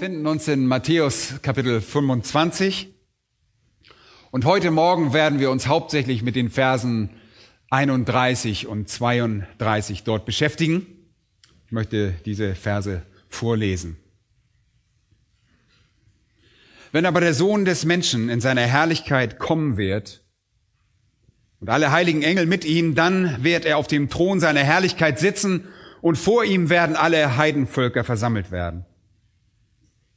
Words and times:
Befinden 0.00 0.26
uns 0.26 0.48
in 0.48 0.64
Matthäus 0.64 1.42
Kapitel 1.42 1.82
25 1.82 2.88
und 4.30 4.46
heute 4.46 4.70
Morgen 4.70 5.12
werden 5.12 5.40
wir 5.40 5.50
uns 5.50 5.66
hauptsächlich 5.66 6.22
mit 6.22 6.36
den 6.36 6.48
Versen 6.48 7.10
31 7.68 8.66
und 8.66 8.88
32 8.88 10.04
dort 10.04 10.24
beschäftigen. 10.24 10.86
Ich 11.66 11.72
möchte 11.72 12.14
diese 12.24 12.54
Verse 12.54 13.02
vorlesen. 13.28 13.98
Wenn 16.92 17.04
aber 17.04 17.20
der 17.20 17.34
Sohn 17.34 17.66
des 17.66 17.84
Menschen 17.84 18.30
in 18.30 18.40
seiner 18.40 18.62
Herrlichkeit 18.62 19.38
kommen 19.38 19.76
wird 19.76 20.24
und 21.60 21.68
alle 21.68 21.92
heiligen 21.92 22.22
Engel 22.22 22.46
mit 22.46 22.64
ihm, 22.64 22.94
dann 22.94 23.44
wird 23.44 23.66
er 23.66 23.76
auf 23.76 23.86
dem 23.86 24.08
Thron 24.08 24.40
seiner 24.40 24.64
Herrlichkeit 24.64 25.18
sitzen 25.18 25.68
und 26.00 26.16
vor 26.16 26.44
ihm 26.44 26.70
werden 26.70 26.96
alle 26.96 27.36
Heidenvölker 27.36 28.02
versammelt 28.02 28.50
werden. 28.50 28.86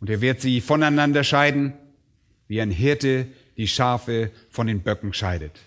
Und 0.03 0.09
er 0.09 0.19
wird 0.19 0.41
sie 0.41 0.59
voneinander 0.59 1.23
scheiden, 1.23 1.71
wie 2.49 2.59
ein 2.59 2.71
Hirte 2.71 3.25
die 3.55 3.69
Schafe 3.69 4.31
von 4.49 4.67
den 4.67 4.81
Böcken 4.81 5.13
scheidet. 5.13 5.61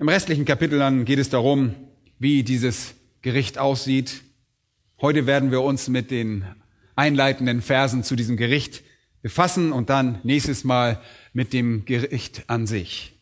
Im 0.00 0.08
restlichen 0.08 0.46
Kapitel 0.46 0.80
dann 0.80 1.04
geht 1.04 1.20
es 1.20 1.30
darum, 1.30 1.76
wie 2.18 2.42
dieses 2.42 2.94
Gericht 3.22 3.58
aussieht. 3.58 4.22
Heute 5.00 5.28
werden 5.28 5.52
wir 5.52 5.60
uns 5.60 5.86
mit 5.86 6.10
den 6.10 6.44
einleitenden 6.96 7.62
Versen 7.62 8.02
zu 8.02 8.16
diesem 8.16 8.36
Gericht 8.36 8.82
befassen 9.22 9.70
und 9.70 9.88
dann 9.88 10.18
nächstes 10.24 10.64
Mal 10.64 11.00
mit 11.32 11.52
dem 11.52 11.84
Gericht 11.84 12.50
an 12.50 12.66
sich. 12.66 13.12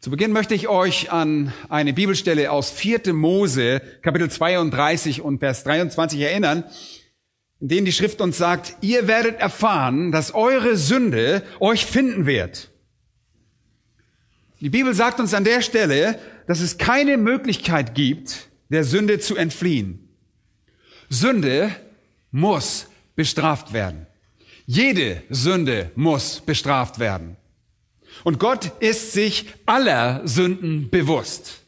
Zu 0.00 0.10
Beginn 0.10 0.32
möchte 0.32 0.54
ich 0.54 0.68
euch 0.68 1.12
an 1.12 1.52
eine 1.68 1.92
Bibelstelle 1.92 2.50
aus 2.50 2.70
4. 2.70 3.12
Mose, 3.12 3.82
Kapitel 4.00 4.30
32 4.30 5.20
und 5.20 5.40
Vers 5.40 5.64
23 5.64 6.18
erinnern, 6.20 6.64
in 7.60 7.68
denen 7.68 7.84
die 7.84 7.92
Schrift 7.92 8.20
uns 8.20 8.38
sagt, 8.38 8.76
ihr 8.80 9.06
werdet 9.06 9.38
erfahren, 9.38 10.12
dass 10.12 10.34
eure 10.34 10.76
Sünde 10.76 11.42
euch 11.60 11.84
finden 11.84 12.26
wird. 12.26 12.70
Die 14.60 14.70
Bibel 14.70 14.94
sagt 14.94 15.20
uns 15.20 15.34
an 15.34 15.44
der 15.44 15.62
Stelle, 15.62 16.18
dass 16.46 16.60
es 16.60 16.78
keine 16.78 17.16
Möglichkeit 17.16 17.94
gibt, 17.94 18.48
der 18.70 18.84
Sünde 18.84 19.18
zu 19.18 19.36
entfliehen. 19.36 20.08
Sünde 21.08 21.74
muss 22.30 22.86
bestraft 23.14 23.72
werden. 23.72 24.06
Jede 24.66 25.22
Sünde 25.30 25.90
muss 25.96 26.40
bestraft 26.40 26.98
werden. 26.98 27.36
Und 28.24 28.38
Gott 28.38 28.72
ist 28.80 29.12
sich 29.12 29.46
aller 29.66 30.26
Sünden 30.26 30.90
bewusst. 30.90 31.62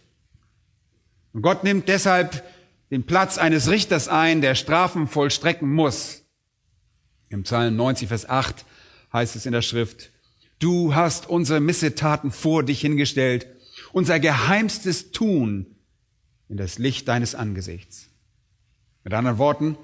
Und 1.32 1.42
Gott 1.42 1.64
nimmt 1.64 1.88
deshalb 1.88 2.44
den 2.92 3.04
Platz 3.04 3.38
eines 3.38 3.70
Richters 3.70 4.06
ein, 4.06 4.42
der 4.42 4.54
Strafen 4.54 5.08
vollstrecken 5.08 5.72
muss. 5.72 6.24
Im 7.30 7.44
Psalm 7.44 7.74
90, 7.74 8.08
Vers 8.08 8.28
8 8.28 8.66
heißt 9.14 9.34
es 9.34 9.46
in 9.46 9.52
der 9.52 9.62
Schrift, 9.62 10.10
Du 10.58 10.94
hast 10.94 11.28
unsere 11.28 11.58
Missetaten 11.58 12.30
vor 12.30 12.62
dich 12.62 12.82
hingestellt, 12.82 13.46
unser 13.92 14.20
geheimstes 14.20 15.10
Tun 15.10 15.74
in 16.50 16.58
das 16.58 16.78
Licht 16.78 17.08
deines 17.08 17.34
Angesichts. 17.34 18.10
Mit 19.04 19.14
anderen 19.14 19.38
Worten, 19.38 19.78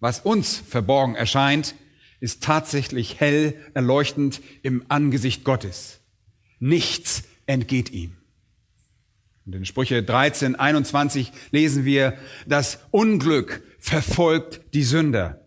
was 0.00 0.20
uns 0.20 0.56
verborgen 0.56 1.14
erscheint, 1.14 1.74
ist 2.18 2.42
tatsächlich 2.42 3.20
hell 3.20 3.60
erleuchtend 3.74 4.40
im 4.62 4.86
Angesicht 4.88 5.44
Gottes. 5.44 6.00
Nichts 6.60 7.24
entgeht 7.44 7.90
ihm. 7.90 8.16
Und 9.46 9.54
in 9.54 9.64
Sprüche 9.66 10.02
13, 10.02 10.56
21 10.56 11.32
lesen 11.50 11.84
wir, 11.84 12.16
das 12.46 12.78
Unglück 12.90 13.62
verfolgt 13.78 14.60
die 14.72 14.82
Sünder. 14.82 15.46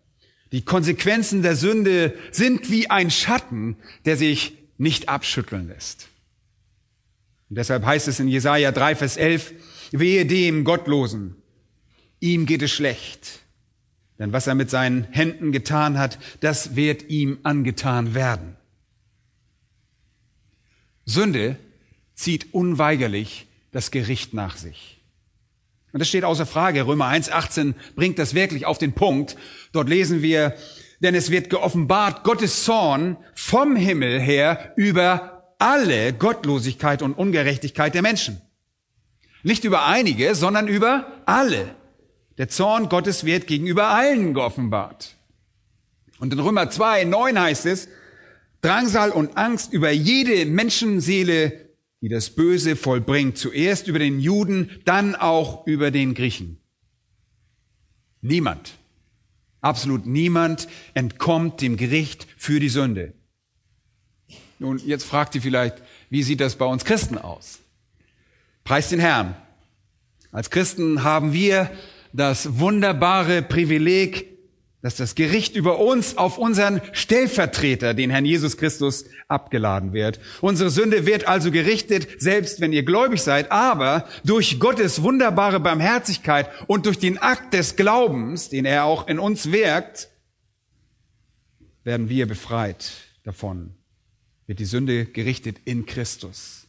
Die 0.52 0.64
Konsequenzen 0.64 1.42
der 1.42 1.56
Sünde 1.56 2.14
sind 2.32 2.70
wie 2.70 2.90
ein 2.90 3.12
Schatten, 3.12 3.78
der 4.06 4.16
sich 4.16 4.58
nicht 4.78 5.10
abschütteln 5.10 5.68
lässt. 5.68 6.08
Und 7.50 7.58
deshalb 7.58 7.86
heißt 7.86 8.08
es 8.08 8.20
in 8.20 8.28
Jesaja 8.28 8.72
3, 8.72 8.96
Vers 8.96 9.18
11, 9.18 9.54
wehe 9.92 10.26
dem 10.26 10.64
Gottlosen, 10.64 11.36
ihm 12.20 12.46
geht 12.46 12.62
es 12.62 12.72
schlecht. 12.72 13.42
Denn 14.20 14.34
was 14.34 14.48
er 14.48 14.56
mit 14.56 14.70
seinen 14.70 15.04
Händen 15.06 15.52
getan 15.52 15.98
hat, 15.98 16.20
das 16.40 16.76
wird 16.76 17.10
ihm 17.10 17.40
angetan 17.44 18.16
werden. 18.16 18.56
Sünde 21.06 21.58
zieht 22.16 22.54
unweigerlich 22.54 23.47
das 23.78 23.92
Gericht 23.92 24.34
nach 24.34 24.58
sich. 24.58 25.04
Und 25.94 26.00
das 26.00 26.10
steht 26.10 26.24
außer 26.24 26.48
Frage. 26.48 26.88
Römer 26.88 27.10
1.18 27.10 27.76
bringt 27.96 28.18
das 28.18 28.34
wirklich 28.34 28.66
auf 28.66 28.80
den 28.80 28.94
Punkt. 28.94 29.38
Dort 29.72 29.88
lesen 29.88 30.24
wir, 30.24 30.56
denn 31.00 31.14
es 31.14 31.30
wird 31.30 31.52
geoffenbart 31.52 32.24
Gottes 32.24 32.64
Zorn 32.64 33.18
vom 33.36 33.76
Himmel 33.76 34.20
her 34.20 34.74
über 34.78 35.54
alle 35.60 36.12
Gottlosigkeit 36.12 37.04
und 37.04 37.14
Ungerechtigkeit 37.14 37.94
der 37.94 38.02
Menschen. 38.02 38.42
Nicht 39.44 39.64
über 39.64 39.86
einige, 39.86 40.34
sondern 40.34 40.68
über 40.68 41.22
alle. 41.28 41.76
Der 42.40 42.50
Zorn 42.50 42.90
Gottes 42.90 43.26
wird 43.26 43.46
gegenüber 43.46 43.90
allen 43.90 44.34
geoffenbart. 44.34 45.18
Und 46.18 46.34
in 46.34 46.40
Römer 46.40 46.72
2, 46.72 47.04
9 47.04 47.40
heißt 47.40 47.68
es, 47.68 47.90
Drangsal 48.62 49.12
und 49.12 49.38
Angst 49.38 49.72
über 49.72 49.92
jede 49.92 50.48
Menschenseele, 50.48 51.67
die 52.02 52.10
das 52.10 52.30
Böse 52.30 52.76
vollbringt. 52.76 53.38
Zuerst 53.38 53.88
über 53.88 54.00
den 54.00 54.20
Juden, 54.20 54.82
dann 54.86 55.16
auch 55.16 55.66
über 55.66 55.92
den 55.92 56.14
Griechen. 56.14 56.58
Niemand, 58.22 58.78
absolut 59.62 60.06
niemand 60.06 60.68
entkommt 60.94 61.62
dem 61.62 61.78
Gericht 61.78 62.28
für 62.38 62.60
die 62.60 62.70
Sünde. 62.70 63.14
Nun, 64.60 64.80
jetzt 64.80 65.04
fragt 65.06 65.36
ihr 65.36 65.42
vielleicht, 65.42 65.82
wie 66.10 66.24
sieht 66.24 66.42
das 66.42 66.56
bei 66.56 66.66
uns 66.66 66.84
Christen 66.84 67.18
aus? 67.18 67.60
Preis 68.64 68.90
den 68.90 69.00
Herrn. 69.00 69.36
Als 70.32 70.50
Christen 70.50 71.04
haben 71.04 71.32
wir 71.32 71.72
das 72.12 72.60
wunderbare 72.60 73.42
Privileg, 73.42 74.37
dass 74.88 74.96
das 74.96 75.16
Gericht 75.16 75.58
über 75.58 75.80
uns 75.80 76.16
auf 76.16 76.38
unseren 76.38 76.80
Stellvertreter, 76.94 77.94
den 77.94 78.10
Herrn 78.10 78.24
Jesus 78.24 78.56
Christus, 78.56 79.04
abgeladen 79.28 79.92
wird. 79.92 80.22
Unsere 80.40 80.70
Sünde 80.70 81.06
wird 81.06 81.28
also 81.28 81.52
gerichtet, 81.52 82.08
selbst 82.20 82.62
wenn 82.62 82.72
ihr 82.72 82.84
gläubig 82.84 83.22
seid, 83.22 83.52
aber 83.52 84.08
durch 84.24 84.62
Gottes 84.62 85.04
wunderbare 85.04 85.60
Barmherzigkeit 85.60 86.50
und 86.68 86.86
durch 86.86 86.98
den 86.98 87.18
Akt 87.18 87.54
des 87.54 87.76
Glaubens, 87.76 88.48
den 88.48 88.64
er 88.64 88.86
auch 88.86 89.10
in 89.10 89.20
uns 89.20 89.52
wirkt, 89.52 90.08
werden 91.84 92.08
wir 92.08 92.26
befreit 92.26 92.94
davon. 93.26 93.74
Wird 94.46 94.60
die 94.60 94.64
Sünde 94.64 95.04
gerichtet 95.04 95.58
in 95.66 95.86
Christus. 95.86 96.66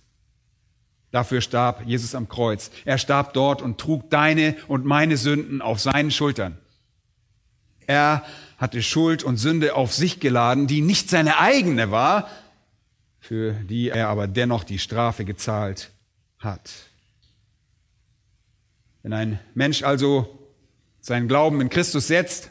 Dafür 1.13 1.41
starb 1.41 1.87
Jesus 1.87 2.17
am 2.17 2.29
Kreuz. 2.29 2.73
Er 2.85 2.99
starb 2.99 3.33
dort 3.33 3.63
und 3.63 3.79
trug 3.79 4.11
deine 4.11 4.57
und 4.67 4.85
meine 4.85 5.17
Sünden 5.17 5.63
auf 5.63 5.79
seinen 5.79 6.11
Schultern. 6.11 6.59
Er 7.89 8.23
hatte 8.59 8.83
Schuld 8.83 9.25
und 9.25 9.39
Sünde 9.39 9.75
auf 9.75 9.95
sich 9.95 10.21
geladen, 10.21 10.67
die 10.67 10.83
nicht 10.83 11.09
seine 11.09 11.39
eigene 11.39 11.91
war, 11.91 12.29
für 13.19 13.53
die 13.53 13.89
er 13.89 14.09
aber 14.09 14.29
dennoch 14.29 14.63
die 14.63 14.79
Strafe 14.79 15.25
gezahlt 15.25 15.91
hat. 16.39 16.71
Wenn 19.03 19.15
ein 19.15 19.41
Mensch 19.55 19.83
also 19.83 20.39
seinen 21.01 21.29
Glauben 21.29 21.63
in 21.63 21.71
Christus 21.71 22.09
setzt, 22.09 22.51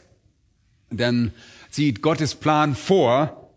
dann 0.90 1.32
sieht 1.70 2.02
Gottes 2.02 2.34
Plan 2.34 2.74
vor, 2.74 3.52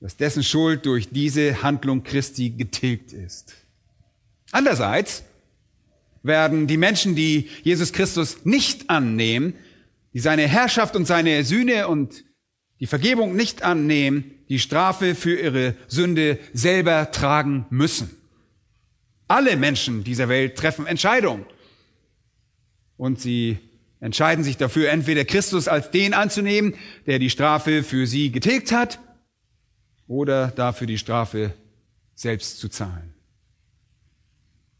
dass 0.00 0.16
dessen 0.16 0.42
Schuld 0.42 0.84
durch 0.84 1.10
diese 1.10 1.62
Handlung 1.62 2.02
Christi 2.02 2.50
getilgt 2.50 3.12
ist. 3.12 3.54
Andererseits 4.50 5.22
werden 6.24 6.66
die 6.66 6.76
Menschen, 6.76 7.14
die 7.14 7.48
Jesus 7.62 7.92
Christus 7.92 8.44
nicht 8.44 8.90
annehmen, 8.90 9.54
die 10.12 10.20
seine 10.20 10.46
Herrschaft 10.46 10.96
und 10.96 11.06
seine 11.06 11.44
Sühne 11.44 11.88
und 11.88 12.24
die 12.80 12.86
Vergebung 12.86 13.36
nicht 13.36 13.62
annehmen, 13.62 14.24
die 14.48 14.58
Strafe 14.58 15.14
für 15.14 15.38
ihre 15.38 15.74
Sünde 15.86 16.38
selber 16.52 17.10
tragen 17.10 17.66
müssen. 17.70 18.10
Alle 19.28 19.56
Menschen 19.56 20.02
dieser 20.02 20.28
Welt 20.28 20.56
treffen 20.56 20.86
Entscheidungen 20.86 21.46
und 22.96 23.20
sie 23.20 23.58
entscheiden 24.00 24.42
sich 24.42 24.56
dafür, 24.56 24.90
entweder 24.90 25.24
Christus 25.24 25.68
als 25.68 25.90
den 25.90 26.14
anzunehmen, 26.14 26.74
der 27.06 27.18
die 27.18 27.30
Strafe 27.30 27.82
für 27.82 28.06
sie 28.06 28.32
getilgt 28.32 28.72
hat, 28.72 28.98
oder 30.10 30.48
dafür 30.48 30.88
die 30.88 30.98
Strafe 30.98 31.54
selbst 32.16 32.58
zu 32.58 32.68
zahlen. 32.68 33.14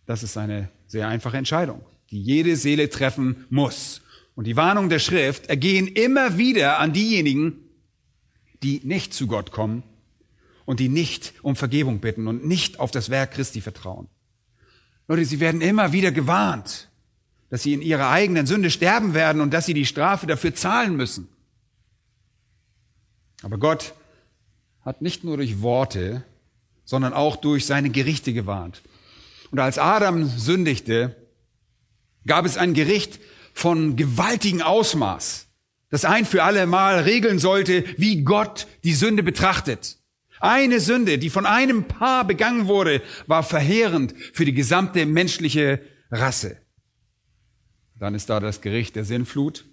Das 0.04 0.24
ist 0.24 0.36
eine 0.36 0.68
sehr 0.88 1.06
einfache 1.06 1.36
Entscheidung, 1.36 1.86
die 2.10 2.20
jede 2.20 2.56
Seele 2.56 2.90
treffen 2.90 3.46
muss. 3.48 4.02
Und 4.34 4.46
die 4.46 4.56
Warnung 4.56 4.88
der 4.88 4.98
Schrift 4.98 5.46
ergehen 5.46 5.86
immer 5.86 6.38
wieder 6.38 6.78
an 6.78 6.92
diejenigen, 6.92 7.58
die 8.62 8.80
nicht 8.84 9.12
zu 9.14 9.26
Gott 9.26 9.52
kommen 9.52 9.82
und 10.64 10.80
die 10.80 10.88
nicht 10.88 11.34
um 11.42 11.56
Vergebung 11.56 12.00
bitten 12.00 12.26
und 12.26 12.46
nicht 12.46 12.78
auf 12.78 12.90
das 12.90 13.10
Werk 13.10 13.32
Christi 13.32 13.60
vertrauen. 13.60 14.08
Leute, 15.08 15.24
sie 15.24 15.40
werden 15.40 15.60
immer 15.60 15.92
wieder 15.92 16.12
gewarnt, 16.12 16.88
dass 17.48 17.64
sie 17.64 17.72
in 17.72 17.82
ihrer 17.82 18.10
eigenen 18.10 18.46
Sünde 18.46 18.70
sterben 18.70 19.12
werden 19.12 19.40
und 19.40 19.52
dass 19.52 19.66
sie 19.66 19.74
die 19.74 19.86
Strafe 19.86 20.26
dafür 20.26 20.54
zahlen 20.54 20.96
müssen. 20.96 21.28
Aber 23.42 23.58
Gott 23.58 23.94
hat 24.82 25.02
nicht 25.02 25.24
nur 25.24 25.36
durch 25.38 25.60
Worte, 25.62 26.24
sondern 26.84 27.12
auch 27.12 27.36
durch 27.36 27.66
seine 27.66 27.90
Gerichte 27.90 28.32
gewarnt. 28.32 28.82
Und 29.50 29.58
als 29.58 29.78
Adam 29.78 30.26
sündigte, 30.26 31.16
gab 32.26 32.44
es 32.44 32.56
ein 32.56 32.74
Gericht 32.74 33.18
von 33.60 33.94
gewaltigem 33.94 34.62
Ausmaß, 34.62 35.46
das 35.90 36.06
ein 36.06 36.24
für 36.24 36.44
alle 36.44 36.66
Mal 36.66 37.00
regeln 37.00 37.38
sollte, 37.38 37.84
wie 37.98 38.24
Gott 38.24 38.66
die 38.84 38.94
Sünde 38.94 39.22
betrachtet. 39.22 39.98
Eine 40.40 40.80
Sünde, 40.80 41.18
die 41.18 41.28
von 41.28 41.44
einem 41.44 41.84
Paar 41.84 42.26
begangen 42.26 42.68
wurde, 42.68 43.02
war 43.26 43.42
verheerend 43.42 44.14
für 44.32 44.46
die 44.46 44.54
gesamte 44.54 45.04
menschliche 45.04 45.82
Rasse. 46.10 46.56
Dann 47.98 48.14
ist 48.14 48.30
da 48.30 48.40
das 48.40 48.62
Gericht 48.62 48.96
der 48.96 49.04
Sinnflut. 49.04 49.66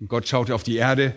Und 0.00 0.08
Gott 0.08 0.26
schaute 0.26 0.52
auf 0.52 0.64
die 0.64 0.74
Erde 0.74 1.14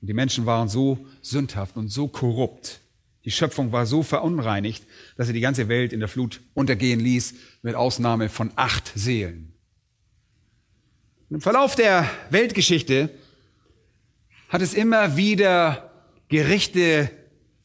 und 0.00 0.08
die 0.08 0.14
Menschen 0.14 0.44
waren 0.44 0.68
so 0.68 1.06
sündhaft 1.20 1.76
und 1.76 1.86
so 1.86 2.08
korrupt. 2.08 2.80
Die 3.24 3.30
Schöpfung 3.30 3.70
war 3.70 3.86
so 3.86 4.02
verunreinigt, 4.02 4.84
dass 5.16 5.28
er 5.28 5.34
die 5.34 5.40
ganze 5.40 5.68
Welt 5.68 5.92
in 5.92 6.00
der 6.00 6.08
Flut 6.08 6.40
untergehen 6.54 6.98
ließ, 6.98 7.34
mit 7.62 7.76
Ausnahme 7.76 8.28
von 8.28 8.50
acht 8.56 8.90
Seelen. 8.96 9.51
Im 11.32 11.40
Verlauf 11.40 11.76
der 11.76 12.10
Weltgeschichte 12.28 13.08
hat 14.50 14.60
es 14.60 14.74
immer 14.74 15.16
wieder 15.16 15.90
Gerichte 16.28 17.10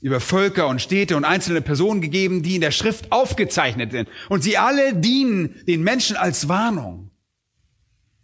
über 0.01 0.21
Völker 0.21 0.69
und 0.69 0.81
Städte 0.81 1.17
und 1.17 1.25
einzelne 1.25 1.61
Personen 1.61 1.99
gegeben, 1.99 2.43
die 2.43 2.55
in 2.55 2.61
der 2.61 2.71
Schrift 2.71 3.11
aufgezeichnet 3.11 3.91
sind. 3.91 4.07
Und 4.29 4.41
sie 4.41 4.57
alle 4.57 4.95
dienen 4.95 5.53
den 5.67 5.83
Menschen 5.83 6.15
als 6.15 6.47
Warnung, 6.47 7.11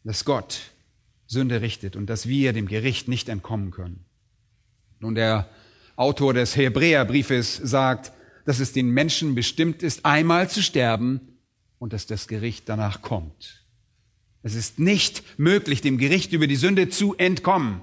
dass 0.06 0.24
Gott 0.24 0.62
Sünde 1.28 1.60
richtet 1.60 1.98
und 1.98 2.06
dass 2.10 2.26
wir 2.26 2.54
dem 2.54 2.68
Gericht 2.68 3.10
nicht 3.10 3.28
entkommen 3.28 3.72
können. 3.72 4.06
Nun, 5.02 5.14
der 5.14 5.50
Autor 5.98 6.34
des 6.34 6.56
Hebräerbriefes 6.56 7.58
sagt, 7.58 8.14
dass 8.46 8.60
es 8.60 8.72
den 8.72 8.92
Menschen 8.92 9.36
bestimmt 9.36 9.84
ist, 9.84 10.06
einmal 10.06 10.50
zu 10.50 10.64
sterben 10.64 11.20
und 11.80 11.92
dass 11.92 12.08
das 12.08 12.30
Gericht 12.30 12.70
danach 12.70 13.02
kommt. 13.02 13.63
Es 14.44 14.56
ist 14.56 14.78
nicht 14.78 15.24
möglich, 15.40 15.82
dem 15.82 15.98
Gericht 15.98 16.34
über 16.34 16.48
die 16.48 16.58
Sünde 16.58 16.90
zu 16.90 17.16
entkommen. 17.16 17.82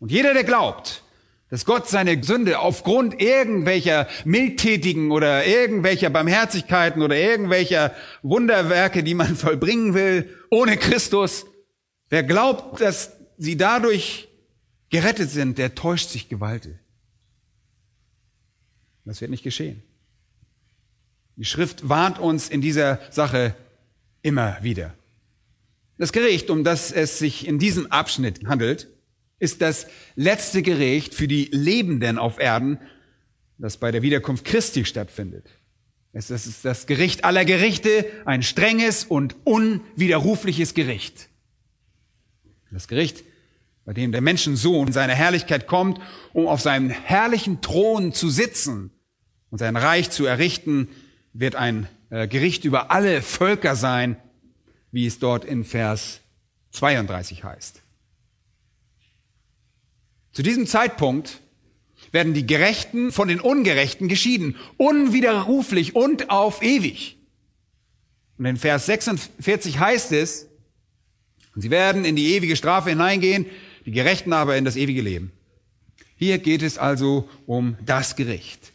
Und 0.00 0.10
jeder, 0.10 0.34
der 0.34 0.44
glaubt, 0.44 1.04
dass 1.50 1.64
Gott 1.64 1.88
seine 1.88 2.22
Sünde 2.22 2.58
aufgrund 2.58 3.20
irgendwelcher 3.20 4.08
mildtätigen 4.24 5.12
oder 5.12 5.46
irgendwelcher 5.46 6.10
Barmherzigkeiten 6.10 7.02
oder 7.02 7.16
irgendwelcher 7.16 7.94
Wunderwerke, 8.22 9.04
die 9.04 9.14
man 9.14 9.36
vollbringen 9.36 9.94
will, 9.94 10.36
ohne 10.50 10.76
Christus, 10.76 11.46
wer 12.08 12.24
glaubt, 12.24 12.80
dass 12.80 13.16
sie 13.38 13.56
dadurch 13.56 14.28
gerettet 14.90 15.30
sind, 15.30 15.58
der 15.58 15.74
täuscht 15.74 16.10
sich 16.10 16.28
gewaltig. 16.28 16.76
Das 19.04 19.20
wird 19.20 19.30
nicht 19.30 19.44
geschehen. 19.44 19.82
Die 21.36 21.44
Schrift 21.44 21.88
warnt 21.88 22.18
uns 22.18 22.48
in 22.48 22.60
dieser 22.60 23.00
Sache 23.10 23.54
immer 24.22 24.58
wieder. 24.62 24.94
Das 26.00 26.12
Gericht, 26.12 26.48
um 26.48 26.64
das 26.64 26.92
es 26.92 27.18
sich 27.18 27.46
in 27.46 27.58
diesem 27.58 27.92
Abschnitt 27.92 28.46
handelt, 28.46 28.88
ist 29.38 29.60
das 29.60 29.86
letzte 30.16 30.62
Gericht 30.62 31.14
für 31.14 31.28
die 31.28 31.50
Lebenden 31.52 32.16
auf 32.16 32.38
Erden, 32.38 32.78
das 33.58 33.76
bei 33.76 33.90
der 33.90 34.00
Wiederkunft 34.00 34.46
Christi 34.46 34.86
stattfindet. 34.86 35.50
Es 36.14 36.30
ist 36.30 36.64
das 36.64 36.86
Gericht 36.86 37.26
aller 37.26 37.44
Gerichte, 37.44 38.06
ein 38.24 38.42
strenges 38.42 39.04
und 39.04 39.36
unwiderrufliches 39.44 40.72
Gericht. 40.72 41.28
Das 42.70 42.88
Gericht, 42.88 43.22
bei 43.84 43.92
dem 43.92 44.10
der 44.10 44.22
Menschensohn 44.22 44.86
in 44.86 44.92
seine 44.94 45.14
Herrlichkeit 45.14 45.66
kommt, 45.66 46.00
um 46.32 46.46
auf 46.46 46.62
seinem 46.62 46.88
herrlichen 46.88 47.60
Thron 47.60 48.14
zu 48.14 48.30
sitzen 48.30 48.90
und 49.50 49.58
sein 49.58 49.76
Reich 49.76 50.08
zu 50.08 50.24
errichten, 50.24 50.88
wird 51.34 51.56
ein 51.56 51.88
äh, 52.08 52.26
Gericht 52.26 52.64
über 52.64 52.90
alle 52.90 53.20
Völker 53.20 53.76
sein, 53.76 54.16
wie 54.92 55.06
es 55.06 55.18
dort 55.18 55.44
in 55.44 55.64
Vers 55.64 56.20
32 56.72 57.44
heißt. 57.44 57.82
Zu 60.32 60.42
diesem 60.42 60.66
Zeitpunkt 60.66 61.40
werden 62.12 62.34
die 62.34 62.46
Gerechten 62.46 63.12
von 63.12 63.28
den 63.28 63.40
Ungerechten 63.40 64.08
geschieden, 64.08 64.56
unwiderruflich 64.76 65.94
und 65.94 66.30
auf 66.30 66.62
ewig. 66.62 67.18
Und 68.38 68.46
in 68.46 68.56
Vers 68.56 68.86
46 68.86 69.78
heißt 69.78 70.12
es, 70.12 70.48
sie 71.56 71.70
werden 71.70 72.04
in 72.04 72.16
die 72.16 72.34
ewige 72.34 72.56
Strafe 72.56 72.90
hineingehen, 72.90 73.46
die 73.84 73.92
Gerechten 73.92 74.32
aber 74.32 74.56
in 74.56 74.64
das 74.64 74.76
ewige 74.76 75.02
Leben. 75.02 75.32
Hier 76.16 76.38
geht 76.38 76.62
es 76.62 76.78
also 76.78 77.28
um 77.46 77.76
das 77.84 78.16
Gericht. 78.16 78.72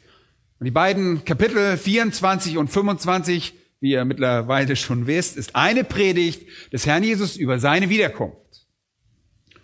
Und 0.59 0.65
die 0.65 0.71
beiden 0.71 1.25
Kapitel 1.25 1.77
24 1.77 2.57
und 2.57 2.69
25, 2.69 3.53
wie 3.85 3.91
ihr 3.91 4.03
mittlerweile 4.03 4.75
schon 4.75 5.05
wisst, 5.05 5.37
ist 5.37 5.55
eine 5.55 5.83
Predigt 5.83 6.47
des 6.73 6.87
Herrn 6.87 7.03
Jesus 7.03 7.37
über 7.37 7.59
seine 7.59 7.87
Wiederkunft. 7.87 8.65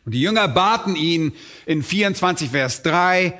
Und 0.06 0.13
die 0.13 0.21
Jünger 0.21 0.47
baten 0.47 0.95
ihn 0.95 1.33
in 1.65 1.81
24 1.81 2.51
Vers 2.51 2.83
3 2.83 3.33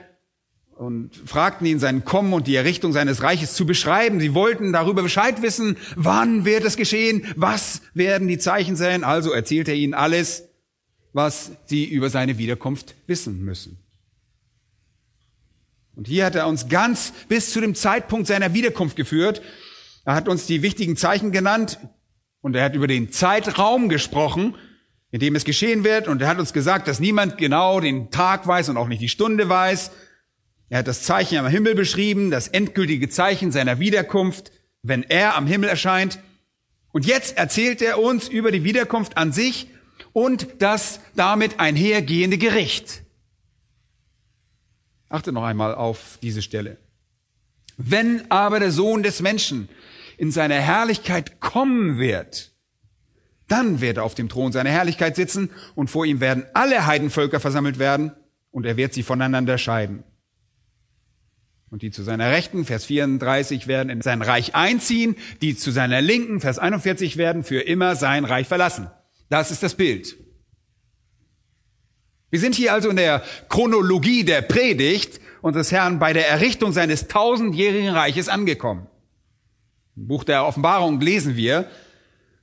und 0.74 1.16
fragten 1.16 1.68
ihn 1.68 1.78
sein 1.78 2.04
Kommen 2.04 2.34
und 2.34 2.48
die 2.48 2.56
Errichtung 2.56 2.94
seines 2.94 3.22
Reiches 3.22 3.54
zu 3.54 3.68
beschreiben. 3.68 4.20
Sie 4.20 4.34
wollten 4.34 4.74
darüber 4.74 5.04
Bescheid 5.04 5.44
wissen, 5.44 5.78
wann 5.96 6.46
wird 6.46 6.64
es 6.64 6.78
geschehen, 6.78 7.28
was 7.36 7.84
werden 7.94 8.28
die 8.28 8.40
Zeichen 8.40 8.76
sein. 8.76 9.04
Also 9.04 9.32
erzählte 9.34 9.70
er 9.70 9.78
ihnen 9.78 9.94
alles, 9.94 10.50
was 11.14 11.52
sie 11.66 11.86
über 11.86 12.10
seine 12.10 12.40
Wiederkunft 12.40 12.96
wissen 13.06 13.46
müssen. 13.46 13.78
Und 15.96 16.08
hier 16.08 16.26
hat 16.26 16.34
er 16.34 16.48
uns 16.48 16.70
ganz 16.70 17.14
bis 17.28 17.52
zu 17.52 17.62
dem 17.62 17.76
Zeitpunkt 17.76 18.26
seiner 18.26 18.56
Wiederkunft 18.56 18.96
geführt. 18.96 19.44
Er 20.04 20.16
hat 20.16 20.28
uns 20.28 20.46
die 20.46 20.62
wichtigen 20.62 20.98
Zeichen 20.98 21.32
genannt 21.32 21.80
und 22.42 22.56
er 22.56 22.64
hat 22.64 22.76
über 22.76 22.88
den 22.88 23.12
Zeitraum 23.12 23.88
gesprochen, 23.88 24.56
in 25.12 25.20
dem 25.20 25.36
es 25.36 25.46
geschehen 25.46 25.84
wird. 25.84 26.08
Und 26.08 26.22
er 26.22 26.28
hat 26.28 26.40
uns 26.40 26.54
gesagt, 26.54 26.88
dass 26.88 27.00
niemand 27.00 27.38
genau 27.38 27.80
den 27.80 28.10
Tag 28.10 28.48
weiß 28.48 28.70
und 28.70 28.78
auch 28.78 28.88
nicht 28.88 29.02
die 29.02 29.10
Stunde 29.10 29.50
weiß. 29.50 29.92
Er 30.70 30.80
hat 30.80 30.88
das 30.88 31.04
Zeichen 31.04 31.38
am 31.38 31.48
Himmel 31.48 31.76
beschrieben, 31.76 32.32
das 32.32 32.48
endgültige 32.48 33.10
Zeichen 33.10 33.52
seiner 33.52 33.80
Wiederkunft, 33.80 34.52
wenn 34.84 35.04
er 35.04 35.36
am 35.36 35.46
Himmel 35.46 35.70
erscheint. 35.70 36.20
Und 36.94 37.06
jetzt 37.06 37.38
erzählt 37.38 37.82
er 37.82 38.00
uns 38.00 38.28
über 38.28 38.52
die 38.52 38.64
Wiederkunft 38.64 39.18
an 39.18 39.32
sich 39.32 39.68
und 40.14 40.48
das 40.60 41.00
damit 41.16 41.60
einhergehende 41.60 42.38
Gericht. 42.38 43.04
Achte 45.10 45.32
noch 45.32 45.44
einmal 45.44 45.76
auf 45.76 46.18
diese 46.22 46.42
Stelle. 46.42 46.78
Wenn 47.78 48.30
aber 48.32 48.60
der 48.60 48.72
Sohn 48.72 49.04
des 49.04 49.22
Menschen 49.22 49.68
in 50.22 50.30
seiner 50.30 50.60
Herrlichkeit 50.60 51.40
kommen 51.40 51.98
wird, 51.98 52.52
dann 53.48 53.82
wird 53.82 53.98
er 53.98 54.04
auf 54.04 54.14
dem 54.14 54.30
Thron 54.30 54.52
seiner 54.52 54.70
Herrlichkeit 54.70 55.16
sitzen 55.16 55.50
und 55.74 55.90
vor 55.90 56.06
ihm 56.06 56.20
werden 56.20 56.46
alle 56.54 56.86
Heidenvölker 56.86 57.40
versammelt 57.40 57.80
werden 57.80 58.12
und 58.52 58.68
er 58.68 58.78
wird 58.78 58.94
sie 58.94 59.02
voneinander 59.02 59.58
scheiden. 59.58 60.04
Und 61.72 61.82
die 61.82 61.90
zu 61.90 62.04
seiner 62.04 62.30
Rechten, 62.30 62.66
Vers 62.66 62.86
34, 62.86 63.66
werden 63.66 63.90
in 63.90 64.04
sein 64.04 64.22
Reich 64.22 64.54
einziehen, 64.54 65.16
die 65.42 65.58
zu 65.58 65.72
seiner 65.72 66.04
Linken, 66.04 66.40
Vers 66.40 66.60
41, 66.60 67.18
werden 67.18 67.44
für 67.44 67.62
immer 67.62 67.96
sein 67.96 68.24
Reich 68.24 68.48
verlassen. 68.48 68.92
Das 69.30 69.50
ist 69.50 69.64
das 69.64 69.74
Bild. 69.74 70.18
Wir 72.30 72.40
sind 72.40 72.54
hier 72.54 72.74
also 72.74 72.92
in 72.92 72.96
der 72.96 73.24
Chronologie 73.50 74.24
der 74.24 74.44
Predigt 74.44 75.20
unseres 75.42 75.72
Herrn 75.72 75.98
bei 75.98 76.14
der 76.14 76.30
Errichtung 76.30 76.74
seines 76.74 77.08
tausendjährigen 77.08 77.90
Reiches 77.90 78.30
angekommen. 78.30 78.86
Im 79.96 80.08
Buch 80.08 80.24
der 80.24 80.46
Offenbarung 80.46 81.00
lesen 81.00 81.36
wir, 81.36 81.70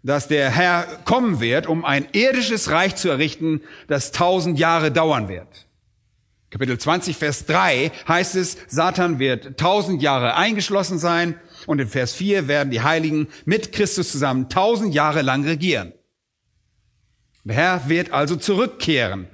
dass 0.02 0.28
der 0.28 0.50
Herr 0.50 0.84
kommen 1.04 1.40
wird, 1.40 1.66
um 1.66 1.84
ein 1.84 2.06
irdisches 2.12 2.70
Reich 2.70 2.96
zu 2.96 3.08
errichten, 3.08 3.62
das 3.88 4.12
tausend 4.12 4.58
Jahre 4.58 4.92
dauern 4.92 5.28
wird. 5.28 5.66
Kapitel 6.50 6.78
20, 6.78 7.16
Vers 7.16 7.44
3 7.46 7.92
heißt 8.06 8.34
es, 8.36 8.56
Satan 8.68 9.18
wird 9.18 9.58
tausend 9.58 10.00
Jahre 10.00 10.34
eingeschlossen 10.34 10.98
sein 10.98 11.38
und 11.66 11.78
in 11.78 11.88
Vers 11.88 12.14
4 12.14 12.48
werden 12.48 12.70
die 12.70 12.80
Heiligen 12.80 13.28
mit 13.44 13.72
Christus 13.72 14.10
zusammen 14.10 14.48
tausend 14.48 14.94
Jahre 14.94 15.20
lang 15.20 15.44
regieren. 15.44 15.92
Der 17.44 17.56
Herr 17.56 17.88
wird 17.88 18.12
also 18.12 18.36
zurückkehren. 18.36 19.26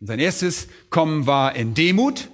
Sein 0.00 0.18
erstes 0.18 0.68
Kommen 0.90 1.26
war 1.26 1.54
in 1.54 1.74
Demut. 1.74 2.28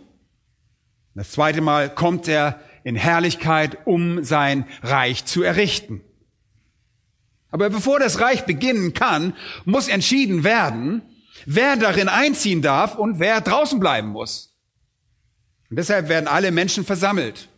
Das 1.14 1.30
zweite 1.32 1.60
Mal 1.60 1.94
kommt 1.94 2.28
er 2.28 2.60
in 2.84 2.96
Herrlichkeit, 2.96 3.78
um 3.86 4.24
sein 4.24 4.66
Reich 4.82 5.24
zu 5.24 5.42
errichten. 5.42 6.00
Aber 7.50 7.68
bevor 7.68 7.98
das 7.98 8.20
Reich 8.20 8.44
beginnen 8.44 8.94
kann, 8.94 9.34
muss 9.64 9.88
entschieden 9.88 10.42
werden, 10.42 11.02
wer 11.44 11.76
darin 11.76 12.08
einziehen 12.08 12.62
darf 12.62 12.96
und 12.96 13.18
wer 13.18 13.40
draußen 13.40 13.78
bleiben 13.78 14.08
muss. 14.08 14.56
Und 15.70 15.76
deshalb 15.76 16.08
werden 16.08 16.28
alle 16.28 16.50
Menschen 16.50 16.84
versammelt. 16.84 17.48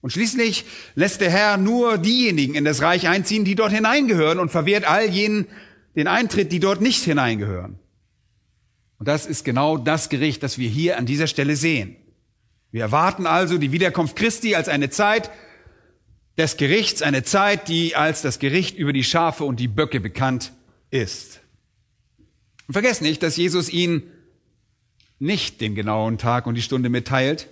Und 0.00 0.10
schließlich 0.10 0.66
lässt 0.94 1.22
der 1.22 1.30
Herr 1.30 1.56
nur 1.56 1.96
diejenigen 1.96 2.54
in 2.54 2.64
das 2.66 2.82
Reich 2.82 3.08
einziehen, 3.08 3.46
die 3.46 3.54
dort 3.54 3.72
hineingehören 3.72 4.38
und 4.38 4.50
verwehrt 4.50 4.84
all 4.84 5.08
jenen 5.08 5.46
den 5.96 6.08
Eintritt, 6.08 6.52
die 6.52 6.60
dort 6.60 6.82
nicht 6.82 7.02
hineingehören. 7.04 7.78
Und 8.98 9.08
das 9.08 9.24
ist 9.24 9.44
genau 9.44 9.78
das 9.78 10.10
Gericht, 10.10 10.42
das 10.42 10.58
wir 10.58 10.68
hier 10.68 10.98
an 10.98 11.06
dieser 11.06 11.26
Stelle 11.26 11.56
sehen. 11.56 11.96
Wir 12.74 12.82
erwarten 12.82 13.28
also 13.28 13.56
die 13.56 13.70
Wiederkunft 13.70 14.16
Christi 14.16 14.56
als 14.56 14.68
eine 14.68 14.90
Zeit 14.90 15.30
des 16.36 16.56
Gerichts, 16.56 17.02
eine 17.02 17.22
Zeit, 17.22 17.68
die 17.68 17.94
als 17.94 18.20
das 18.20 18.40
Gericht 18.40 18.76
über 18.76 18.92
die 18.92 19.04
Schafe 19.04 19.44
und 19.44 19.60
die 19.60 19.68
Böcke 19.68 20.00
bekannt 20.00 20.52
ist. 20.90 21.40
Und 22.66 22.72
vergesst 22.72 23.00
nicht, 23.00 23.22
dass 23.22 23.36
Jesus 23.36 23.72
ihnen 23.72 24.02
nicht 25.20 25.60
den 25.60 25.76
genauen 25.76 26.18
Tag 26.18 26.48
und 26.48 26.56
die 26.56 26.62
Stunde 26.62 26.88
mitteilt. 26.88 27.48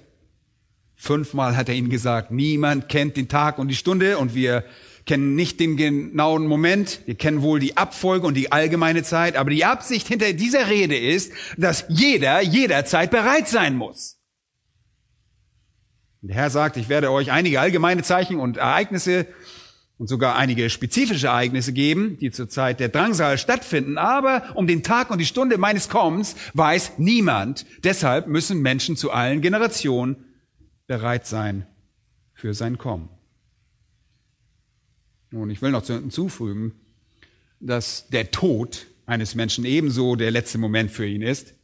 Fünfmal 0.96 1.56
hat 1.56 1.68
er 1.68 1.76
ihnen 1.76 1.88
gesagt, 1.88 2.32
niemand 2.32 2.88
kennt 2.88 3.16
den 3.16 3.28
Tag 3.28 3.60
und 3.60 3.68
die 3.68 3.76
Stunde 3.76 4.18
und 4.18 4.34
wir 4.34 4.64
kennen 5.06 5.36
nicht 5.36 5.60
den 5.60 5.76
genauen 5.76 6.48
Moment, 6.48 6.98
wir 7.06 7.14
kennen 7.14 7.42
wohl 7.42 7.60
die 7.60 7.76
Abfolge 7.76 8.26
und 8.26 8.34
die 8.34 8.50
allgemeine 8.50 9.04
Zeit, 9.04 9.36
aber 9.36 9.50
die 9.50 9.64
Absicht 9.64 10.08
hinter 10.08 10.32
dieser 10.32 10.68
Rede 10.68 10.98
ist, 10.98 11.32
dass 11.56 11.84
jeder 11.88 12.42
jederzeit 12.42 13.12
bereit 13.12 13.46
sein 13.46 13.76
muss. 13.76 14.18
Und 16.22 16.28
der 16.28 16.36
Herr 16.36 16.50
sagt, 16.50 16.76
ich 16.76 16.88
werde 16.88 17.10
euch 17.10 17.32
einige 17.32 17.60
allgemeine 17.60 18.02
Zeichen 18.04 18.38
und 18.38 18.56
Ereignisse 18.56 19.26
und 19.98 20.08
sogar 20.08 20.36
einige 20.36 20.70
spezifische 20.70 21.26
Ereignisse 21.26 21.72
geben, 21.72 22.16
die 22.18 22.30
zur 22.30 22.48
Zeit 22.48 22.80
der 22.80 22.88
Drangsal 22.88 23.38
stattfinden. 23.38 23.98
Aber 23.98 24.52
um 24.54 24.66
den 24.66 24.82
Tag 24.82 25.10
und 25.10 25.18
die 25.18 25.26
Stunde 25.26 25.58
meines 25.58 25.88
Kommens 25.88 26.36
weiß 26.54 26.98
niemand. 26.98 27.66
Deshalb 27.84 28.28
müssen 28.28 28.62
Menschen 28.62 28.96
zu 28.96 29.10
allen 29.10 29.40
Generationen 29.40 30.16
bereit 30.86 31.26
sein 31.26 31.66
für 32.32 32.54
sein 32.54 32.78
Kommen. 32.78 33.08
Und 35.32 35.50
ich 35.50 35.62
will 35.62 35.70
noch 35.70 35.86
hinzufügen, 35.86 36.72
dass 37.60 38.08
der 38.08 38.30
Tod 38.30 38.86
eines 39.06 39.34
Menschen 39.34 39.64
ebenso 39.64 40.16
der 40.16 40.30
letzte 40.30 40.58
Moment 40.58 40.90
für 40.90 41.06
ihn 41.06 41.22
ist. 41.22 41.54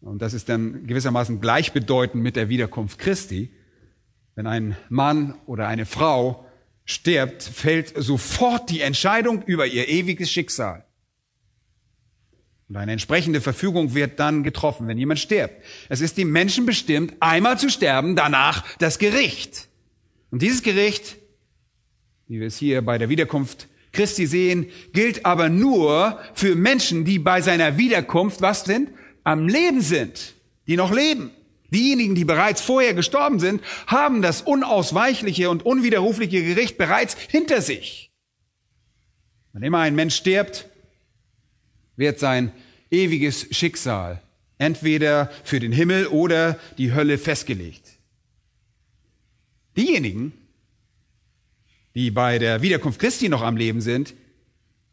Und 0.00 0.22
das 0.22 0.32
ist 0.32 0.48
dann 0.48 0.86
gewissermaßen 0.86 1.40
gleichbedeutend 1.40 2.22
mit 2.22 2.36
der 2.36 2.48
Wiederkunft 2.48 2.98
Christi. 2.98 3.50
Wenn 4.34 4.46
ein 4.46 4.76
Mann 4.88 5.34
oder 5.46 5.68
eine 5.68 5.84
Frau 5.84 6.46
stirbt, 6.84 7.42
fällt 7.42 7.92
sofort 7.96 8.70
die 8.70 8.80
Entscheidung 8.80 9.42
über 9.42 9.66
ihr 9.66 9.88
ewiges 9.88 10.30
Schicksal. 10.30 10.84
Und 12.68 12.76
eine 12.76 12.92
entsprechende 12.92 13.40
Verfügung 13.40 13.94
wird 13.94 14.20
dann 14.20 14.44
getroffen, 14.44 14.86
wenn 14.86 14.96
jemand 14.96 15.18
stirbt. 15.18 15.54
Es 15.88 16.00
ist 16.00 16.16
dem 16.16 16.30
Menschen 16.30 16.66
bestimmt, 16.66 17.14
einmal 17.18 17.58
zu 17.58 17.68
sterben, 17.68 18.14
danach 18.14 18.64
das 18.78 18.98
Gericht. 18.98 19.68
Und 20.30 20.40
dieses 20.40 20.62
Gericht, 20.62 21.16
wie 22.28 22.38
wir 22.38 22.46
es 22.46 22.56
hier 22.56 22.82
bei 22.82 22.96
der 22.96 23.08
Wiederkunft 23.08 23.66
Christi 23.92 24.26
sehen, 24.26 24.66
gilt 24.92 25.26
aber 25.26 25.48
nur 25.48 26.20
für 26.32 26.54
Menschen, 26.54 27.04
die 27.04 27.18
bei 27.18 27.40
seiner 27.40 27.76
Wiederkunft 27.76 28.40
was 28.40 28.64
sind? 28.64 28.90
Am 29.24 29.48
Leben 29.48 29.80
sind, 29.80 30.34
die 30.66 30.76
noch 30.76 30.92
leben. 30.92 31.30
Diejenigen, 31.72 32.14
die 32.14 32.24
bereits 32.24 32.60
vorher 32.60 32.94
gestorben 32.94 33.38
sind, 33.38 33.62
haben 33.86 34.22
das 34.22 34.42
unausweichliche 34.42 35.50
und 35.50 35.64
unwiderrufliche 35.64 36.42
Gericht 36.42 36.78
bereits 36.78 37.16
hinter 37.16 37.62
sich. 37.62 38.10
Wann 39.52 39.62
immer 39.62 39.78
ein 39.78 39.94
Mensch 39.94 40.16
stirbt, 40.16 40.68
wird 41.96 42.18
sein 42.18 42.52
ewiges 42.90 43.46
Schicksal 43.50 44.20
entweder 44.58 45.30
für 45.42 45.58
den 45.58 45.72
Himmel 45.72 46.06
oder 46.06 46.58
die 46.76 46.92
Hölle 46.92 47.18
festgelegt. 47.18 47.82
Diejenigen, 49.76 50.32
die 51.94 52.10
bei 52.10 52.38
der 52.38 52.62
Wiederkunft 52.62 53.00
Christi 53.00 53.28
noch 53.28 53.42
am 53.42 53.56
Leben 53.56 53.80
sind 53.80 54.14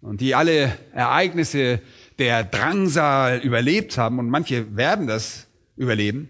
und 0.02 0.22
die 0.22 0.36
alle 0.36 0.78
Ereignisse 0.94 1.82
der 2.20 2.44
Drangsal 2.44 3.40
überlebt 3.40 3.98
haben, 3.98 4.20
und 4.20 4.30
manche 4.30 4.76
werden 4.76 5.08
das 5.08 5.48
überleben, 5.76 6.30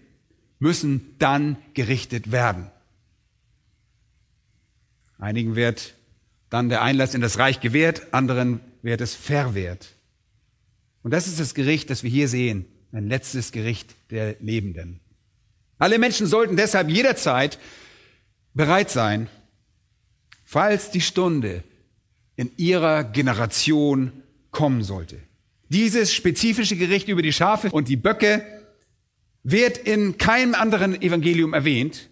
müssen 0.58 1.14
dann 1.18 1.56
gerichtet 1.74 2.32
werden. 2.32 2.70
Einigen 5.18 5.56
wird 5.56 5.94
dann 6.50 6.68
der 6.68 6.82
Einlass 6.82 7.14
in 7.14 7.20
das 7.20 7.38
Reich 7.38 7.60
gewährt, 7.60 8.12
anderen 8.12 8.60
wird 8.82 9.00
es 9.00 9.14
verwehrt. 9.14 9.94
Und 11.02 11.12
das 11.12 11.26
ist 11.26 11.40
das 11.40 11.54
Gericht, 11.54 11.90
das 11.90 12.02
wir 12.02 12.10
hier 12.10 12.28
sehen, 12.28 12.66
ein 12.92 13.06
letztes 13.06 13.52
Gericht 13.52 13.94
der 14.10 14.36
Lebenden. 14.40 15.00
Alle 15.78 15.98
Menschen 15.98 16.26
sollten 16.26 16.56
deshalb 16.56 16.88
jederzeit 16.88 17.58
bereit 18.54 18.90
sein, 18.90 19.28
falls 20.44 20.90
die 20.90 21.00
Stunde 21.00 21.62
in 22.36 22.50
ihrer 22.56 23.04
Generation 23.04 24.22
kommen 24.50 24.82
sollte. 24.82 25.20
Dieses 25.68 26.14
spezifische 26.14 26.76
Gericht 26.76 27.08
über 27.08 27.22
die 27.22 27.32
Schafe 27.32 27.70
und 27.70 27.88
die 27.88 27.96
Böcke 27.96 28.44
wird 29.42 29.78
in 29.78 30.18
keinem 30.18 30.54
anderen 30.54 31.00
Evangelium 31.00 31.54
erwähnt, 31.54 32.08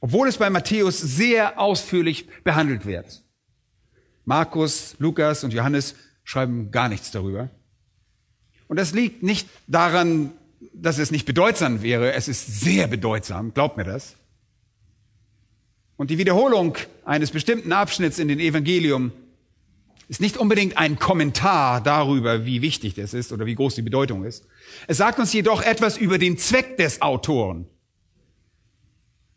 obwohl 0.00 0.28
es 0.28 0.38
bei 0.38 0.50
Matthäus 0.50 1.00
sehr 1.00 1.58
ausführlich 1.58 2.26
behandelt 2.44 2.86
wird. 2.86 3.22
Markus, 4.24 4.96
Lukas 4.98 5.44
und 5.44 5.52
Johannes 5.52 5.94
schreiben 6.22 6.70
gar 6.70 6.88
nichts 6.88 7.10
darüber. 7.10 7.50
Und 8.68 8.78
das 8.78 8.92
liegt 8.92 9.22
nicht 9.22 9.48
daran, 9.66 10.32
dass 10.72 10.98
es 10.98 11.10
nicht 11.10 11.26
bedeutsam 11.26 11.82
wäre. 11.82 12.14
Es 12.14 12.28
ist 12.28 12.60
sehr 12.60 12.86
bedeutsam, 12.86 13.52
glaubt 13.52 13.76
mir 13.76 13.84
das. 13.84 14.16
Und 15.96 16.10
die 16.10 16.18
Wiederholung 16.18 16.76
eines 17.04 17.30
bestimmten 17.30 17.72
Abschnitts 17.72 18.18
in 18.18 18.28
den 18.28 18.40
Evangelium 18.40 19.12
ist 20.08 20.20
nicht 20.20 20.36
unbedingt 20.36 20.76
ein 20.76 20.98
Kommentar 20.98 21.82
darüber, 21.82 22.44
wie 22.44 22.62
wichtig 22.62 22.94
das 22.94 23.14
ist 23.14 23.32
oder 23.32 23.46
wie 23.46 23.54
groß 23.54 23.74
die 23.74 23.82
Bedeutung 23.82 24.24
ist. 24.24 24.46
Es 24.86 24.98
sagt 24.98 25.18
uns 25.18 25.32
jedoch 25.32 25.62
etwas 25.62 25.96
über 25.96 26.18
den 26.18 26.38
Zweck 26.38 26.76
des 26.76 27.00
Autoren. 27.02 27.66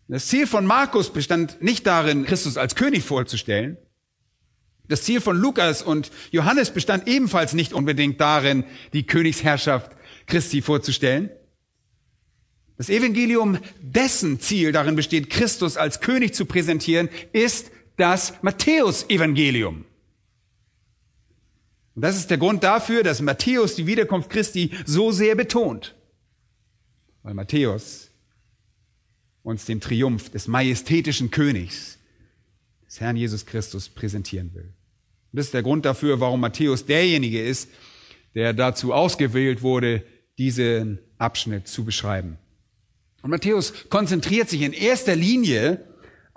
Das 0.08 0.28
Ziel 0.28 0.48
von 0.48 0.66
Markus 0.66 1.12
bestand 1.12 1.62
nicht 1.62 1.86
darin, 1.86 2.26
Christus 2.26 2.58
als 2.58 2.76
König 2.76 3.04
vorzustellen. 3.04 3.78
Das 4.88 5.04
Ziel 5.04 5.20
von 5.20 5.38
Lukas 5.38 5.82
und 5.82 6.12
Johannes 6.32 6.72
bestand 6.72 7.08
ebenfalls 7.08 7.54
nicht 7.54 7.74
unbedingt 7.74 8.22
darin, 8.22 8.64
die 8.94 9.06
Königsherrschaft 9.06 9.92
Christi 10.28 10.62
vorzustellen. 10.62 11.30
Das 12.78 12.90
Evangelium, 12.90 13.58
dessen 13.82 14.40
Ziel 14.40 14.72
darin 14.72 14.96
besteht, 14.96 15.30
Christus 15.30 15.78
als 15.78 16.00
König 16.00 16.36
zu 16.36 16.46
präsentieren, 16.46 17.10
ist 17.34 17.72
das 17.98 18.34
Matthäus-Evangelium. 18.44 19.84
Und 21.98 22.04
das 22.04 22.16
ist 22.16 22.30
der 22.30 22.38
Grund 22.38 22.64
dafür, 22.64 23.02
dass 23.02 23.24
Matthäus 23.24 23.74
die 23.74 23.88
Wiederkunft 23.88 24.30
Christi 24.30 24.70
so 24.86 25.12
sehr 25.12 25.34
betont. 25.34 25.96
Weil 27.24 27.34
Matthäus 27.34 28.12
uns 29.42 29.66
den 29.66 29.82
Triumph 29.82 30.30
des 30.30 30.48
majestätischen 30.48 31.32
Königs, 31.32 31.98
des 32.86 33.02
Herrn 33.02 33.18
Jesus 33.18 33.48
Christus, 33.48 33.90
präsentieren 33.90 34.54
will. 34.54 34.66
Und 35.32 35.38
das 35.40 35.48
ist 35.48 35.56
der 35.56 35.64
Grund 35.64 35.86
dafür, 35.86 36.20
warum 36.20 36.40
Matthäus 36.40 36.86
derjenige 36.86 37.42
ist, 37.44 37.68
der 38.36 38.54
dazu 38.54 38.94
ausgewählt 38.94 39.64
wurde, 39.64 40.04
diesen 40.38 41.00
Abschnitt 41.18 41.68
zu 41.68 41.84
beschreiben. 41.84 42.38
Und 43.24 43.32
Matthäus 43.32 43.74
konzentriert 43.90 44.50
sich 44.50 44.62
in 44.62 44.74
erster 44.74 45.16
Linie 45.16 45.84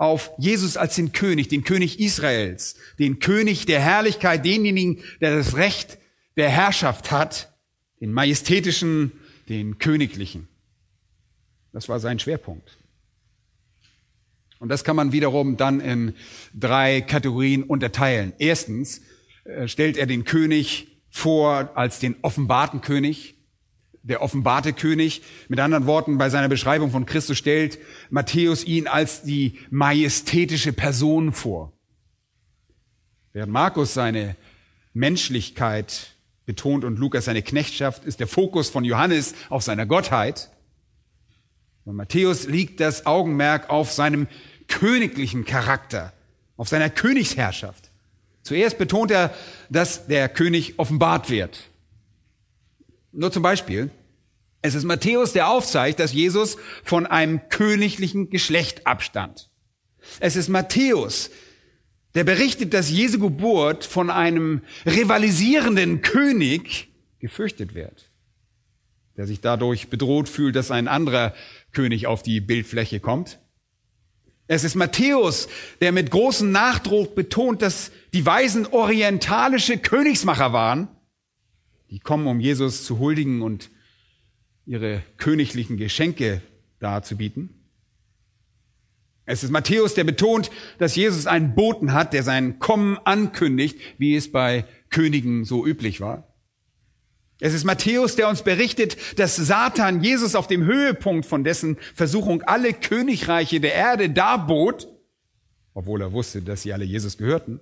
auf 0.01 0.31
Jesus 0.39 0.77
als 0.77 0.95
den 0.95 1.11
König, 1.11 1.47
den 1.47 1.63
König 1.63 1.99
Israels, 1.99 2.75
den 2.97 3.19
König 3.19 3.67
der 3.67 3.79
Herrlichkeit, 3.79 4.43
denjenigen, 4.43 4.97
der 5.21 5.37
das 5.37 5.55
Recht 5.55 5.99
der 6.37 6.49
Herrschaft 6.49 7.11
hat, 7.11 7.53
den 7.99 8.11
majestätischen, 8.11 9.11
den 9.47 9.77
königlichen. 9.77 10.47
Das 11.71 11.87
war 11.87 11.99
sein 11.99 12.17
Schwerpunkt. 12.17 12.79
Und 14.57 14.69
das 14.69 14.83
kann 14.83 14.95
man 14.95 15.11
wiederum 15.11 15.55
dann 15.55 15.79
in 15.79 16.15
drei 16.55 17.01
Kategorien 17.01 17.61
unterteilen. 17.61 18.33
Erstens 18.39 19.03
äh, 19.43 19.67
stellt 19.67 19.97
er 19.97 20.07
den 20.07 20.23
König 20.23 20.87
vor 21.09 21.77
als 21.77 21.99
den 21.99 22.15
offenbarten 22.23 22.81
König, 22.81 23.35
der 24.03 24.21
offenbarte 24.21 24.73
König. 24.73 25.21
Mit 25.47 25.59
anderen 25.59 25.85
Worten, 25.85 26.17
bei 26.17 26.29
seiner 26.29 26.49
Beschreibung 26.49 26.91
von 26.91 27.05
Christus 27.05 27.37
stellt 27.37 27.79
Matthäus 28.09 28.63
ihn 28.63 28.87
als 28.87 29.23
die 29.23 29.59
majestätische 29.69 30.73
Person 30.73 31.31
vor. 31.31 31.73
Während 33.33 33.51
Markus 33.51 33.93
seine 33.93 34.35
Menschlichkeit 34.93 36.15
betont 36.45 36.83
und 36.83 36.99
Lukas 36.99 37.25
seine 37.25 37.43
Knechtschaft, 37.43 38.03
ist 38.03 38.19
der 38.19 38.27
Fokus 38.27 38.69
von 38.69 38.83
Johannes 38.83 39.35
auf 39.49 39.63
seiner 39.63 39.85
Gottheit. 39.85 40.49
Bei 41.85 41.93
Matthäus 41.93 42.47
liegt 42.47 42.79
das 42.79 43.05
Augenmerk 43.05 43.69
auf 43.69 43.91
seinem 43.91 44.27
königlichen 44.67 45.45
Charakter, 45.45 46.13
auf 46.57 46.67
seiner 46.67 46.89
Königsherrschaft. 46.89 47.91
Zuerst 48.43 48.77
betont 48.77 49.11
er, 49.11 49.33
dass 49.69 50.07
der 50.07 50.27
König 50.27 50.77
offenbart 50.77 51.29
wird. 51.29 51.70
Nur 53.11 53.31
zum 53.31 53.43
Beispiel, 53.43 53.89
es 54.61 54.75
ist 54.75 54.83
Matthäus, 54.83 55.33
der 55.33 55.49
aufzeigt, 55.49 55.99
dass 55.99 56.13
Jesus 56.13 56.57
von 56.83 57.05
einem 57.05 57.41
königlichen 57.49 58.29
Geschlecht 58.29 58.85
abstand. 58.85 59.49
Es 60.19 60.35
ist 60.35 60.49
Matthäus, 60.49 61.31
der 62.13 62.23
berichtet, 62.23 62.73
dass 62.73 62.89
Jesu 62.89 63.19
Geburt 63.19 63.85
von 63.85 64.09
einem 64.09 64.61
rivalisierenden 64.85 66.01
König 66.01 66.89
gefürchtet 67.19 67.73
wird, 67.73 68.09
der 69.17 69.27
sich 69.27 69.41
dadurch 69.41 69.89
bedroht 69.89 70.27
fühlt, 70.29 70.55
dass 70.55 70.71
ein 70.71 70.87
anderer 70.87 71.33
König 71.71 72.07
auf 72.07 72.21
die 72.23 72.41
Bildfläche 72.41 72.99
kommt. 72.99 73.39
Es 74.47 74.63
ist 74.65 74.75
Matthäus, 74.75 75.47
der 75.79 75.91
mit 75.93 76.11
großem 76.11 76.51
Nachdruck 76.51 77.15
betont, 77.15 77.61
dass 77.61 77.91
die 78.13 78.25
Weisen 78.25 78.65
orientalische 78.67 79.77
Königsmacher 79.77 80.51
waren. 80.51 80.89
Die 81.91 81.99
kommen, 81.99 82.25
um 82.27 82.39
Jesus 82.39 82.85
zu 82.85 82.99
huldigen 82.99 83.41
und 83.41 83.69
ihre 84.65 85.03
königlichen 85.17 85.77
Geschenke 85.77 86.41
darzubieten. 86.79 87.49
Es 89.25 89.43
ist 89.43 89.51
Matthäus, 89.51 89.93
der 89.93 90.03
betont, 90.03 90.49
dass 90.77 90.95
Jesus 90.95 91.27
einen 91.27 91.53
Boten 91.53 91.93
hat, 91.93 92.13
der 92.13 92.23
sein 92.23 92.59
Kommen 92.59 92.97
ankündigt, 93.03 93.79
wie 93.97 94.15
es 94.15 94.31
bei 94.31 94.65
Königen 94.89 95.45
so 95.45 95.65
üblich 95.65 96.01
war. 96.01 96.27
Es 97.39 97.53
ist 97.53 97.63
Matthäus, 97.63 98.15
der 98.15 98.29
uns 98.29 98.43
berichtet, 98.43 99.19
dass 99.19 99.35
Satan 99.35 100.03
Jesus 100.03 100.35
auf 100.35 100.47
dem 100.47 100.63
Höhepunkt 100.63 101.25
von 101.25 101.43
dessen 101.43 101.77
Versuchung 101.95 102.43
alle 102.43 102.73
Königreiche 102.73 103.59
der 103.59 103.73
Erde 103.73 104.09
darbot, 104.09 104.87
obwohl 105.73 106.01
er 106.01 106.13
wusste, 106.13 106.41
dass 106.41 106.61
sie 106.61 106.71
alle 106.71 106.85
Jesus 106.85 107.17
gehörten. 107.17 107.59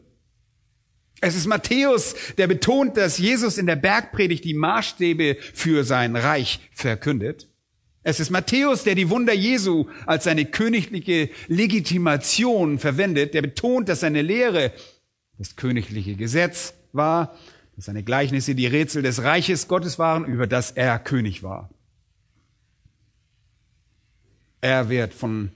Es 1.22 1.36
ist 1.36 1.48
Matthäus, 1.48 2.16
der 2.38 2.48
betont, 2.48 2.98
dass 2.98 3.18
Jesus 3.18 3.58
in 3.58 3.66
der 3.66 3.76
Bergpredigt 3.76 4.46
die 4.46 4.54
Maßstäbe 4.54 5.38
für 5.54 5.84
sein 5.84 6.16
Reich 6.16 6.60
verkündet. 6.72 7.48
Es 8.04 8.20
ist 8.20 8.30
Matthäus, 8.30 8.84
der 8.84 8.96
die 8.96 9.10
Wunder 9.10 9.34
Jesu 9.34 9.88
als 10.06 10.24
seine 10.24 10.46
königliche 10.46 11.30
Legitimation 11.48 12.80
verwendet, 12.80 13.34
der 13.34 13.42
betont, 13.42 13.90
dass 13.90 14.00
seine 14.00 14.22
Lehre 14.22 14.72
das 15.38 15.56
königliche 15.56 16.16
Gesetz 16.16 16.74
war 16.94 17.38
dass 17.80 17.86
seine 17.86 18.04
Gleichnisse 18.04 18.56
die 18.56 18.68
Rätsel 18.68 19.04
des 19.04 19.24
Reiches 19.24 19.70
Gottes 19.70 19.98
waren, 19.98 20.26
über 20.26 20.48
das 20.48 20.72
er 20.72 21.00
König 21.00 21.44
war. 21.44 21.70
Er 24.60 24.90
wird 24.90 25.14
von 25.14 25.54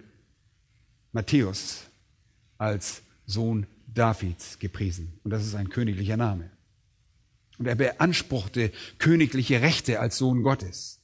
Matthäus 1.11 1.87
als 2.57 3.01
Sohn 3.25 3.67
Davids 3.93 4.59
gepriesen. 4.59 5.13
Und 5.23 5.31
das 5.31 5.45
ist 5.45 5.55
ein 5.55 5.69
königlicher 5.69 6.17
Name. 6.17 6.49
Und 7.57 7.67
er 7.67 7.75
beanspruchte 7.75 8.71
königliche 8.97 9.61
Rechte 9.61 9.99
als 9.99 10.17
Sohn 10.17 10.43
Gottes. 10.43 10.99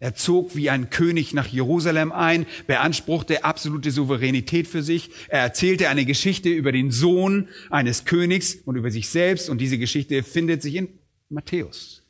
Er 0.00 0.14
zog 0.14 0.56
wie 0.56 0.70
ein 0.70 0.88
König 0.88 1.34
nach 1.34 1.46
Jerusalem 1.46 2.10
ein, 2.10 2.46
beanspruchte 2.66 3.44
absolute 3.44 3.90
Souveränität 3.90 4.66
für 4.66 4.82
sich. 4.82 5.10
Er 5.28 5.40
erzählte 5.40 5.90
eine 5.90 6.06
Geschichte 6.06 6.48
über 6.48 6.72
den 6.72 6.90
Sohn 6.90 7.48
eines 7.68 8.06
Königs 8.06 8.54
und 8.64 8.76
über 8.76 8.90
sich 8.90 9.10
selbst. 9.10 9.50
Und 9.50 9.58
diese 9.58 9.78
Geschichte 9.78 10.22
findet 10.22 10.62
sich 10.62 10.74
in 10.74 10.88
Matthäus. 11.28 12.02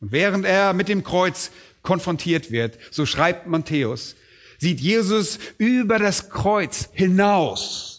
Und 0.00 0.12
während 0.12 0.44
er 0.44 0.72
mit 0.72 0.88
dem 0.88 1.02
Kreuz 1.02 1.50
konfrontiert 1.82 2.52
wird, 2.52 2.78
so 2.92 3.06
schreibt 3.06 3.48
Matthäus, 3.48 4.14
sieht 4.58 4.80
Jesus 4.80 5.40
über 5.58 5.98
das 5.98 6.30
Kreuz 6.30 6.88
hinaus 6.92 7.95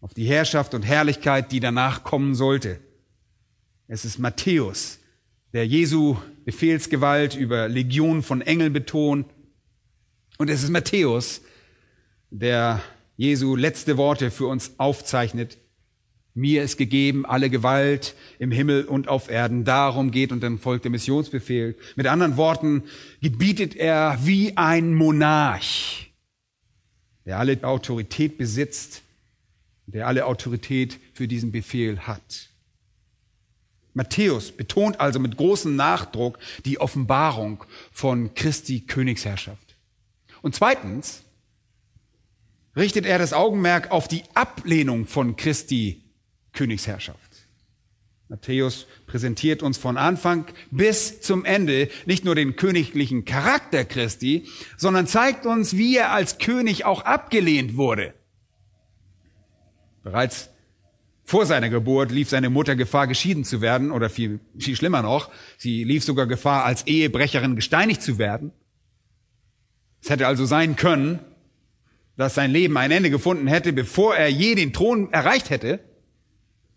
auf 0.00 0.14
die 0.14 0.24
Herrschaft 0.24 0.74
und 0.74 0.82
Herrlichkeit, 0.82 1.52
die 1.52 1.60
danach 1.60 2.04
kommen 2.04 2.34
sollte. 2.34 2.80
Es 3.86 4.04
ist 4.04 4.18
Matthäus, 4.18 4.98
der 5.52 5.66
Jesu 5.66 6.16
Befehlsgewalt 6.44 7.36
über 7.36 7.68
Legionen 7.68 8.22
von 8.22 8.40
Engeln 8.40 8.72
betont. 8.72 9.26
Und 10.38 10.48
es 10.48 10.62
ist 10.62 10.70
Matthäus, 10.70 11.42
der 12.30 12.80
Jesu 13.16 13.56
letzte 13.56 13.96
Worte 13.96 14.30
für 14.30 14.46
uns 14.46 14.72
aufzeichnet. 14.78 15.58
Mir 16.32 16.62
ist 16.62 16.78
gegeben 16.78 17.26
alle 17.26 17.50
Gewalt 17.50 18.14
im 18.38 18.52
Himmel 18.52 18.84
und 18.84 19.08
auf 19.08 19.28
Erden. 19.28 19.64
Darum 19.64 20.12
geht 20.12 20.32
und 20.32 20.42
dann 20.42 20.58
folgt 20.58 20.84
der 20.84 20.90
Missionsbefehl. 20.90 21.76
Mit 21.96 22.06
anderen 22.06 22.36
Worten 22.36 22.84
gebietet 23.20 23.74
er 23.76 24.18
wie 24.22 24.56
ein 24.56 24.94
Monarch, 24.94 26.10
der 27.26 27.38
alle 27.38 27.62
Autorität 27.64 28.38
besitzt, 28.38 29.02
der 29.92 30.06
alle 30.06 30.26
Autorität 30.26 30.98
für 31.12 31.28
diesen 31.28 31.52
Befehl 31.52 32.00
hat. 32.00 32.50
Matthäus 33.94 34.52
betont 34.52 35.00
also 35.00 35.18
mit 35.18 35.36
großem 35.36 35.74
Nachdruck 35.74 36.38
die 36.64 36.80
Offenbarung 36.80 37.64
von 37.90 38.34
Christi 38.34 38.80
Königsherrschaft. 38.80 39.76
Und 40.42 40.54
zweitens 40.54 41.24
richtet 42.76 43.04
er 43.04 43.18
das 43.18 43.32
Augenmerk 43.32 43.90
auf 43.90 44.06
die 44.06 44.22
Ablehnung 44.34 45.06
von 45.06 45.36
Christi 45.36 46.02
Königsherrschaft. 46.52 47.18
Matthäus 48.28 48.86
präsentiert 49.08 49.60
uns 49.60 49.76
von 49.76 49.96
Anfang 49.96 50.46
bis 50.70 51.20
zum 51.20 51.44
Ende 51.44 51.90
nicht 52.06 52.24
nur 52.24 52.36
den 52.36 52.54
königlichen 52.54 53.24
Charakter 53.24 53.84
Christi, 53.84 54.46
sondern 54.76 55.08
zeigt 55.08 55.46
uns, 55.46 55.76
wie 55.76 55.96
er 55.96 56.12
als 56.12 56.38
König 56.38 56.84
auch 56.84 57.02
abgelehnt 57.02 57.76
wurde. 57.76 58.14
Bereits 60.02 60.50
vor 61.24 61.46
seiner 61.46 61.68
Geburt 61.68 62.10
lief 62.10 62.28
seine 62.28 62.50
Mutter 62.50 62.74
Gefahr, 62.74 63.06
geschieden 63.06 63.44
zu 63.44 63.60
werden 63.60 63.92
oder 63.92 64.10
viel, 64.10 64.40
viel 64.58 64.74
schlimmer 64.74 65.02
noch, 65.02 65.30
sie 65.58 65.84
lief 65.84 66.02
sogar 66.02 66.26
Gefahr, 66.26 66.64
als 66.64 66.86
Ehebrecherin 66.86 67.54
gesteinigt 67.54 68.02
zu 68.02 68.18
werden. 68.18 68.52
Es 70.02 70.10
hätte 70.10 70.26
also 70.26 70.44
sein 70.44 70.76
können, 70.76 71.20
dass 72.16 72.34
sein 72.34 72.50
Leben 72.50 72.76
ein 72.76 72.90
Ende 72.90 73.10
gefunden 73.10 73.46
hätte, 73.46 73.72
bevor 73.72 74.16
er 74.16 74.28
je 74.28 74.54
den 74.54 74.72
Thron 74.72 75.12
erreicht 75.12 75.50
hätte. 75.50 75.80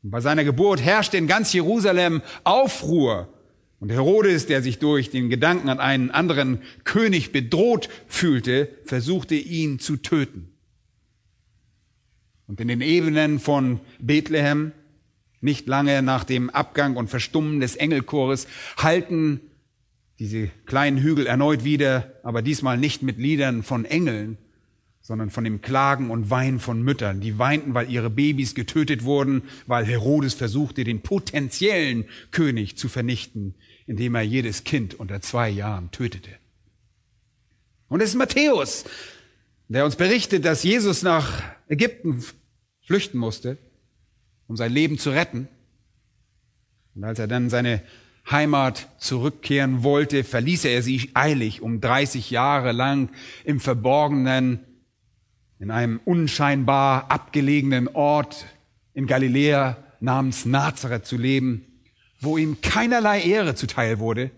Und 0.04 0.12
bei 0.12 0.22
seiner 0.22 0.44
Geburt 0.44 0.82
herrschte 0.82 1.18
in 1.18 1.28
ganz 1.28 1.52
Jerusalem 1.52 2.22
Aufruhr. 2.44 3.34
Und 3.80 3.92
Herodes, 3.92 4.46
der 4.46 4.62
sich 4.62 4.80
durch 4.80 5.10
den 5.10 5.30
Gedanken 5.30 5.68
an 5.68 5.80
einen 5.80 6.12
anderen 6.12 6.62
König 6.84 7.32
bedroht 7.32 7.90
fühlte, 8.08 8.70
versuchte 8.86 9.36
ihn 9.36 9.80
zu 9.80 9.98
töten. 9.98 10.53
Und 12.48 12.60
in 12.60 12.68
den 12.68 12.82
Ebenen 12.82 13.40
von 13.40 13.80
Bethlehem, 14.00 14.72
nicht 15.42 15.68
lange 15.68 16.02
nach 16.02 16.24
dem 16.24 16.50
Abgang 16.50 16.96
und 16.96 17.10
Verstummen 17.10 17.60
des 17.60 17.76
Engelchores, 17.76 18.48
halten 18.78 19.42
diese 20.20 20.50
kleinen 20.66 20.98
Hügel 20.98 21.26
erneut 21.26 21.64
wieder, 21.64 22.14
aber 22.24 22.42
diesmal 22.42 22.78
nicht 22.78 23.02
mit 23.02 23.18
Liedern 23.18 23.64
von 23.64 23.86
Engeln, 23.86 24.38
sondern 25.02 25.30
von 25.30 25.44
dem 25.44 25.62
Klagen 25.62 26.10
und 26.10 26.30
Weinen 26.30 26.62
von 26.62 26.82
Müttern. 26.82 27.20
Die 27.20 27.38
weinten, 27.38 27.74
weil 27.74 27.92
ihre 27.92 28.10
Babys 28.10 28.56
getötet 28.56 29.04
wurden, 29.04 29.44
weil 29.68 29.86
Herodes 29.86 30.34
versuchte, 30.34 30.86
den 30.86 31.02
potenziellen 31.02 32.06
König 32.32 32.78
zu 32.78 32.88
vernichten, 32.88 33.54
indem 33.86 34.16
er 34.16 34.22
jedes 34.22 34.64
Kind 34.64 34.94
unter 34.96 35.20
zwei 35.20 35.50
Jahren 35.50 35.92
tötete. 35.92 36.30
Und 37.90 38.02
es 38.02 38.12
ist 38.12 38.16
Matthäus, 38.16 38.86
der 39.68 39.84
uns 39.84 39.98
berichtet, 39.98 40.46
dass 40.46 40.64
Jesus 40.64 41.04
nach 41.04 41.44
Ägypten 41.74 42.24
flüchten 42.82 43.18
musste, 43.18 43.58
um 44.48 44.56
sein 44.56 44.72
Leben 44.72 45.00
zu 45.00 45.10
retten. 45.10 45.48
Und 46.96 47.04
als 47.04 47.18
er 47.18 47.28
dann 47.28 47.50
seine 47.50 47.82
Heimat 48.30 48.88
zurückkehren 49.00 49.84
wollte, 49.84 50.24
verließ 50.24 50.66
er 50.66 50.84
sie 50.84 51.10
eilig, 51.14 51.62
um 51.62 51.82
30 51.82 52.30
Jahre 52.30 52.72
lang 52.72 53.10
im 53.44 53.60
Verborgenen 53.60 54.60
in 55.60 55.72
einem 55.72 56.00
unscheinbar 56.06 57.10
abgelegenen 57.10 57.88
Ort 57.88 58.46
in 58.94 59.08
Galiläa 59.08 59.78
namens 60.00 60.46
Nazareth 60.46 61.06
zu 61.06 61.18
leben, 61.18 61.66
wo 62.20 62.38
ihm 62.38 62.62
keinerlei 62.62 63.22
Ehre 63.22 63.56
zuteil 63.56 63.98
wurde, 63.98 64.30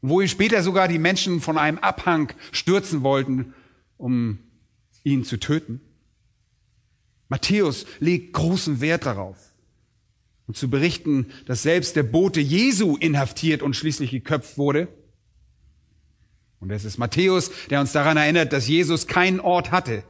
wo 0.00 0.20
ihm 0.20 0.28
später 0.28 0.62
sogar 0.62 0.88
die 0.88 0.98
Menschen 0.98 1.40
von 1.40 1.58
einem 1.58 1.78
Abhang 1.78 2.32
stürzen 2.50 3.02
wollten, 3.02 3.54
um 3.98 4.38
ihn 5.04 5.24
zu 5.24 5.38
töten. 5.38 5.80
Matthäus 7.32 7.86
legt 7.98 8.34
großen 8.34 8.82
Wert 8.82 9.06
darauf. 9.06 9.38
Und 10.46 10.54
zu 10.54 10.68
berichten, 10.68 11.28
dass 11.46 11.62
selbst 11.62 11.96
der 11.96 12.02
Bote 12.02 12.40
Jesu 12.40 12.98
inhaftiert 12.98 13.62
und 13.62 13.74
schließlich 13.74 14.10
geköpft 14.10 14.58
wurde. 14.58 14.88
Und 16.60 16.70
es 16.70 16.84
ist 16.84 16.98
Matthäus, 16.98 17.50
der 17.70 17.80
uns 17.80 17.92
daran 17.92 18.18
erinnert, 18.18 18.52
dass 18.52 18.68
Jesus 18.68 19.06
keinen 19.06 19.40
Ort 19.40 19.70
hatte, 19.70 20.04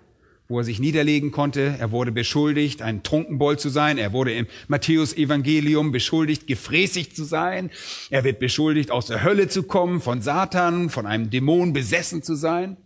wo 0.48 0.58
er 0.58 0.64
sich 0.64 0.80
niederlegen 0.80 1.30
konnte. 1.30 1.76
Er 1.78 1.92
wurde 1.92 2.11
beschuldigt, 2.11 2.82
ein 2.82 3.04
Trunkenbold 3.04 3.61
zu 3.61 3.68
sein. 3.68 3.98
Er 3.98 4.12
wurde 4.12 4.32
im 4.32 4.48
Matthäus-Evangelium 4.66 5.92
beschuldigt, 5.92 6.48
gefräßig 6.48 7.14
zu 7.14 7.22
sein. 7.22 7.70
Er 8.11 8.24
wird 8.24 8.40
beschuldigt, 8.40 8.90
aus 8.90 9.06
der 9.06 9.22
Hölle 9.22 9.46
zu 9.46 9.62
kommen, 9.62 10.00
von 10.00 10.22
Satan, 10.22 10.90
von 10.90 11.06
einem 11.06 11.30
Dämon 11.30 11.72
besessen 11.72 12.24
zu 12.24 12.35
sein. 12.35 12.78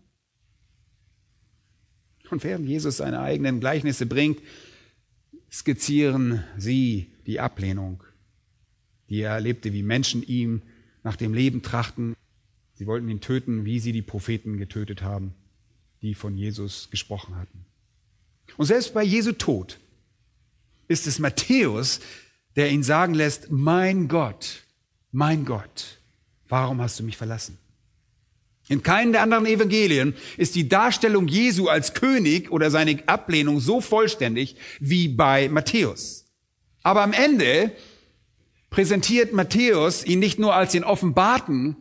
Und 2.30 2.44
während 2.44 2.66
Jesus 2.66 2.98
seine 2.98 3.20
eigenen 3.20 3.60
Gleichnisse 3.60 4.06
bringt, 4.06 4.40
skizzieren 5.50 6.44
sie 6.56 7.10
die 7.26 7.40
Ablehnung, 7.40 8.02
die 9.08 9.20
er 9.20 9.32
erlebte, 9.32 9.72
wie 9.72 9.82
Menschen 9.82 10.22
ihm 10.22 10.62
nach 11.02 11.16
dem 11.16 11.34
Leben 11.34 11.62
trachten. 11.62 12.14
Sie 12.74 12.86
wollten 12.86 13.08
ihn 13.08 13.20
töten, 13.20 13.64
wie 13.64 13.78
sie 13.78 13.92
die 13.92 14.02
Propheten 14.02 14.58
getötet 14.58 15.02
haben 15.02 15.34
die 16.02 16.14
von 16.14 16.36
Jesus 16.36 16.88
gesprochen 16.90 17.36
hatten. 17.36 17.64
Und 18.56 18.66
selbst 18.66 18.94
bei 18.94 19.02
Jesu 19.02 19.32
Tod 19.32 19.78
ist 20.88 21.06
es 21.06 21.18
Matthäus, 21.18 22.00
der 22.54 22.70
ihn 22.70 22.82
sagen 22.82 23.14
lässt, 23.14 23.50
mein 23.50 24.08
Gott, 24.08 24.62
mein 25.10 25.44
Gott, 25.44 25.98
warum 26.48 26.80
hast 26.80 27.00
du 27.00 27.02
mich 27.02 27.16
verlassen? 27.16 27.58
In 28.68 28.82
keinem 28.82 29.12
der 29.12 29.22
anderen 29.22 29.46
Evangelien 29.46 30.14
ist 30.36 30.56
die 30.56 30.68
Darstellung 30.68 31.28
Jesu 31.28 31.68
als 31.68 31.94
König 31.94 32.50
oder 32.50 32.70
seine 32.70 33.00
Ablehnung 33.06 33.60
so 33.60 33.80
vollständig 33.80 34.56
wie 34.80 35.08
bei 35.08 35.48
Matthäus. 35.48 36.26
Aber 36.82 37.02
am 37.02 37.12
Ende 37.12 37.72
präsentiert 38.70 39.32
Matthäus 39.32 40.04
ihn 40.04 40.18
nicht 40.18 40.38
nur 40.38 40.54
als 40.54 40.72
den 40.72 40.84
offenbarten 40.84 41.76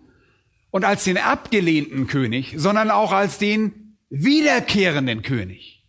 und 0.69 0.85
als 0.85 1.03
den 1.03 1.17
abgelehnten 1.17 2.05
König, 2.05 2.53
sondern 2.57 2.91
auch 2.91 3.11
als 3.11 3.39
den 3.39 3.97
wiederkehrenden 4.09 5.23
König. 5.23 5.83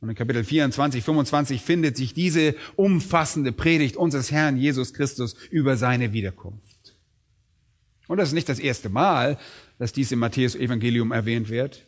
Und 0.00 0.08
in 0.08 0.14
Kapitel 0.16 0.42
24, 0.42 1.04
25 1.04 1.62
findet 1.62 1.96
sich 1.96 2.12
diese 2.12 2.56
umfassende 2.74 3.52
Predigt 3.52 3.96
unseres 3.96 4.32
Herrn 4.32 4.56
Jesus 4.56 4.94
Christus 4.94 5.36
über 5.50 5.76
seine 5.76 6.12
Wiederkunft. 6.12 6.71
Und 8.12 8.18
das 8.18 8.28
ist 8.28 8.34
nicht 8.34 8.50
das 8.50 8.58
erste 8.58 8.90
Mal, 8.90 9.38
dass 9.78 9.94
dies 9.94 10.12
im 10.12 10.18
Matthäus 10.18 10.54
Evangelium 10.54 11.12
erwähnt 11.12 11.48
wird. 11.48 11.86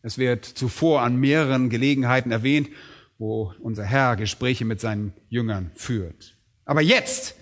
Es 0.00 0.16
wird 0.16 0.46
zuvor 0.46 1.02
an 1.02 1.16
mehreren 1.16 1.68
Gelegenheiten 1.68 2.32
erwähnt, 2.32 2.70
wo 3.18 3.52
unser 3.60 3.84
Herr 3.84 4.16
Gespräche 4.16 4.64
mit 4.64 4.80
seinen 4.80 5.12
Jüngern 5.28 5.70
führt. 5.74 6.38
Aber 6.64 6.80
jetzt, 6.80 7.34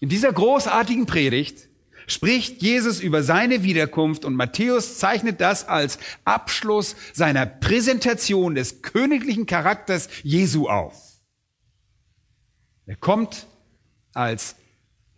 in 0.00 0.10
dieser 0.10 0.30
großartigen 0.30 1.06
Predigt, 1.06 1.70
spricht 2.06 2.60
Jesus 2.60 3.00
über 3.00 3.22
seine 3.22 3.62
Wiederkunft 3.62 4.26
und 4.26 4.34
Matthäus 4.34 4.98
zeichnet 4.98 5.40
das 5.40 5.66
als 5.66 5.98
Abschluss 6.26 6.94
seiner 7.14 7.46
Präsentation 7.46 8.54
des 8.54 8.82
königlichen 8.82 9.46
Charakters 9.46 10.10
Jesu 10.22 10.68
auf. 10.68 10.94
Er 12.84 12.96
kommt 12.96 13.46
als 14.12 14.56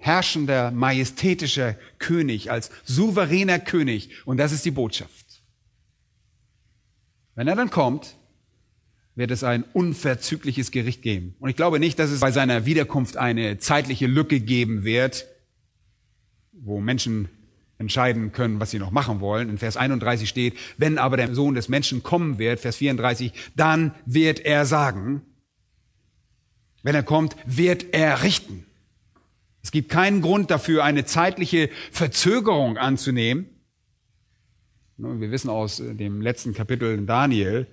herrschender, 0.03 0.73
majestätischer 0.73 1.77
König, 1.99 2.51
als 2.51 2.71
souveräner 2.85 3.61
König 3.61 4.11
und 4.27 4.37
das 4.37 4.53
ist 4.53 4.65
die 4.65 4.73
Botschaft. 4.73 5.43
Wenn 7.35 7.49
er 7.49 7.57
dann 7.57 7.71
kommt, 7.71 8.17
wird 9.15 9.31
es 9.31 9.45
ein 9.45 9.65
unverzügliches 9.73 10.71
Gericht 10.71 11.03
geben. 11.03 11.37
Und 11.39 11.51
ich 11.51 11.57
glaube 11.57 11.79
nicht, 11.79 11.99
dass 11.99 12.11
es 12.11 12.21
bei 12.21 12.33
seiner 12.33 12.67
Wiederkunft 12.67 13.17
eine 13.17 13.59
zeitliche 13.59 14.07
Lücke 14.07 14.41
geben 14.41 14.85
wird, 14.85 15.27
wo 16.53 16.81
Menschen 16.81 17.29
entscheiden 17.79 18.33
können, 18.33 18.59
was 18.59 18.71
sie 18.71 18.79
noch 18.79 18.91
machen 18.91 19.21
wollen. 19.21 19.51
In 19.51 19.59
Vers 19.59 19.77
31 19.77 20.29
steht, 20.29 20.57
wenn 20.79 20.99
aber 20.99 21.17
der 21.17 21.35
Sohn 21.35 21.55
des 21.55 21.69
Menschen 21.69 22.03
kommen 22.03 22.39
wird, 22.39 22.61
Vers 22.61 22.77
34, 22.77 23.33
dann 23.55 23.95
wird 24.05 24.41
er 24.41 24.67
sagen, 24.67 25.23
wenn 26.83 26.95
er 26.95 27.03
kommt, 27.03 27.37
wird 27.47 27.93
er 27.93 28.23
richten. 28.23 28.67
Es 29.63 29.71
gibt 29.71 29.91
keinen 29.91 30.23
Grund 30.23 30.51
dafür, 30.51 30.85
eine 30.85 31.05
zeitliche 31.05 31.71
Verzögerung 31.91 32.79
anzunehmen. 32.79 33.47
Wir 34.97 35.31
wissen 35.31 35.51
aus 35.51 35.77
dem 35.79 36.21
letzten 36.21 36.53
Kapitel 36.53 36.93
in 36.95 37.07
Daniel, 37.07 37.67